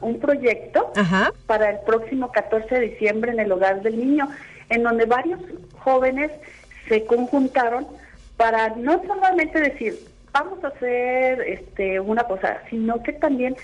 un 0.01 0.19
proyecto 0.19 0.93
para 1.47 1.71
el 1.71 1.79
próximo 1.87 2.33
14 2.33 2.75
de 2.75 2.81
diciembre 2.89 3.33
en 3.33 3.41
el 3.41 3.53
Hogar 3.53 3.83
del 3.83 3.99
Niño, 3.99 4.29
en 4.71 4.83
donde 4.83 5.07
varios 5.07 5.41
jóvenes 5.79 6.31
se 6.89 7.05
conjuntaron 7.07 7.87
para 8.37 8.71
no 8.71 9.01
solamente 9.07 9.61
decir, 9.61 9.95
vamos 10.33 10.63
a 10.65 10.69
hacer 10.69 11.41
este, 11.43 12.01
una 12.01 12.27
posada, 12.27 12.63
sino 12.69 13.03
que 13.03 13.13
también 13.13 13.57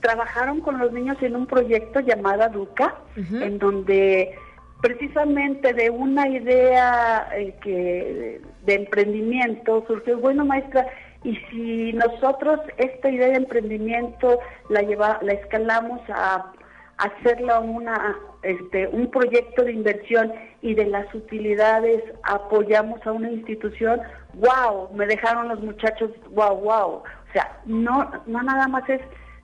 trabajaron 0.00 0.60
con 0.60 0.78
los 0.78 0.92
niños 0.92 1.16
en 1.22 1.36
un 1.36 1.46
proyecto 1.46 2.00
llamado 2.00 2.48
Duca, 2.50 2.94
en 3.16 3.58
donde 3.58 4.36
precisamente 4.80 5.72
de 5.72 5.88
una 5.88 6.28
idea 6.28 7.28
eh, 7.34 7.54
que 7.62 8.40
de 8.66 8.74
emprendimiento 8.74 9.82
surgió, 9.86 10.18
bueno 10.18 10.44
maestra, 10.44 10.86
y 11.22 11.36
si 11.50 11.92
nosotros 11.94 12.60
esta 12.76 13.08
idea 13.08 13.28
de 13.28 13.36
emprendimiento 13.36 14.40
la 14.68 14.82
lleva, 14.82 15.18
la 15.22 15.32
escalamos 15.32 16.00
a 16.10 16.52
hacerla 16.98 17.60
una 17.60 18.16
este 18.42 18.86
un 18.88 19.10
proyecto 19.10 19.64
de 19.64 19.72
inversión 19.72 20.32
y 20.60 20.74
de 20.74 20.86
las 20.86 21.12
utilidades 21.14 22.02
apoyamos 22.22 23.04
a 23.06 23.12
una 23.12 23.30
institución, 23.30 24.00
wow, 24.34 24.90
me 24.94 25.06
dejaron 25.06 25.48
los 25.48 25.60
muchachos, 25.60 26.10
wow, 26.30 26.56
wow. 26.56 26.90
O 26.96 27.32
sea, 27.32 27.58
no 27.64 28.10
no 28.26 28.42
nada 28.42 28.68
más 28.68 28.86
es 28.90 29.00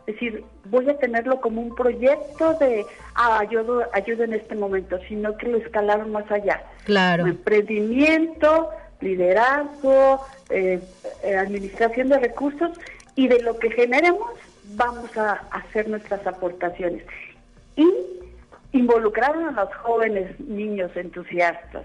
decir, 0.06 0.44
voy 0.66 0.88
a 0.88 0.98
tenerlo 0.98 1.40
como 1.40 1.60
un 1.60 1.74
proyecto 1.74 2.54
de 2.54 2.84
ah, 3.14 3.38
ayudo, 3.40 3.84
ayuda 3.92 4.24
en 4.24 4.34
este 4.34 4.54
momento, 4.54 4.98
sino 5.08 5.36
que 5.36 5.48
lo 5.48 5.58
escalaron 5.58 6.12
más 6.12 6.30
allá. 6.30 6.62
Claro. 6.84 7.26
Emprendimiento, 7.26 8.70
liderazgo, 9.00 10.26
eh, 10.48 10.80
eh, 11.22 11.36
administración 11.36 12.08
de 12.08 12.18
recursos 12.18 12.70
y 13.14 13.28
de 13.28 13.42
lo 13.42 13.58
que 13.58 13.70
generemos 13.70 14.30
vamos 14.74 15.16
a 15.16 15.32
hacer 15.50 15.88
nuestras 15.88 16.26
aportaciones. 16.26 17.04
Y 17.76 17.88
involucraron 18.72 19.58
a 19.58 19.64
los 19.64 19.74
jóvenes 19.76 20.38
niños 20.40 20.90
entusiastas. 20.94 21.84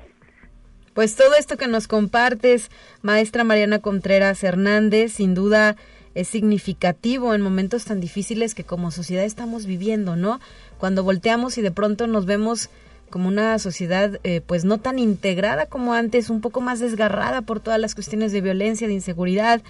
Pues 0.94 1.16
todo 1.16 1.36
esto 1.36 1.58
que 1.58 1.68
nos 1.68 1.88
compartes, 1.88 2.72
maestra 3.02 3.44
Mariana 3.44 3.80
Contreras 3.80 4.44
Hernández, 4.44 5.14
sin 5.14 5.34
duda 5.34 5.76
es 6.16 6.30
significativo 6.30 7.34
en 7.34 7.42
momentos 7.42 7.86
tan 7.86 8.00
difíciles 8.00 8.56
que 8.56 8.64
como 8.64 8.90
sociedad 8.90 9.26
estamos 9.26 9.66
viviendo, 9.66 10.16
¿no? 10.16 10.40
Cuando 10.80 11.04
volteamos 11.04 11.58
y 11.58 11.62
de 11.62 11.72
pronto 11.72 12.08
nos 12.08 12.26
vemos 12.26 12.70
como 13.10 13.28
una 13.28 13.60
sociedad 13.60 14.20
eh, 14.24 14.42
pues 14.46 14.66
no 14.66 14.80
tan 14.80 14.98
integrada 14.98 15.68
como 15.68 15.94
antes, 15.94 16.30
un 16.30 16.42
poco 16.42 16.62
más 16.62 16.80
desgarrada 16.80 17.42
por 17.42 17.60
todas 17.60 17.80
las 17.80 17.96
cuestiones 17.96 18.32
de 18.32 18.42
violencia, 18.42 18.88
de 18.88 18.94
inseguridad, 18.94 19.62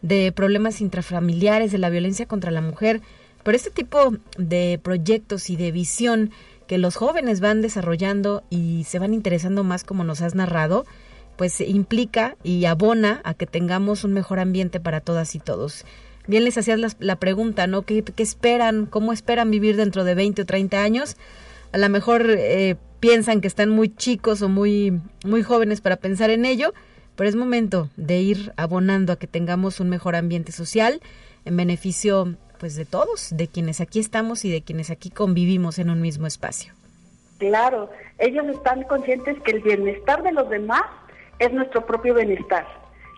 de 0.00 0.32
problemas 0.32 0.80
intrafamiliares, 0.80 1.72
de 1.72 1.78
la 1.78 1.90
violencia 1.90 2.26
contra 2.26 2.50
la 2.50 2.60
mujer. 2.60 3.00
Pero 3.42 3.56
este 3.56 3.70
tipo 3.70 4.14
de 4.36 4.80
proyectos 4.82 5.50
y 5.50 5.56
de 5.56 5.72
visión 5.72 6.30
que 6.66 6.78
los 6.78 6.96
jóvenes 6.96 7.40
van 7.40 7.62
desarrollando 7.62 8.44
y 8.50 8.84
se 8.84 8.98
van 8.98 9.14
interesando 9.14 9.64
más 9.64 9.84
como 9.84 10.04
nos 10.04 10.20
has 10.20 10.34
narrado, 10.34 10.84
pues 11.38 11.60
implica 11.60 12.36
y 12.42 12.64
abona 12.64 13.20
a 13.22 13.32
que 13.32 13.46
tengamos 13.46 14.02
un 14.02 14.12
mejor 14.12 14.40
ambiente 14.40 14.80
para 14.80 15.00
todas 15.00 15.36
y 15.36 15.38
todos. 15.38 15.86
Bien 16.26 16.44
les 16.44 16.58
hacías 16.58 16.96
la, 16.98 17.16
pregunta, 17.16 17.68
¿no? 17.68 17.82
¿Qué, 17.82 18.04
esperan? 18.18 18.86
¿Cómo 18.86 19.12
esperan 19.12 19.50
vivir 19.50 19.76
dentro 19.76 20.02
de 20.04 20.14
20 20.14 20.42
o 20.42 20.44
30 20.44 20.82
años? 20.82 21.16
A 21.72 21.78
lo 21.78 21.88
mejor 21.88 22.26
eh, 22.28 22.76
piensan 22.98 23.40
que 23.40 23.46
están 23.46 23.70
muy 23.70 23.88
chicos 23.88 24.42
o 24.42 24.48
muy, 24.48 25.00
muy 25.24 25.42
jóvenes 25.44 25.80
para 25.80 25.96
pensar 25.96 26.30
en 26.30 26.44
ello, 26.44 26.74
pero 27.14 27.30
es 27.30 27.36
momento 27.36 27.88
de 27.96 28.18
ir 28.18 28.52
abonando 28.56 29.12
a 29.12 29.16
que 29.16 29.28
tengamos 29.28 29.78
un 29.78 29.88
mejor 29.88 30.16
ambiente 30.16 30.50
social 30.50 31.00
en 31.44 31.56
beneficio 31.56 32.34
pues 32.58 32.74
de 32.74 32.84
todos, 32.84 33.28
de 33.30 33.46
quienes 33.46 33.80
aquí 33.80 34.00
estamos 34.00 34.44
y 34.44 34.50
de 34.50 34.62
quienes 34.62 34.90
aquí 34.90 35.10
convivimos 35.10 35.78
en 35.78 35.88
un 35.88 36.00
mismo 36.00 36.26
espacio. 36.26 36.74
Claro, 37.38 37.90
ellos 38.18 38.44
están 38.48 38.82
conscientes 38.82 39.40
que 39.44 39.52
el 39.52 39.60
bienestar 39.60 40.24
de 40.24 40.32
los 40.32 40.50
demás 40.50 40.82
es 41.38 41.52
nuestro 41.52 41.86
propio 41.86 42.14
bienestar, 42.14 42.66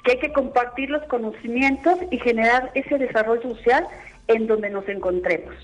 que 0.04 0.12
hay 0.12 0.18
que 0.18 0.32
compartir 0.32 0.90
los 0.90 1.02
conocimientos 1.04 1.98
y 2.10 2.18
generar 2.18 2.70
ese 2.74 2.98
desarrollo 2.98 3.42
social 3.42 3.86
en 4.28 4.46
donde 4.46 4.70
nos 4.70 4.88
encontremos. 4.88 5.54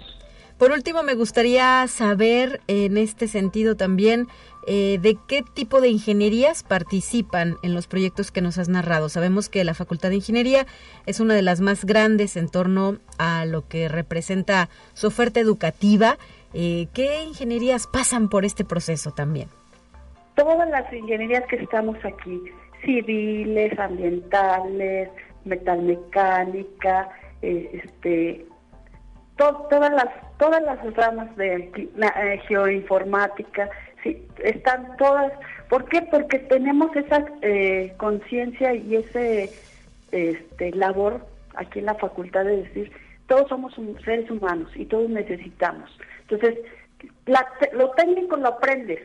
Por 0.59 0.73
último, 0.73 1.03
me 1.03 1.15
gustaría 1.15 1.87
saber 1.87 2.63
en 2.67 2.97
este 2.97 3.29
sentido 3.29 3.77
también 3.77 4.27
eh, 4.67 4.99
de 5.03 5.19
qué 5.29 5.43
tipo 5.43 5.83
de 5.83 5.89
ingenierías 5.89 6.63
participan 6.63 7.57
en 7.63 7.75
los 7.75 7.87
proyectos 7.87 8.33
que 8.33 8.41
nos 8.41 8.57
has 8.57 8.69
narrado. 8.69 9.11
Sabemos 9.11 9.51
que 9.51 9.65
la 9.65 9.75
Facultad 9.75 10.09
de 10.09 10.17
Ingeniería 10.17 10.67
es 11.05 11.21
una 11.21 11.35
de 11.35 11.43
las 11.43 11.61
más 11.61 11.85
grandes 11.85 12.37
en 12.37 12.49
torno 12.49 12.97
a 13.19 13.45
lo 13.45 13.69
que 13.69 13.89
representa 13.89 14.71
su 14.95 15.09
oferta 15.09 15.41
educativa. 15.41 16.17
Eh, 16.55 16.89
¿Qué 16.95 17.23
ingenierías 17.23 17.87
pasan 17.87 18.31
por 18.31 18.47
este 18.47 18.65
proceso 18.65 19.11
también? 19.11 19.49
Todas 20.37 20.69
las 20.69 20.93
ingenierías 20.93 21.45
que 21.47 21.57
estamos 21.57 21.97
aquí, 22.05 22.41
civiles, 22.85 23.77
ambientales, 23.79 25.11
metalmecánica, 25.45 27.09
eh, 27.43 27.83
este, 27.83 28.47
todas 29.37 29.93
las 29.93 30.09
todas 30.39 30.63
las 30.63 30.95
ramas 30.95 31.35
de 31.37 31.71
eh, 31.75 32.41
geoinformática, 32.47 33.71
sí, 34.03 34.27
están 34.45 34.97
todas. 34.99 35.33
¿Por 35.69 35.87
qué? 35.87 36.03
Porque 36.03 36.39
tenemos 36.39 36.95
esa 36.95 37.25
eh, 37.43 37.95
conciencia 37.97 38.75
y 38.75 38.97
ese 38.97 39.51
este, 40.13 40.71
labor 40.73 41.27
aquí 41.57 41.81
en 41.81 41.87
la 41.87 41.95
facultad 41.95 42.45
de 42.45 42.63
decir, 42.63 42.93
todos 43.27 43.49
somos 43.49 43.75
seres 44.05 44.31
humanos 44.31 44.71
y 44.75 44.85
todos 44.85 45.09
necesitamos. 45.09 45.91
Entonces, 46.29 46.59
lo 47.73 47.91
técnico 47.91 48.37
lo 48.37 48.49
aprendes, 48.49 49.01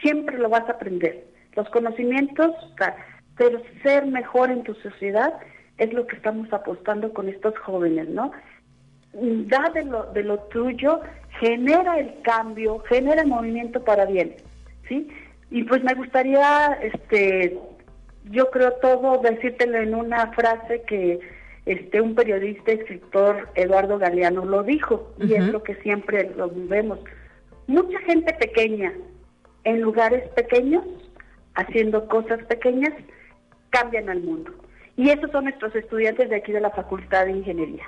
siempre 0.00 0.38
lo 0.38 0.48
vas 0.48 0.68
a 0.68 0.72
aprender. 0.72 1.26
Los 1.54 1.68
conocimientos, 1.70 2.54
pero 3.36 3.60
ser 3.82 4.06
mejor 4.06 4.50
en 4.50 4.62
tu 4.62 4.74
sociedad 4.74 5.34
es 5.78 5.92
lo 5.92 6.06
que 6.06 6.16
estamos 6.16 6.52
apostando 6.52 7.12
con 7.12 7.28
estos 7.28 7.56
jóvenes, 7.58 8.08
¿no? 8.08 8.32
da 9.12 9.70
de 9.74 9.84
lo, 9.84 10.04
de 10.12 10.22
lo 10.22 10.38
tuyo, 10.44 11.00
genera 11.40 11.98
el 11.98 12.20
cambio, 12.22 12.80
genera 12.88 13.22
el 13.22 13.28
movimiento 13.28 13.82
para 13.82 14.04
bien, 14.04 14.34
¿sí? 14.88 15.08
Y 15.50 15.64
pues 15.64 15.82
me 15.82 15.94
gustaría, 15.94 16.78
este, 16.82 17.58
yo 18.30 18.50
creo 18.50 18.72
todo, 18.82 19.18
decírtelo 19.18 19.78
en 19.78 19.94
una 19.94 20.32
frase 20.32 20.82
que 20.86 21.20
este 21.64 22.00
un 22.00 22.14
periodista, 22.14 22.72
escritor, 22.72 23.48
Eduardo 23.54 23.98
Galeano, 23.98 24.44
lo 24.44 24.62
dijo, 24.62 25.12
y 25.18 25.34
es 25.34 25.48
lo 25.48 25.62
que 25.62 25.74
siempre 25.76 26.30
lo 26.36 26.50
vemos. 26.54 27.00
Mucha 27.66 27.98
gente 28.00 28.32
pequeña, 28.34 28.92
en 29.68 29.80
lugares 29.82 30.28
pequeños, 30.30 30.84
haciendo 31.54 32.06
cosas 32.08 32.42
pequeñas, 32.44 32.92
cambian 33.70 34.08
al 34.08 34.22
mundo. 34.22 34.52
Y 34.96 35.10
esos 35.10 35.30
son 35.30 35.44
nuestros 35.44 35.74
estudiantes 35.74 36.30
de 36.30 36.36
aquí 36.36 36.52
de 36.52 36.60
la 36.60 36.70
Facultad 36.70 37.26
de 37.26 37.32
Ingeniería. 37.32 37.84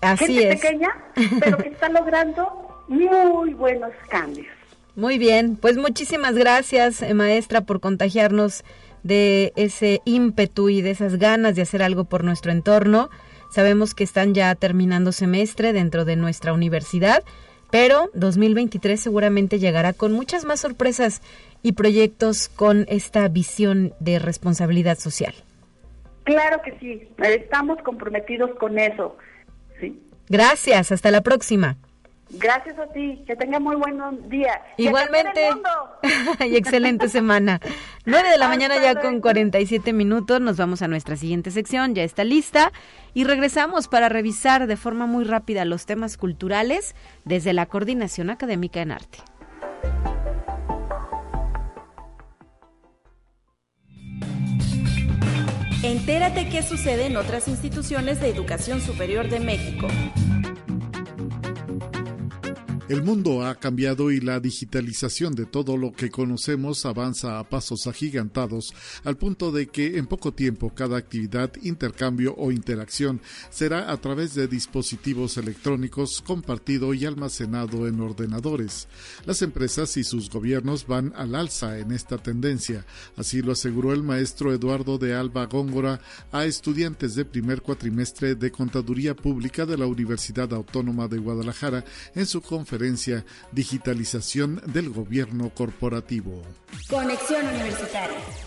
Así 0.00 0.42
es. 0.42 0.60
pequeña, 0.60 0.90
pero 1.40 1.56
que 1.58 1.68
está 1.68 1.88
logrando 1.88 2.84
muy 2.88 3.54
buenos 3.54 3.92
cambios. 4.08 4.46
Muy 4.96 5.18
bien, 5.18 5.56
pues 5.56 5.76
muchísimas 5.76 6.34
gracias, 6.34 7.02
eh, 7.02 7.14
maestra, 7.14 7.62
por 7.62 7.80
contagiarnos 7.80 8.64
de 9.02 9.52
ese 9.56 10.00
ímpetu 10.04 10.68
y 10.68 10.82
de 10.82 10.90
esas 10.90 11.18
ganas 11.18 11.56
de 11.56 11.62
hacer 11.62 11.82
algo 11.82 12.04
por 12.04 12.24
nuestro 12.24 12.52
entorno. 12.52 13.10
Sabemos 13.50 13.94
que 13.94 14.04
están 14.04 14.34
ya 14.34 14.54
terminando 14.54 15.12
semestre 15.12 15.72
dentro 15.72 16.04
de 16.04 16.16
nuestra 16.16 16.52
universidad, 16.52 17.22
pero 17.74 18.08
2023 18.14 19.00
seguramente 19.00 19.58
llegará 19.58 19.92
con 19.94 20.12
muchas 20.12 20.44
más 20.44 20.60
sorpresas 20.60 21.20
y 21.60 21.72
proyectos 21.72 22.48
con 22.48 22.86
esta 22.88 23.26
visión 23.26 23.94
de 23.98 24.20
responsabilidad 24.20 24.96
social. 24.96 25.34
Claro 26.22 26.62
que 26.64 26.78
sí, 26.78 27.08
estamos 27.18 27.82
comprometidos 27.82 28.52
con 28.60 28.78
eso. 28.78 29.16
Gracias, 30.28 30.92
hasta 30.92 31.10
la 31.10 31.22
próxima. 31.22 31.76
Gracias 32.30 32.78
a 32.78 32.86
ti, 32.86 33.22
que 33.26 33.36
tenga 33.36 33.60
muy 33.60 33.76
buen 33.76 34.28
día. 34.28 34.60
Igualmente. 34.76 35.50
Y, 36.40 36.44
y 36.46 36.56
excelente 36.56 37.08
semana. 37.08 37.60
9 38.06 38.28
de 38.28 38.38
la 38.38 38.48
mañana 38.48 38.80
ya 38.80 39.00
con 39.00 39.20
47 39.20 39.92
minutos, 39.92 40.40
nos 40.40 40.56
vamos 40.56 40.82
a 40.82 40.88
nuestra 40.88 41.16
siguiente 41.16 41.50
sección, 41.50 41.94
ya 41.94 42.02
está 42.02 42.24
lista 42.24 42.72
y 43.12 43.24
regresamos 43.24 43.88
para 43.88 44.08
revisar 44.08 44.66
de 44.66 44.76
forma 44.76 45.06
muy 45.06 45.24
rápida 45.24 45.64
los 45.64 45.86
temas 45.86 46.16
culturales 46.16 46.94
desde 47.24 47.52
la 47.52 47.66
Coordinación 47.66 48.30
Académica 48.30 48.80
en 48.80 48.92
Arte. 48.92 49.18
Entérate 55.84 56.48
qué 56.48 56.62
sucede 56.62 57.06
en 57.06 57.16
otras 57.18 57.46
instituciones 57.46 58.18
de 58.18 58.30
educación 58.30 58.80
superior 58.80 59.28
de 59.28 59.38
México. 59.38 59.86
El 62.86 63.02
mundo 63.02 63.46
ha 63.46 63.54
cambiado 63.54 64.10
y 64.10 64.20
la 64.20 64.40
digitalización 64.40 65.34
de 65.34 65.46
todo 65.46 65.78
lo 65.78 65.92
que 65.92 66.10
conocemos 66.10 66.84
avanza 66.84 67.38
a 67.38 67.48
pasos 67.48 67.86
agigantados, 67.86 68.74
al 69.04 69.16
punto 69.16 69.52
de 69.52 69.68
que 69.68 69.96
en 69.96 70.06
poco 70.06 70.34
tiempo 70.34 70.74
cada 70.74 70.98
actividad, 70.98 71.50
intercambio 71.62 72.34
o 72.36 72.52
interacción 72.52 73.22
será 73.48 73.90
a 73.90 73.96
través 73.96 74.34
de 74.34 74.48
dispositivos 74.48 75.38
electrónicos 75.38 76.20
compartido 76.20 76.92
y 76.92 77.06
almacenado 77.06 77.88
en 77.88 78.00
ordenadores. 78.00 78.86
Las 79.24 79.40
empresas 79.40 79.96
y 79.96 80.04
sus 80.04 80.28
gobiernos 80.28 80.86
van 80.86 81.14
al 81.16 81.36
alza 81.36 81.78
en 81.78 81.90
esta 81.90 82.18
tendencia, 82.18 82.84
así 83.16 83.40
lo 83.40 83.52
aseguró 83.52 83.94
el 83.94 84.02
maestro 84.02 84.52
Eduardo 84.52 84.98
de 84.98 85.14
Alba 85.14 85.46
Góngora 85.46 86.02
a 86.32 86.44
estudiantes 86.44 87.14
de 87.14 87.24
primer 87.24 87.62
cuatrimestre 87.62 88.34
de 88.34 88.50
Contaduría 88.50 89.16
Pública 89.16 89.64
de 89.64 89.78
la 89.78 89.86
Universidad 89.86 90.52
Autónoma 90.52 91.08
de 91.08 91.16
Guadalajara 91.16 91.82
en 92.14 92.26
su 92.26 92.42
conferencia 92.42 92.73
Digitalización 93.52 94.62
del 94.66 94.90
Gobierno 94.90 95.50
Corporativo. 95.50 96.42
Conexión 96.88 97.46
Universitaria 97.46 98.43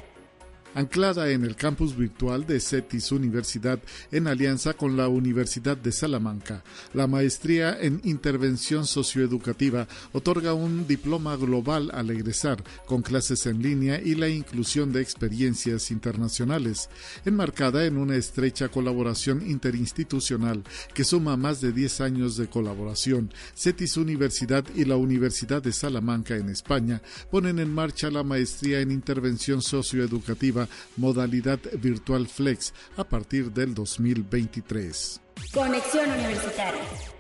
anclada 0.78 1.32
en 1.32 1.44
el 1.44 1.56
campus 1.56 1.98
virtual 1.98 2.46
de 2.46 2.60
CETIS 2.60 3.12
Universidad 3.12 3.80
en 4.12 4.28
alianza 4.28 4.76
con 4.76 4.96
la 4.96 5.08
Universidad 5.08 5.76
de 5.76 5.92
Salamanca. 5.92 6.64
La 6.94 7.08
maestría 7.08 7.76
en 7.82 8.00
intervención 8.04 8.86
socioeducativa 8.86 9.88
otorga 10.14 10.54
un 10.54 10.86
diploma 10.86 11.36
global 11.36 11.90
al 11.96 12.12
egresar, 12.12 12.64
con 12.86 13.02
clases 13.02 13.48
en 13.48 13.64
línea 13.64 14.00
y 14.00 14.14
la 14.14 14.30
inclusión 14.30 14.94
de 14.94 15.02
experiencias 15.02 15.90
internacionales, 15.90 16.90
enmarcada 17.26 17.86
en 17.86 17.98
una 17.98 18.16
estrecha 18.16 18.70
colaboración 18.70 19.50
interinstitucional 19.50 20.64
que 20.94 21.04
suma 21.04 21.38
más 21.38 21.60
de 21.60 21.72
10 21.72 22.02
años 22.02 22.38
de 22.38 22.50
colaboración. 22.50 23.34
CETIS 23.56 23.98
Universidad 23.98 24.64
y 24.76 24.86
la 24.86 24.98
Universidad 24.98 25.64
de 25.64 25.72
Salamanca 25.72 26.36
en 26.36 26.50
España 26.50 27.02
ponen 27.32 27.58
en 27.58 27.74
marcha 27.74 28.12
la 28.12 28.22
maestría 28.22 28.80
en 28.82 28.92
intervención 28.92 29.64
socioeducativa 29.64 30.67
modalidad 30.96 31.60
virtual 31.80 32.28
flex 32.28 32.74
a 32.96 33.04
partir 33.04 33.52
del 33.52 33.74
2023. 33.74 35.22
Conexión 35.54 36.12
Universitaria 36.12 37.17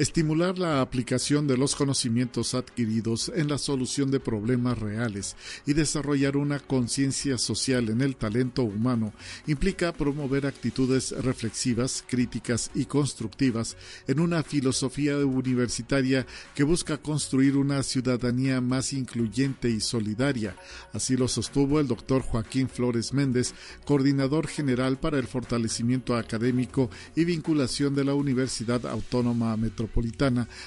estimular 0.00 0.58
la 0.58 0.80
aplicación 0.80 1.46
de 1.46 1.58
los 1.58 1.76
conocimientos 1.76 2.54
adquiridos 2.54 3.30
en 3.34 3.48
la 3.48 3.58
solución 3.58 4.10
de 4.10 4.18
problemas 4.18 4.78
reales 4.78 5.36
y 5.66 5.74
desarrollar 5.74 6.38
una 6.38 6.58
conciencia 6.58 7.36
social 7.36 7.90
en 7.90 8.00
el 8.00 8.16
talento 8.16 8.62
humano 8.62 9.12
implica 9.46 9.92
promover 9.92 10.46
actitudes 10.46 11.10
reflexivas, 11.10 12.02
críticas 12.08 12.70
y 12.74 12.86
constructivas 12.86 13.76
en 14.06 14.20
una 14.20 14.42
filosofía 14.42 15.18
universitaria 15.18 16.26
que 16.54 16.64
busca 16.64 16.96
construir 16.96 17.58
una 17.58 17.82
ciudadanía 17.82 18.62
más 18.62 18.94
incluyente 18.94 19.68
y 19.68 19.80
solidaria. 19.80 20.56
Así 20.94 21.14
lo 21.14 21.28
sostuvo 21.28 21.78
el 21.78 21.88
doctor 21.88 22.22
Joaquín 22.22 22.70
Flores 22.70 23.12
Méndez, 23.12 23.52
coordinador 23.84 24.46
general 24.46 24.98
para 24.98 25.18
el 25.18 25.26
fortalecimiento 25.26 26.16
académico 26.16 26.88
y 27.14 27.26
vinculación 27.26 27.94
de 27.94 28.04
la 28.06 28.14
Universidad 28.14 28.86
Autónoma 28.86 29.54
Metropolitana 29.58 29.89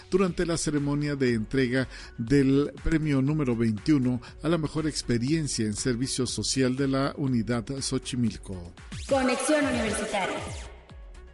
durante 0.09 0.45
la 0.45 0.57
ceremonia 0.57 1.15
de 1.15 1.33
entrega 1.33 1.87
del 2.17 2.71
premio 2.83 3.21
número 3.21 3.55
21 3.55 4.21
a 4.43 4.47
la 4.47 4.57
mejor 4.57 4.87
experiencia 4.87 5.65
en 5.65 5.73
servicio 5.75 6.27
social 6.27 6.75
de 6.75 6.87
la 6.87 7.13
unidad 7.17 7.65
Xochimilco. 7.79 8.73
Conexión 9.07 9.65
Universitaria. 9.65 10.62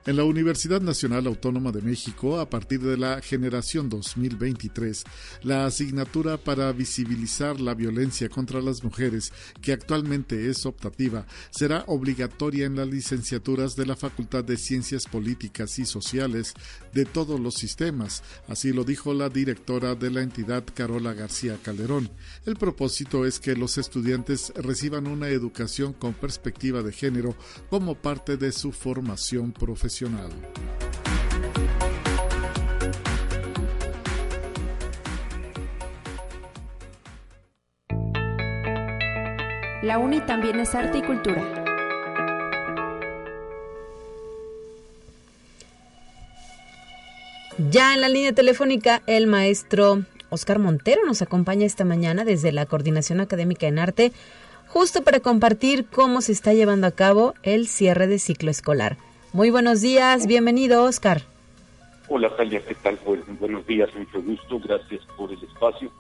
En 0.09 0.15
la 0.15 0.23
Universidad 0.23 0.81
Nacional 0.81 1.27
Autónoma 1.27 1.71
de 1.71 1.83
México, 1.83 2.39
a 2.39 2.49
partir 2.49 2.79
de 2.79 2.97
la 2.97 3.21
generación 3.21 3.89
2023, 3.89 5.03
la 5.43 5.67
asignatura 5.67 6.37
para 6.37 6.71
visibilizar 6.71 7.59
la 7.59 7.75
violencia 7.75 8.27
contra 8.27 8.59
las 8.59 8.83
mujeres, 8.83 9.31
que 9.61 9.71
actualmente 9.71 10.49
es 10.49 10.65
optativa, 10.65 11.27
será 11.51 11.83
obligatoria 11.85 12.65
en 12.65 12.75
las 12.75 12.87
licenciaturas 12.87 13.75
de 13.75 13.85
la 13.85 13.95
Facultad 13.95 14.43
de 14.43 14.57
Ciencias 14.57 15.05
Políticas 15.05 15.77
y 15.77 15.85
Sociales 15.85 16.55
de 16.91 17.05
todos 17.05 17.39
los 17.39 17.53
sistemas, 17.53 18.23
así 18.47 18.73
lo 18.73 18.85
dijo 18.85 19.13
la 19.13 19.29
directora 19.29 19.93
de 19.93 20.09
la 20.09 20.23
entidad 20.23 20.63
Carola 20.73 21.13
García 21.13 21.59
Calderón. 21.61 22.09
El 22.47 22.55
propósito 22.55 23.27
es 23.27 23.39
que 23.39 23.55
los 23.55 23.77
estudiantes 23.77 24.53
reciban 24.55 25.05
una 25.05 25.29
educación 25.29 25.93
con 25.93 26.15
perspectiva 26.15 26.81
de 26.81 26.93
género 26.93 27.35
como 27.69 27.93
parte 27.93 28.37
de 28.37 28.51
su 28.51 28.71
formación 28.71 29.51
profesional. 29.51 29.98
La 39.81 39.97
UNI 39.97 40.21
también 40.21 40.61
es 40.61 40.73
arte 40.73 40.99
y 40.99 41.01
cultura. 41.01 41.43
Ya 47.69 47.93
en 47.93 47.99
la 47.99 48.07
línea 48.07 48.31
telefónica, 48.31 49.01
el 49.05 49.27
maestro 49.27 50.03
Oscar 50.29 50.59
Montero 50.59 51.01
nos 51.05 51.21
acompaña 51.21 51.65
esta 51.65 51.83
mañana 51.83 52.23
desde 52.23 52.53
la 52.53 52.65
Coordinación 52.65 53.19
Académica 53.19 53.67
en 53.67 53.79
Arte, 53.79 54.13
justo 54.67 55.03
para 55.03 55.19
compartir 55.19 55.87
cómo 55.87 56.21
se 56.21 56.31
está 56.31 56.53
llevando 56.53 56.87
a 56.87 56.91
cabo 56.91 57.33
el 57.43 57.67
cierre 57.67 58.07
de 58.07 58.19
ciclo 58.19 58.49
escolar. 58.49 58.97
Muy 59.31 59.51
buenos 59.51 59.81
días, 59.81 60.25
bienvenido 60.25 60.83
Oscar. 60.83 61.21
Hola 62.07 62.35
Talia, 62.35 62.63
¿qué 62.67 62.73
tal? 62.73 62.97
Pues, 62.97 63.19
buenos 63.39 63.65
días, 63.67 63.87
mucho 63.95 64.23
gusto, 64.23 64.59
gracias 64.59 65.01
por 65.15 65.31
el 65.31 65.37
espacio, 65.43 65.91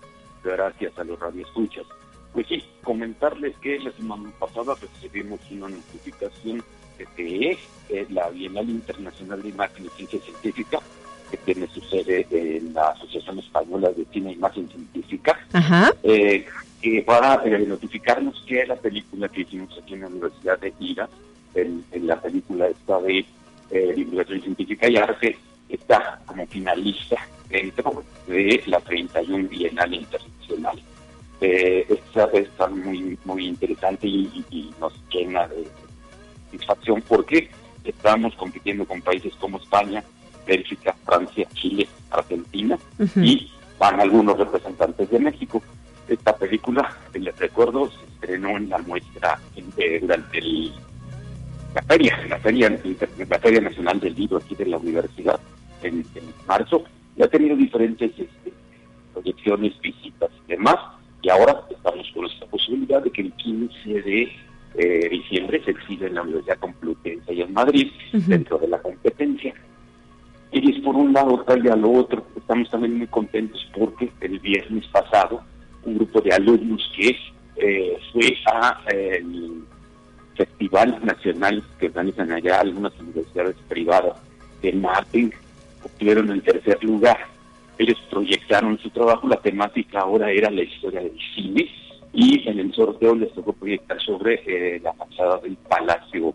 gracias 0.43 0.97
a 0.97 1.03
los 1.03 1.19
radioescuchas. 1.19 1.85
Pues 2.33 2.47
sí, 2.47 2.63
comentarles 2.83 3.55
que 3.57 3.77
la 3.79 3.91
semana 3.91 4.31
pasada 4.39 4.73
recibimos 4.81 5.39
una 5.51 5.69
notificación 5.69 6.63
de 6.97 7.05
que 7.15 7.57
es 7.89 8.09
la 8.09 8.29
Bienal 8.31 8.67
Internacional 8.67 9.43
de 9.43 9.49
Imagen 9.49 9.85
y 9.85 9.89
Ciencia 9.89 10.19
Científica, 10.21 10.79
que 11.29 11.37
tiene 11.37 11.67
su 11.67 11.81
sede 11.81 12.25
en 12.31 12.73
la 12.73 12.89
Asociación 12.89 13.37
Española 13.37 13.91
de 13.91 14.05
Cine 14.11 14.31
e 14.31 14.33
Imagen 14.33 14.67
Científica, 14.69 15.39
eh, 16.01 16.47
que 16.81 17.03
para 17.03 17.43
eh, 17.45 17.59
notificarnos 17.59 18.43
que 18.47 18.65
la 18.65 18.75
película 18.75 19.29
que 19.29 19.41
hicimos 19.41 19.77
aquí 19.77 19.93
en 19.93 20.01
la 20.01 20.07
Universidad 20.07 20.57
de 20.57 20.73
Ira, 20.79 21.07
en, 21.53 21.83
la 22.07 22.19
película 22.21 22.67
esta 22.67 22.99
de 23.01 23.25
eh, 23.71 23.93
Divulgación 23.95 24.41
Científica 24.41 24.89
y 24.89 24.97
Arte, 24.97 25.37
está 25.67 26.19
como 26.25 26.45
finalista 26.47 27.17
dentro 27.49 28.03
de 28.27 28.63
la 28.65 28.79
31 28.79 29.47
Bienal 29.49 29.93
Internacional. 29.93 30.81
Eh, 31.41 31.85
está, 31.89 32.67
muy, 32.67 33.17
muy 33.23 33.47
interesante 33.47 34.07
y, 34.07 34.73
nos 34.79 34.93
llena 35.09 35.47
de 35.47 35.67
satisfacción 36.51 37.01
porque 37.07 37.49
estamos 37.83 38.35
compitiendo 38.35 38.85
con 38.85 39.01
países 39.01 39.33
como 39.35 39.57
España, 39.57 40.03
Bélgica, 40.45 40.95
Francia, 41.05 41.47
Chile, 41.53 41.87
Argentina 42.11 42.77
y 43.15 43.49
van 43.77 43.99
algunos 43.99 44.37
representantes 44.37 45.09
de 45.09 45.19
México. 45.19 45.61
Esta 46.07 46.35
película, 46.35 46.97
les 47.13 47.37
recuerdo, 47.37 47.89
se 47.89 48.05
estrenó 48.13 48.57
en 48.57 48.69
la 48.69 48.79
muestra 48.79 49.39
eh, 49.77 49.99
durante 50.01 50.39
el 50.39 50.73
la 51.73 51.81
feria, 51.83 52.19
la 52.27 52.37
feria, 52.39 52.69
la 52.69 53.39
feria 53.39 53.61
nacional 53.61 53.99
del 53.99 54.15
libro 54.15 54.37
aquí 54.37 54.55
de 54.55 54.65
la 54.65 54.77
universidad 54.77 55.39
en, 55.83 56.03
marzo, 56.47 56.83
y 57.15 57.23
ha 57.23 57.27
tenido 57.27 57.55
diferentes 57.55 58.11
este, 58.11 58.53
proyecciones, 59.13 59.79
visitas 59.81 60.29
y 60.45 60.51
demás, 60.51 60.77
y 61.21 61.29
ahora 61.29 61.61
estamos 61.69 62.09
con 62.13 62.25
esta 62.25 62.45
posibilidad 62.47 63.03
de 63.03 63.11
que 63.11 63.21
el 63.21 63.33
15 63.33 64.01
de 64.01 64.31
eh, 64.75 65.09
diciembre 65.09 65.61
se 65.63 65.71
exhibe 65.71 66.07
en 66.07 66.15
la 66.15 66.21
Universidad 66.21 66.59
Complutense 66.59 67.33
y 67.33 67.41
en 67.41 67.53
Madrid, 67.53 67.91
dentro 68.11 68.57
de 68.57 68.67
la 68.67 68.81
competencia. 68.81 69.53
Y 70.51 70.71
es 70.71 70.83
por 70.83 70.95
un 70.95 71.13
lado, 71.13 71.43
tal 71.43 71.63
y 71.63 71.69
a 71.69 71.75
lo 71.75 71.91
otro, 71.91 72.25
estamos 72.35 72.69
también 72.69 72.97
muy 72.97 73.07
contentos 73.07 73.67
porque 73.77 74.09
el 74.21 74.39
viernes 74.39 74.87
pasado 74.87 75.41
un 75.83 75.95
grupo 75.95 76.21
de 76.21 76.33
alumnos 76.33 76.81
que 76.95 77.15
eh, 77.55 77.97
fue 78.11 78.37
a 78.51 78.81
eh, 78.91 79.23
festival 80.39 80.99
nacional 81.03 81.61
que 81.77 81.87
organizan 81.87 82.31
allá 82.31 82.61
algunas 82.61 82.97
universidades 82.99 83.57
privadas 83.67 84.17
de 84.61 84.71
mapping 84.71 85.33
obtuvieron 85.83 86.31
el 86.31 86.41
tercer 86.41 86.81
lugar. 86.83 87.17
Ellos 87.77 87.97
proyectaron 88.09 88.77
su 88.79 88.89
trabajo, 88.89 89.27
la 89.27 89.41
temática 89.41 89.99
ahora 89.99 90.31
era 90.31 90.49
la 90.49 90.63
historia 90.63 91.01
del 91.01 91.17
cine 91.35 91.69
y 92.13 92.47
en 92.47 92.59
el 92.59 92.73
sorteo 92.73 93.15
les 93.15 93.33
tocó 93.33 93.51
proyectar 93.51 93.99
sobre 94.01 94.41
eh, 94.45 94.79
la 94.79 94.93
fachada 94.93 95.37
del 95.39 95.57
Palacio 95.57 96.33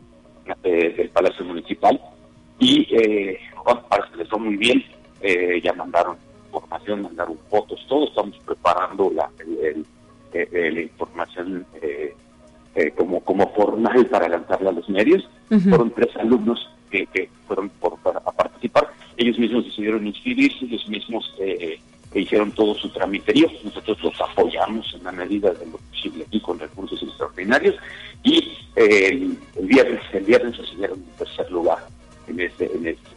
eh, 0.63 0.95
del 0.97 1.09
Palacio 1.09 1.45
Municipal 1.47 1.99
y 2.59 2.87
eh, 2.95 3.39
parece 3.89 4.11
que 4.13 4.19
les 4.19 4.29
fue 4.29 4.39
muy 4.39 4.57
bien, 4.57 4.85
eh, 5.23 5.61
ya 5.63 5.73
mandaron 5.73 6.17
información, 6.47 7.03
mandaron 7.03 7.39
fotos, 7.49 7.85
todos 7.89 8.11
estamos 8.11 8.39
preparando 8.45 9.11
la, 9.15 9.31
la 10.33 10.81
información 10.81 11.67
como, 12.97 13.21
como 13.21 13.53
formal 13.55 14.07
para 14.07 14.29
lanzarla 14.29 14.71
a 14.71 14.73
los 14.73 14.89
medios. 14.89 15.29
Fueron 15.49 15.91
tres 15.93 16.15
alumnos 16.17 16.69
que, 16.91 17.07
que 17.07 17.29
fueron 17.47 17.69
por, 17.69 17.99
a 18.05 18.33
participar, 18.33 18.89
ellos 19.17 19.39
mismos 19.39 19.65
decidieron 19.65 20.07
inscribirse, 20.07 20.65
ellos 20.65 20.89
mismos 20.89 21.33
hicieron 22.21 22.53
todo 22.53 22.75
su 22.75 22.89
tramiterío, 22.91 23.49
nosotros 23.65 24.03
los 24.03 24.21
apoyamos 24.21 24.95
en 24.95 25.05
la 25.05 25.13
medida 25.13 25.53
de 25.53 25.67
lo 25.67 25.79
posible 25.79 26.25
aquí 26.27 26.41
con 26.41 26.59
recursos 26.59 27.03
extraordinarios 27.03 27.77
y 28.23 28.53
el, 28.77 29.39
viernes, 29.63 30.01
el 30.13 30.25
viernes 30.25 30.57
recibieron 30.57 30.99
en 30.99 31.19
tercer 31.19 31.51
lugar 31.51 31.79
en 32.29 32.41
este, 32.41 32.71
en 32.75 32.87
este 32.87 33.09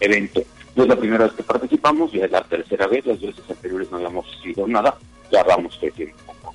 evento. 0.00 0.42
No 0.76 0.82
es 0.82 0.88
la 0.88 0.96
primera 0.96 1.24
vez 1.24 1.34
que 1.34 1.42
participamos, 1.42 2.12
ya 2.12 2.24
es 2.24 2.30
la 2.30 2.42
tercera 2.42 2.86
vez, 2.86 3.06
las 3.06 3.20
veces 3.20 3.44
anteriores 3.48 3.90
no 3.90 3.98
habíamos 3.98 4.28
recibido 4.34 4.66
nada, 4.66 4.96
ya 5.30 5.42
vamos 5.44 5.76
que 5.80 5.90
tiene 5.90 6.14
poco. 6.26 6.54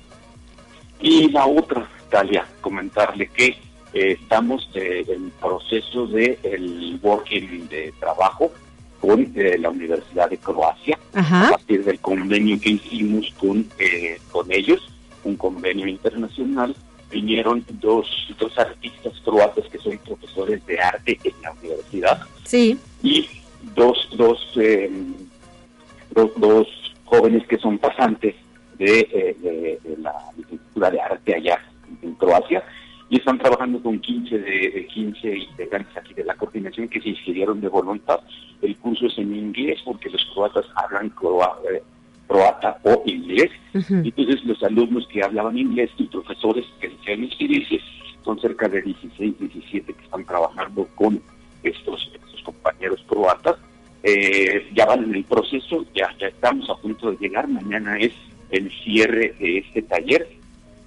Y 1.00 1.30
la 1.30 1.46
otra, 1.46 1.88
Comentarle 2.60 3.28
que 3.28 3.56
eh, 3.92 4.16
estamos 4.20 4.68
eh, 4.74 5.04
en 5.08 5.30
proceso 5.30 6.06
de 6.06 6.38
el 6.42 6.98
working 7.02 7.68
de 7.68 7.92
trabajo 7.98 8.52
con 9.00 9.32
eh, 9.34 9.56
la 9.58 9.70
Universidad 9.70 10.28
de 10.28 10.36
Croacia, 10.38 10.98
a 11.14 11.50
partir 11.50 11.84
del 11.84 11.98
convenio 11.98 12.60
que 12.60 12.70
hicimos 12.70 13.32
con, 13.38 13.66
con 14.30 14.52
ellos, 14.52 14.80
un 15.24 15.36
convenio 15.36 15.86
internacional 15.86 16.76
vinieron 17.10 17.64
dos, 17.80 18.06
dos 18.38 18.56
artistas 18.58 19.14
croatas 19.24 19.64
que 19.68 19.78
son 19.78 19.98
profesores 19.98 20.64
de 20.66 20.78
arte 20.78 21.18
en 21.24 21.32
la 21.42 21.52
universidad. 21.52 22.20
Sí. 22.44 22.78
Y 23.02 23.28
dos, 23.74 24.08
dos, 24.16 24.38
dos, 26.14 26.30
dos, 26.36 26.68
jóvenes 27.06 27.44
que 27.48 27.58
son 27.58 27.78
pasantes 27.78 28.36
de, 28.78 29.36
15 35.00 35.38
integrantes 35.38 35.96
aquí 35.96 36.12
de 36.12 36.24
la 36.24 36.34
coordinación 36.34 36.88
que 36.88 37.00
se 37.00 37.08
inscribieron 37.10 37.60
de 37.60 37.68
voluntad. 37.68 38.20
El 38.60 38.76
curso 38.76 39.06
es 39.06 39.16
en 39.16 39.34
inglés 39.34 39.80
porque 39.84 40.10
los 40.10 40.22
croatas 40.34 40.66
hablan 40.74 41.08
croata, 41.10 41.58
eh, 41.72 41.82
croata 42.26 42.78
o 42.84 43.02
inglés. 43.06 43.50
Entonces 43.72 44.44
los 44.44 44.62
alumnos 44.62 45.08
que 45.08 45.24
hablaban 45.24 45.56
inglés 45.56 45.90
y 45.96 46.04
profesores 46.04 46.66
que 46.80 46.88
desean 46.88 47.24
inscribirse 47.24 47.80
son 48.24 48.38
cerca 48.38 48.68
de 48.68 48.82
16, 48.82 49.38
17 49.38 49.94
que 49.94 50.04
están 50.04 50.24
trabajando 50.26 50.86
con 50.94 51.20
estos, 51.62 52.10
estos 52.12 52.42
compañeros 52.42 53.02
croatas. 53.06 53.56
Eh, 54.02 54.70
ya 54.74 54.84
van 54.84 55.04
en 55.04 55.14
el 55.14 55.24
proceso, 55.24 55.84
ya, 55.94 56.14
ya 56.18 56.28
estamos 56.28 56.68
a 56.68 56.74
punto 56.74 57.10
de 57.10 57.16
llegar. 57.16 57.48
Mañana 57.48 57.98
es 57.98 58.12
el 58.50 58.70
cierre 58.82 59.34
de 59.38 59.58
este 59.58 59.80
taller 59.82 60.28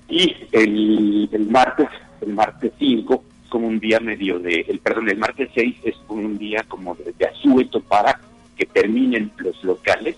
y 0.07 0.35
el, 0.51 1.29
el 1.31 1.49
martes, 1.49 1.87
el 2.21 2.33
martes 2.33 2.71
5 2.77 3.23
como 3.53 3.67
un 3.67 3.79
día 3.79 3.99
medio 3.99 4.39
de, 4.39 4.65
el 4.67 4.79
perdón, 4.79 5.09
el 5.09 5.17
martes 5.19 5.47
6 5.53 5.75
es 5.83 5.95
un 6.07 6.39
día 6.39 6.65
como 6.67 6.95
de, 6.95 7.13
de 7.15 7.25
asueto 7.27 7.81
para 7.81 8.19
que 8.57 8.65
terminen 8.65 9.31
los 9.37 9.63
locales 9.63 10.15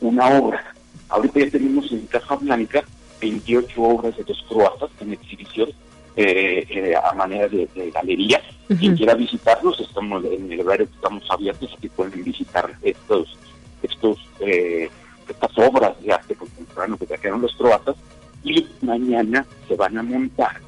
una 0.00 0.28
obra. 0.28 0.72
Ahorita 1.08 1.40
ya 1.40 1.50
tenemos 1.50 1.90
en 1.90 2.06
Caja 2.06 2.36
Blanca 2.36 2.84
28 3.20 3.82
obras 3.82 4.16
de 4.16 4.22
los 4.28 4.40
croatas 4.44 4.90
en 5.00 5.12
exhibición 5.12 5.70
eh, 6.14 6.64
eh, 6.70 6.94
a 6.94 7.12
manera 7.14 7.48
de, 7.48 7.68
galería. 7.92 8.40
Quien 8.78 8.96
quiera 8.96 9.14
visitarlos, 9.14 9.80
estamos 9.80 10.24
en 10.26 10.52
el 10.52 10.60
horario 10.60 10.86
estamos 10.94 11.28
abiertos 11.28 11.76
y 11.82 11.88
pueden 11.88 12.22
visitar 12.22 12.72
estos, 12.82 13.36
estos, 13.82 14.18
eh, 14.38 14.88
estas 15.28 15.58
obras 15.58 16.00
de 16.00 16.12
arte 16.12 16.36
contemporáneo 16.36 16.96
que 16.96 17.06
trajeron 17.06 17.42
los 17.42 17.56
croatas 17.56 17.96
y 18.44 18.68
mañana 18.82 19.44
se 19.66 19.74
van 19.74 19.98
a 19.98 20.04
montar 20.04 20.60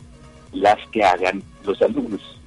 las 0.61 0.79
que 0.91 1.03
hagan 1.03 1.43
los 1.65 1.81
alumnos 1.83 2.41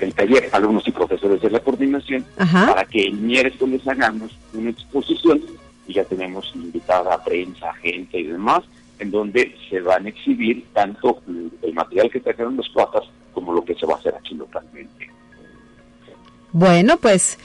el 0.00 0.14
taller, 0.14 0.48
alumnos 0.52 0.86
y 0.86 0.92
profesores 0.92 1.40
de 1.40 1.50
la 1.50 1.60
coordinación, 1.60 2.24
para 2.36 2.84
que 2.84 3.02
el 3.02 3.14
miércoles 3.14 3.86
hagamos 3.86 4.32
una 4.54 4.70
exposición 4.70 5.42
y 5.86 5.94
ya 5.94 6.04
tenemos 6.04 6.50
invitada 6.54 7.14
a 7.14 7.24
prensa, 7.24 7.72
gente 7.74 8.18
y 8.18 8.24
demás, 8.24 8.62
en 8.98 9.10
donde 9.10 9.54
se 9.68 9.80
van 9.80 10.06
a 10.06 10.08
exhibir 10.08 10.64
tanto 10.72 11.20
el 11.62 11.74
material 11.74 12.10
que 12.10 12.20
trajeron 12.20 12.56
los 12.56 12.68
cuatas 12.70 13.04
como 13.32 13.52
lo 13.52 13.64
que 13.64 13.74
se 13.74 13.86
va 13.86 13.94
a 13.94 13.98
hacer 13.98 14.14
aquí 14.14 14.34
localmente. 14.34 15.10
Bueno, 16.52 16.96
pues 16.96 17.38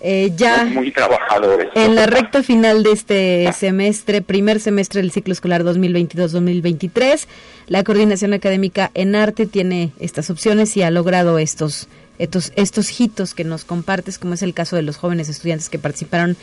eh, 0.00 0.32
ya 0.36 0.64
muy 0.64 0.90
trabajadores. 0.92 1.68
en 1.74 1.94
la 1.94 2.06
recta 2.06 2.42
final 2.42 2.82
de 2.82 2.92
este 2.92 3.52
semestre, 3.52 4.22
primer 4.22 4.60
semestre 4.60 5.00
del 5.00 5.10
ciclo 5.10 5.32
escolar 5.32 5.64
2022-2023, 5.64 7.26
la 7.66 7.82
coordinación 7.84 8.32
académica 8.32 8.90
en 8.94 9.14
arte 9.14 9.46
tiene 9.46 9.92
estas 9.98 10.30
opciones 10.30 10.76
y 10.76 10.82
ha 10.82 10.90
logrado 10.90 11.38
estos 11.38 11.88
estos 12.18 12.52
estos 12.56 13.00
hitos 13.00 13.34
que 13.34 13.44
nos 13.44 13.64
compartes, 13.64 14.18
como 14.18 14.34
es 14.34 14.42
el 14.42 14.54
caso 14.54 14.76
de 14.76 14.82
los 14.82 14.96
jóvenes 14.96 15.28
estudiantes 15.28 15.68
que 15.68 15.78
participaron 15.78 16.36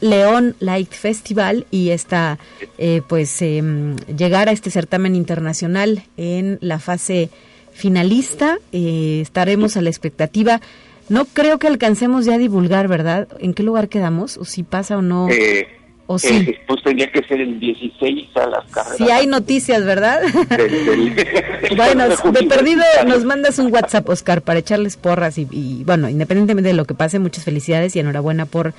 León 0.00 0.54
Light 0.60 0.92
Festival 0.92 1.66
y 1.70 1.90
esta, 1.90 2.38
eh, 2.78 3.02
pues, 3.06 3.42
em, 3.42 3.96
llegar 4.16 4.48
a 4.48 4.52
este 4.52 4.70
certamen 4.70 5.16
internacional 5.16 6.04
en 6.16 6.58
la 6.60 6.78
fase 6.78 7.30
finalista. 7.72 8.58
Eh, 8.72 9.20
estaremos 9.22 9.76
a 9.76 9.82
la 9.82 9.90
expectativa. 9.90 10.60
No 11.10 11.24
creo 11.24 11.58
que 11.58 11.66
alcancemos 11.66 12.24
ya 12.24 12.34
a 12.34 12.38
divulgar, 12.38 12.86
¿verdad? 12.86 13.26
¿En 13.40 13.52
qué 13.52 13.64
lugar 13.64 13.88
quedamos? 13.88 14.36
¿O 14.36 14.44
si 14.44 14.62
pasa 14.62 14.96
o 14.96 15.02
no? 15.02 15.28
Eh, 15.28 15.66
¿O 16.06 16.20
sí? 16.20 16.54
pues 16.68 16.82
tendría 16.84 17.10
que 17.10 17.20
ser 17.24 17.40
el 17.40 17.58
16 17.58 18.28
a 18.36 18.46
las 18.46 18.64
carreras. 18.70 18.96
Si 18.96 19.10
hay 19.10 19.26
noticias, 19.26 19.84
¿verdad? 19.84 20.22
bueno, 21.76 22.08
de 22.08 22.42
perdido 22.44 22.82
nos 23.06 23.24
mandas 23.24 23.58
un 23.58 23.72
WhatsApp, 23.72 24.08
Oscar, 24.08 24.42
para 24.42 24.60
echarles 24.60 24.96
porras 24.96 25.36
y, 25.36 25.48
y, 25.50 25.82
bueno, 25.84 26.08
independientemente 26.08 26.68
de 26.68 26.74
lo 26.74 26.84
que 26.84 26.94
pase, 26.94 27.18
muchas 27.18 27.44
felicidades 27.44 27.96
y 27.96 27.98
enhorabuena 27.98 28.46
por 28.46 28.72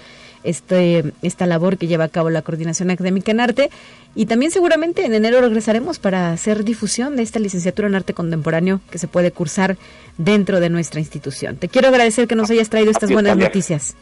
este, 0.43 1.13
esta 1.21 1.45
labor 1.45 1.77
que 1.77 1.87
lleva 1.87 2.05
a 2.05 2.09
cabo 2.09 2.29
la 2.29 2.41
Coordinación 2.41 2.91
Académica 2.91 3.31
en 3.31 3.39
Arte. 3.39 3.69
Y 4.15 4.25
también 4.25 4.51
seguramente 4.51 5.05
en 5.05 5.13
enero 5.13 5.41
regresaremos 5.41 5.99
para 5.99 6.31
hacer 6.31 6.63
difusión 6.63 7.15
de 7.15 7.23
esta 7.23 7.39
licenciatura 7.39 7.87
en 7.87 7.95
Arte 7.95 8.13
Contemporáneo 8.13 8.81
que 8.89 8.97
se 8.97 9.07
puede 9.07 9.31
cursar 9.31 9.77
dentro 10.17 10.59
de 10.59 10.69
nuestra 10.69 10.99
institución. 10.99 11.57
Te 11.57 11.69
quiero 11.69 11.87
agradecer 11.87 12.27
que 12.27 12.35
nos 12.35 12.49
hayas 12.49 12.69
traído 12.69 12.91
estas 12.91 13.11
buenas 13.11 13.37
noticias. 13.37 13.95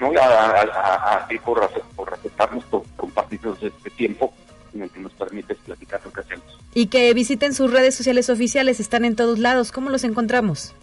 No, 0.00 0.10
a, 0.18 1.26
ti 1.28 1.38
por, 1.38 1.68
por 1.94 2.14
aceptarnos, 2.14 2.64
por 2.64 2.82
compartirnos 2.96 3.62
este 3.62 3.90
tiempo 3.90 4.32
en 4.74 4.82
el 4.82 4.90
que 4.90 5.00
nos 5.00 5.12
permite 5.12 5.54
platicar 5.54 6.00
lo 6.04 6.12
que 6.12 6.20
hacemos. 6.20 6.44
Y 6.74 6.86
que 6.86 7.12
visiten 7.12 7.52
sus 7.54 7.70
redes 7.70 7.94
sociales 7.94 8.30
oficiales, 8.30 8.80
están 8.80 9.04
en 9.04 9.16
todos 9.16 9.38
lados. 9.38 9.72
¿Cómo 9.72 9.90
los 9.90 10.04
encontramos? 10.04 10.74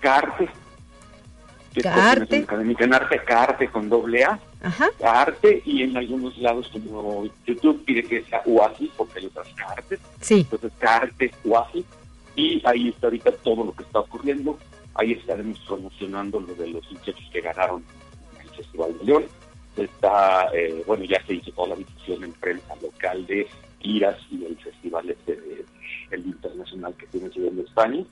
Carte, 0.00 0.48
Académica 1.84 2.84
en 2.84 2.94
arte, 2.94 3.18
Carte 3.24 3.68
con 3.68 3.88
doble 3.88 4.24
A. 4.24 4.38
Ajá. 4.62 4.88
Arte 5.04 5.62
y 5.64 5.82
en 5.82 5.96
algunos 5.96 6.36
lados 6.38 6.68
como 6.72 7.28
YouTube 7.46 7.84
pide 7.84 8.02
que 8.02 8.22
sea 8.22 8.42
UASI 8.44 8.90
porque 8.96 9.20
hay 9.20 9.26
otras 9.26 9.48
cartes. 9.54 10.00
Sí. 10.20 10.40
Entonces 10.40 10.72
Carte, 10.78 11.32
UASI. 11.44 11.84
Y 12.36 12.62
ahí 12.66 12.88
está 12.88 13.06
ahorita 13.06 13.32
todo 13.32 13.64
lo 13.64 13.72
que 13.72 13.82
está 13.82 14.00
ocurriendo. 14.00 14.58
Ahí 14.94 15.12
estaremos 15.12 15.58
promocionando 15.60 16.40
lo 16.40 16.54
de 16.54 16.68
los 16.68 16.90
muchachos 16.90 17.28
que 17.32 17.40
ganaron 17.40 17.82
el 18.42 18.48
Festival 18.50 18.96
de 18.98 19.04
León. 19.04 19.24
Está, 19.76 20.48
eh, 20.54 20.82
bueno, 20.86 21.04
ya 21.04 21.22
se 21.26 21.34
hizo 21.34 21.50
toda 21.52 21.68
la 21.68 21.76
difusión 21.76 22.24
en 22.24 22.32
prensa 22.32 22.74
local 22.82 23.26
de 23.26 23.46
Iras 23.80 24.18
y 24.30 24.44
el 24.44 24.56
festival 24.56 25.10
este 25.10 25.64
el 26.10 26.26
internacional 26.26 26.94
que 26.94 27.06
tiene 27.06 27.30
en 27.34 27.58
España. 27.60 28.04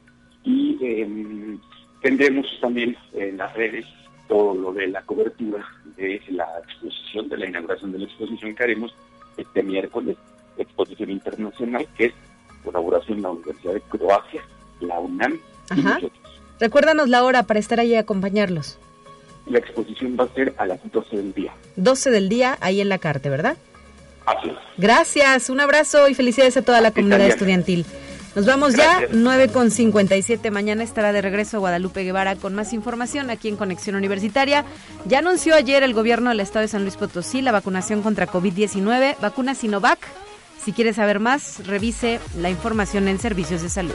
Y 0.42 0.78
eh, 0.82 1.58
Tendremos 2.04 2.46
también 2.60 2.94
en 3.14 3.38
las 3.38 3.54
redes 3.54 3.86
todo 4.28 4.54
lo 4.54 4.74
de 4.74 4.88
la 4.88 5.00
cobertura 5.00 5.64
de 5.96 6.20
la 6.28 6.46
exposición, 6.62 7.30
de 7.30 7.38
la 7.38 7.46
inauguración 7.46 7.92
de 7.92 7.98
la 8.00 8.04
exposición 8.04 8.54
que 8.54 8.62
haremos 8.62 8.94
este 9.38 9.62
miércoles, 9.62 10.18
exposición 10.58 11.10
internacional, 11.10 11.88
que 11.96 12.04
es 12.04 12.12
colaboración 12.62 13.16
de 13.16 13.22
la 13.22 13.30
Universidad 13.30 13.72
de 13.72 13.80
Croacia, 13.80 14.42
la 14.80 15.00
UNAM 15.00 15.40
y 15.74 15.80
nosotros. 15.80 16.12
Recuérdanos 16.60 17.08
la 17.08 17.24
hora 17.24 17.44
para 17.44 17.58
estar 17.58 17.80
ahí 17.80 17.92
y 17.92 17.96
acompañarlos. 17.96 18.78
La 19.46 19.60
exposición 19.60 20.14
va 20.20 20.24
a 20.24 20.34
ser 20.34 20.52
a 20.58 20.66
las 20.66 20.80
12 20.92 21.16
del 21.16 21.32
día. 21.32 21.54
12 21.76 22.10
del 22.10 22.28
día, 22.28 22.58
ahí 22.60 22.82
en 22.82 22.90
la 22.90 22.98
carta, 22.98 23.30
¿verdad? 23.30 23.56
Así 24.26 24.50
es. 24.50 24.56
Gracias, 24.76 25.48
un 25.48 25.58
abrazo 25.58 26.06
y 26.10 26.14
felicidades 26.14 26.58
a 26.58 26.62
toda 26.62 26.82
la 26.82 26.90
comunidad 26.90 27.28
estudiantil. 27.28 27.86
Nos 28.34 28.46
vamos 28.46 28.74
ya, 28.74 29.06
9 29.12 29.48
con 29.48 29.70
57. 29.70 30.50
Mañana 30.50 30.82
estará 30.82 31.12
de 31.12 31.22
regreso 31.22 31.60
Guadalupe 31.60 32.02
Guevara 32.02 32.34
con 32.34 32.52
más 32.52 32.72
información 32.72 33.30
aquí 33.30 33.48
en 33.48 33.56
Conexión 33.56 33.94
Universitaria. 33.94 34.64
Ya 35.06 35.20
anunció 35.20 35.54
ayer 35.54 35.84
el 35.84 35.94
gobierno 35.94 36.30
del 36.30 36.40
estado 36.40 36.62
de 36.62 36.68
San 36.68 36.82
Luis 36.82 36.96
Potosí 36.96 37.42
la 37.42 37.52
vacunación 37.52 38.02
contra 38.02 38.26
COVID-19, 38.26 39.20
vacuna 39.20 39.54
Sinovac. 39.54 40.00
Si 40.60 40.72
quiere 40.72 40.92
saber 40.92 41.20
más, 41.20 41.64
revise 41.64 42.18
la 42.36 42.50
información 42.50 43.06
en 43.06 43.20
Servicios 43.20 43.62
de 43.62 43.68
Salud. 43.68 43.94